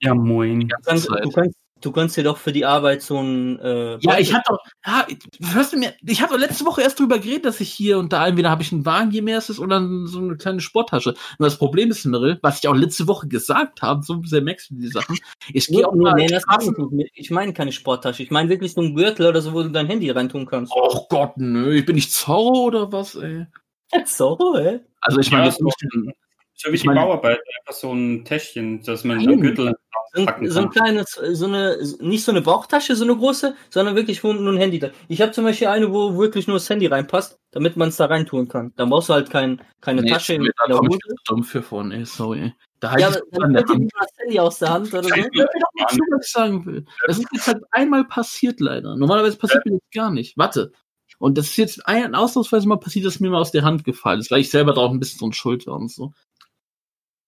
[0.01, 0.69] Ja, moin.
[0.69, 3.59] Du kannst, du, kannst, du kannst dir doch für die Arbeit so ein.
[3.59, 5.07] Äh, Ja, ich hatte doch, ja,
[5.53, 8.27] hörst du mir, ich habe letzte Woche erst drüber geredet, dass ich hier und da
[8.27, 11.11] entweder habe ich einen Wagen, je mehr es ist, oder so eine kleine Sporttasche.
[11.11, 14.71] Und das Problem ist, Mirrell, was ich auch letzte Woche gesagt habe, so sehr merkst
[14.71, 15.19] du die Sachen.
[15.53, 16.45] Ich gehe auch mal nee, das
[16.93, 17.13] nicht.
[17.15, 18.23] Ich meine keine Sporttasche.
[18.23, 20.73] Ich meine wirklich so einen Gürtel oder so, wo du dein Handy reintun kannst.
[20.75, 23.47] Oh Gott, nö, ich bin nicht Zorro oder was, ey.
[24.07, 24.81] So, hä?
[25.01, 25.77] Also ich meine, Ja, das nicht,
[26.55, 29.35] So wie Ich die meine- Bauarbeiter, einfach so ein Täschchen, dass man Nein.
[29.35, 29.75] am Gürtel
[30.13, 30.71] So so ein kann.
[30.71, 34.59] kleines, so eine, nicht so eine Bauchtasche, so eine große, sondern wirklich wo nur ein
[34.59, 34.91] Handy da.
[35.09, 38.07] Ich habe zum Beispiel eine, wo wirklich nur das Handy reinpasst, damit man es da
[38.07, 38.73] reintun kann.
[38.77, 41.15] Dann brauchst du halt kein, keine nee, Tasche in, in da der komme ich zu
[41.27, 42.41] dumm für von, ey, sorry.
[42.41, 42.55] ey.
[42.81, 43.79] Da halte Ja, ich dann an der Hand.
[43.79, 45.09] nicht mal das Handy aus der Hand oder so.
[46.23, 46.85] Sagen will.
[47.07, 48.97] Das ist jetzt halt einmal passiert, leider.
[48.97, 50.37] Normalerweise passiert mir das gar nicht.
[50.37, 50.73] Warte.
[51.21, 54.21] Und das ist jetzt ein, ausnahmsweise mal passiert, dass mir mal aus der Hand gefallen
[54.21, 56.13] ist, weil ich selber da auch ein bisschen so ein Schuld war und so.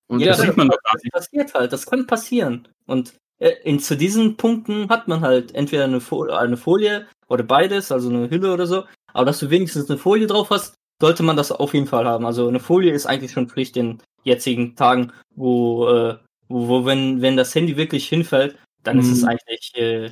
[0.08, 1.12] Und Ja, das das sieht man doch gar Das nicht.
[1.12, 2.68] passiert halt, das kann passieren.
[2.86, 7.44] Und äh, in, zu diesen Punkten hat man halt entweder eine, Fo eine Folie oder
[7.44, 8.84] beides, also eine Hülle oder so.
[9.12, 12.24] Aber dass du wenigstens eine Folie drauf hast, sollte man das auf jeden Fall haben.
[12.24, 16.16] Also eine Folie ist eigentlich schon Pflicht in jetzigen Tagen, wo, äh,
[16.48, 19.28] wo, wo wenn, wenn das Handy wirklich hinfällt, dann ist es Mhm.
[19.28, 20.10] eigentlich äh,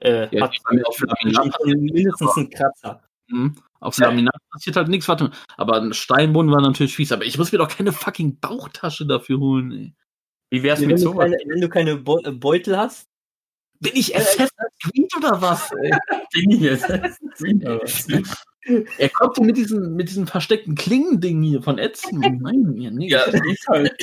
[0.00, 3.02] äh, Ja, hat Laminat mindestens einen Kratzer.
[3.28, 3.56] Mhm.
[3.80, 5.30] Auf Laminat passiert halt nichts, warte.
[5.56, 7.12] Aber ein Steinboden war natürlich fies.
[7.12, 9.94] Aber ich muss mir doch keine fucking Bauchtasche dafür holen, ey.
[10.50, 11.30] Wie wär's Wenn mit sowas?
[11.30, 13.06] keine, wenn du keine Beu- äh, Beutel hast,
[13.80, 14.50] Bin ich Assassin's
[14.82, 15.90] Creed oder was, ey?
[16.32, 16.90] Bin ich jetzt?
[18.98, 22.18] Er kommt mit diesen, mit diesen versteckten Klingendingen hier von Ätzen.
[22.42, 23.08] Nein, ja, nee.
[23.08, 23.96] Ja, ich halt.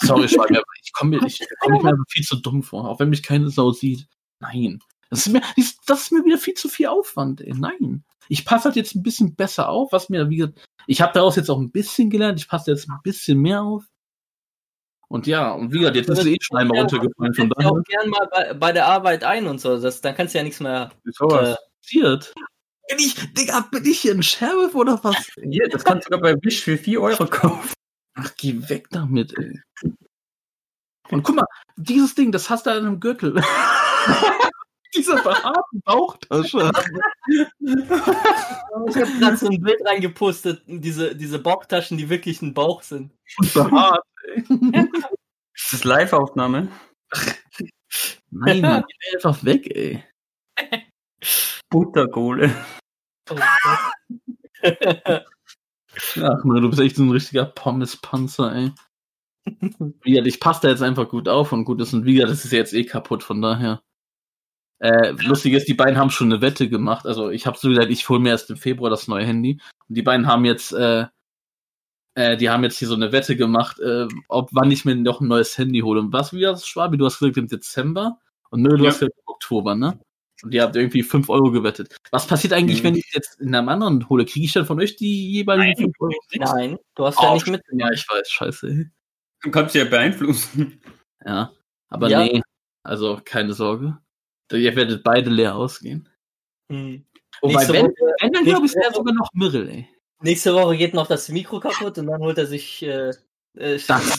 [0.00, 3.08] Sorry, Schwager, ich komme mir, ich komm mir einfach viel zu dumm vor, auch wenn
[3.08, 4.06] mich keine Sau sieht.
[4.40, 4.80] Nein.
[5.10, 5.42] Das ist mir,
[5.86, 7.54] das ist mir wieder viel zu viel Aufwand, ey.
[7.54, 8.04] Nein.
[8.28, 11.36] Ich passe halt jetzt ein bisschen besser auf, was mir, wie gesagt, ich habe daraus
[11.36, 13.84] jetzt auch ein bisschen gelernt, ich passe jetzt ein bisschen mehr auf.
[15.08, 18.10] Und ja, und wie gesagt, jetzt ist eh schon einmal runtergefallen, von daher auch gern
[18.10, 19.80] mal bei, bei der Arbeit ein und so.
[19.80, 20.90] Das, dann kannst du ja nichts mehr.
[21.04, 21.56] Sowas.
[21.56, 22.34] Äh, passiert.
[22.88, 25.16] Bin ich, Digga, bin ich hier ein Sheriff oder was?
[25.42, 27.72] Hier, das kannst du sogar bei Wish für 4 Euro kaufen.
[28.14, 29.60] Ach, geh weg damit, ey.
[31.10, 31.44] Und guck mal,
[31.76, 33.34] dieses Ding, das hast du an einem Gürtel.
[34.94, 36.70] Diese behaarten Bauchtasche.
[38.88, 43.12] Ich habe gerade so ein Bild reingepostet, diese, diese Bauchtaschen, die wirklich ein Bauch sind.
[43.52, 44.44] Behaart, ey.
[45.54, 46.68] Ist das Live-Aufnahme?
[48.30, 50.04] Nein, Mann, geh einfach weg, ey.
[51.70, 52.54] Butterkohle.
[56.22, 58.72] Ach man, du bist echt so ein richtiger Pommes-Panzer, ey.
[60.02, 61.92] Wie gesagt, ich passe da jetzt einfach gut auf und gut ist.
[61.94, 63.82] Und wie gesagt, das ist ja jetzt eh kaputt, von daher.
[64.80, 67.04] Äh, lustig ist, die beiden haben schon eine Wette gemacht.
[67.06, 69.60] Also ich habe so gesagt, ich hole mir erst im Februar das neue Handy.
[69.88, 71.06] Und die beiden haben jetzt, äh,
[72.14, 75.20] äh, die haben jetzt hier so eine Wette gemacht, äh, ob wann ich mir noch
[75.20, 76.00] ein neues Handy hole.
[76.00, 76.96] Und was, wie das, Schwabi?
[76.96, 78.18] Du hast gesagt im Dezember.
[78.50, 78.90] Und nö, du Ja.
[78.90, 79.98] hast gesagt im Oktober, ne?
[80.44, 81.96] Und ihr habt irgendwie 5 Euro gewettet.
[82.12, 82.86] Was passiert eigentlich, Mhm.
[82.88, 84.24] wenn ich jetzt in einem anderen hole?
[84.24, 85.76] Kriege ich dann von euch die jeweiligen Nein.
[85.76, 86.14] 5 Euro?
[86.54, 87.62] Nein, du hast ja Oh, nicht mit.
[87.72, 88.90] Ja, ich weiß, scheiße.
[89.42, 90.80] Du kannst ja beeinflussen.
[91.26, 91.52] Ja,
[91.88, 92.22] aber Ja.
[92.22, 92.40] nee,
[92.84, 93.98] also keine Sorge.
[94.52, 96.08] Ihr werdet beide leer ausgehen.
[96.70, 97.04] Hm.
[97.40, 99.88] Wobei, Nächste wenn, Woche- wenn dann glaube ich, wäre sogar noch Mirrell, ey.
[100.22, 102.82] Nächste Woche geht noch das Mikro kaputt und dann holt er sich.
[102.82, 103.10] Äh,
[103.56, 104.18] äh, Das-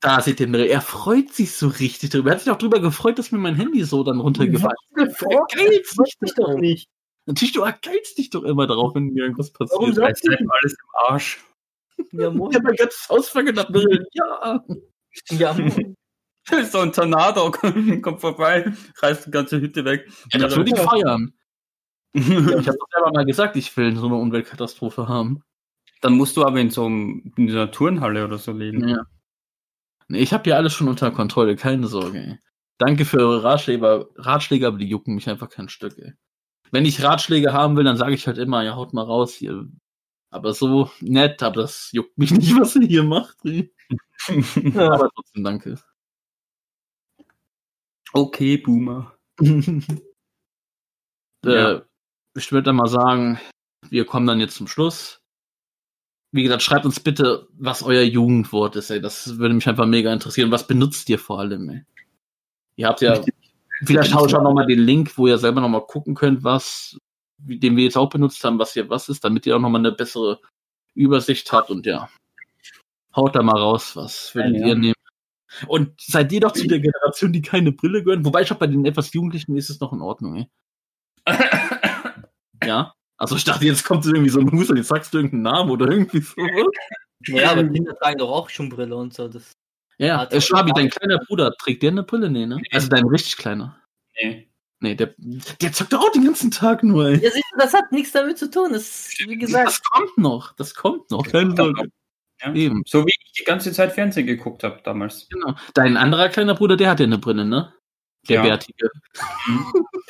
[0.00, 2.30] Da seht ihr Mirrell, er freut sich so richtig drüber.
[2.30, 5.22] Er hat sich auch drüber gefreut, dass mir mein Handy so dann runtergefallen ist.
[5.22, 6.88] Er geizt mich doch nicht.
[7.26, 9.78] Natürlich, du ergeilst dich doch immer darauf, wenn mir irgendwas passiert.
[9.78, 11.44] Warum sagst du halt alles im Arsch.
[12.10, 12.50] Ja, moin.
[12.50, 14.04] Ich habe mein ganzes Haus vergedacht, Mirrell.
[14.12, 14.64] Ja.
[15.30, 15.94] Ja, moin.
[16.70, 17.50] So ein Tornado,
[18.02, 20.08] kommt vorbei, reißt die ganze Hütte weg.
[20.32, 20.88] ja das würde ich Ja.
[20.88, 21.32] feiern.
[22.14, 25.42] Ich habe doch selber mal gesagt, ich will so eine Umweltkatastrophe haben.
[26.02, 28.86] Dann musst du aber in so, einem, in so einer Turnhalle oder so leben.
[28.88, 29.04] Ja.
[30.08, 32.18] Ich habe hier alles schon unter Kontrolle, keine Sorge.
[32.18, 32.38] Ey.
[32.78, 35.96] Danke für eure Ratschläge, Ratschläge, aber die jucken mich einfach kein Stück.
[35.98, 36.12] Ey.
[36.70, 39.66] Wenn ich Ratschläge haben will, dann sage ich halt immer, ja, haut mal raus hier.
[40.30, 43.38] Aber so nett, aber das juckt mich nicht, was ihr hier macht.
[44.74, 45.78] Aber trotzdem danke.
[48.12, 49.14] Okay, Boomer.
[51.44, 51.80] äh,
[52.34, 53.40] ich würde dann mal sagen,
[53.90, 55.20] wir kommen dann jetzt zum Schluss.
[56.32, 59.00] Wie gesagt, schreibt uns bitte, was euer Jugendwort ist, ey.
[59.00, 60.50] Das würde mich einfach mega interessieren.
[60.50, 61.84] Was benutzt ihr vor allem, ey?
[62.76, 63.20] Ihr habt ja,
[63.84, 66.96] vielleicht haue ich auch nochmal den Link, wo ihr selber nochmal gucken könnt, was,
[67.36, 69.92] den wir jetzt auch benutzt haben, was hier was ist, damit ihr auch nochmal eine
[69.92, 70.40] bessere
[70.94, 72.08] Übersicht habt und ja.
[73.14, 74.66] Haut da mal raus, was würdet Ja, ja.
[74.68, 74.94] ihr nehmen?
[75.66, 78.24] Und seid ihr doch zu der Generation, die keine Brille gehören?
[78.24, 80.48] Wobei ich glaube, bei den etwas Jugendlichen ist es noch in Ordnung, ey.
[82.64, 82.94] Ja.
[83.16, 85.88] Also ich dachte, jetzt kommt irgendwie so ein Huster, jetzt sagst du irgendeinen Namen oder
[85.88, 86.34] irgendwie so.
[87.26, 89.28] Ja, aber Kinder tragen doch auch schon Brille und so.
[89.28, 89.52] Das
[89.98, 90.24] Ja, ja.
[90.24, 92.30] Äh, Schwabi, dein kleiner Bruder, trägt der eine Brille?
[92.30, 92.60] Nee, ne?
[92.72, 93.80] Also dein richtig kleiner.
[94.20, 94.48] Nee.
[94.80, 97.14] Nee, der, der zockt doch auch den ganzen Tag nur, ey.
[97.22, 98.72] Ja, siehst du, das hat nichts damit zu tun.
[98.72, 101.24] Das wie gesagt, Das kommt noch, das kommt noch.
[101.24, 101.88] Keine Sorge.
[102.44, 102.52] Ja.
[102.54, 105.28] Eben, So wie ich die ganze Zeit Fernsehen geguckt habe damals.
[105.28, 105.54] genau.
[105.74, 107.72] Dein anderer kleiner Bruder, der hat ja eine Brille, ne?
[108.28, 108.42] Der Ja.
[108.42, 108.90] Bärtige.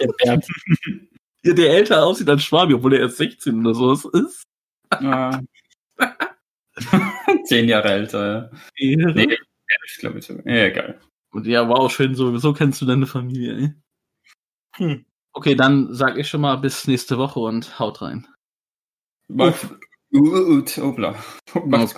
[0.01, 0.45] der Berg.
[1.45, 4.45] Ja, der älter aussieht als Schwabi, obwohl er erst 16 oder so ist.
[4.91, 5.41] Ah.
[7.47, 8.51] Zehn Jahre älter, ja.
[8.77, 9.13] Ehre.
[9.13, 9.37] Nee,
[9.87, 10.21] ich glaube.
[10.21, 11.01] Ja, egal.
[11.33, 13.73] Und ja, wow, schön, so, so kennst du deine Familie, ey.
[14.77, 15.05] Hm.
[15.33, 18.29] Okay, dann sag ich schon mal bis nächste Woche und haut rein.
[19.27, 19.57] Mach,
[20.13, 21.15] Gut, hoppla.
[21.55, 21.89] hoppla.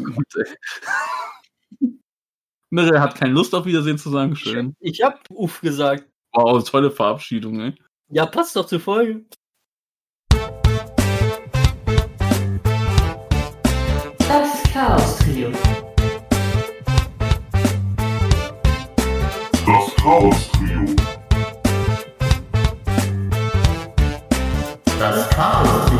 [2.70, 4.36] Mirre hat keine Lust auf Wiedersehen zu sagen.
[4.36, 4.76] Schön.
[4.78, 6.08] Ich hab Uff gesagt.
[6.32, 7.74] Wow, tolle Verabschiedung, ey.
[8.10, 9.24] Ja, passt doch zur Folge.
[14.18, 15.50] Das Chaos Trio.
[19.66, 20.96] Das Chaos Trio.
[24.98, 25.93] Das Chaos Trio.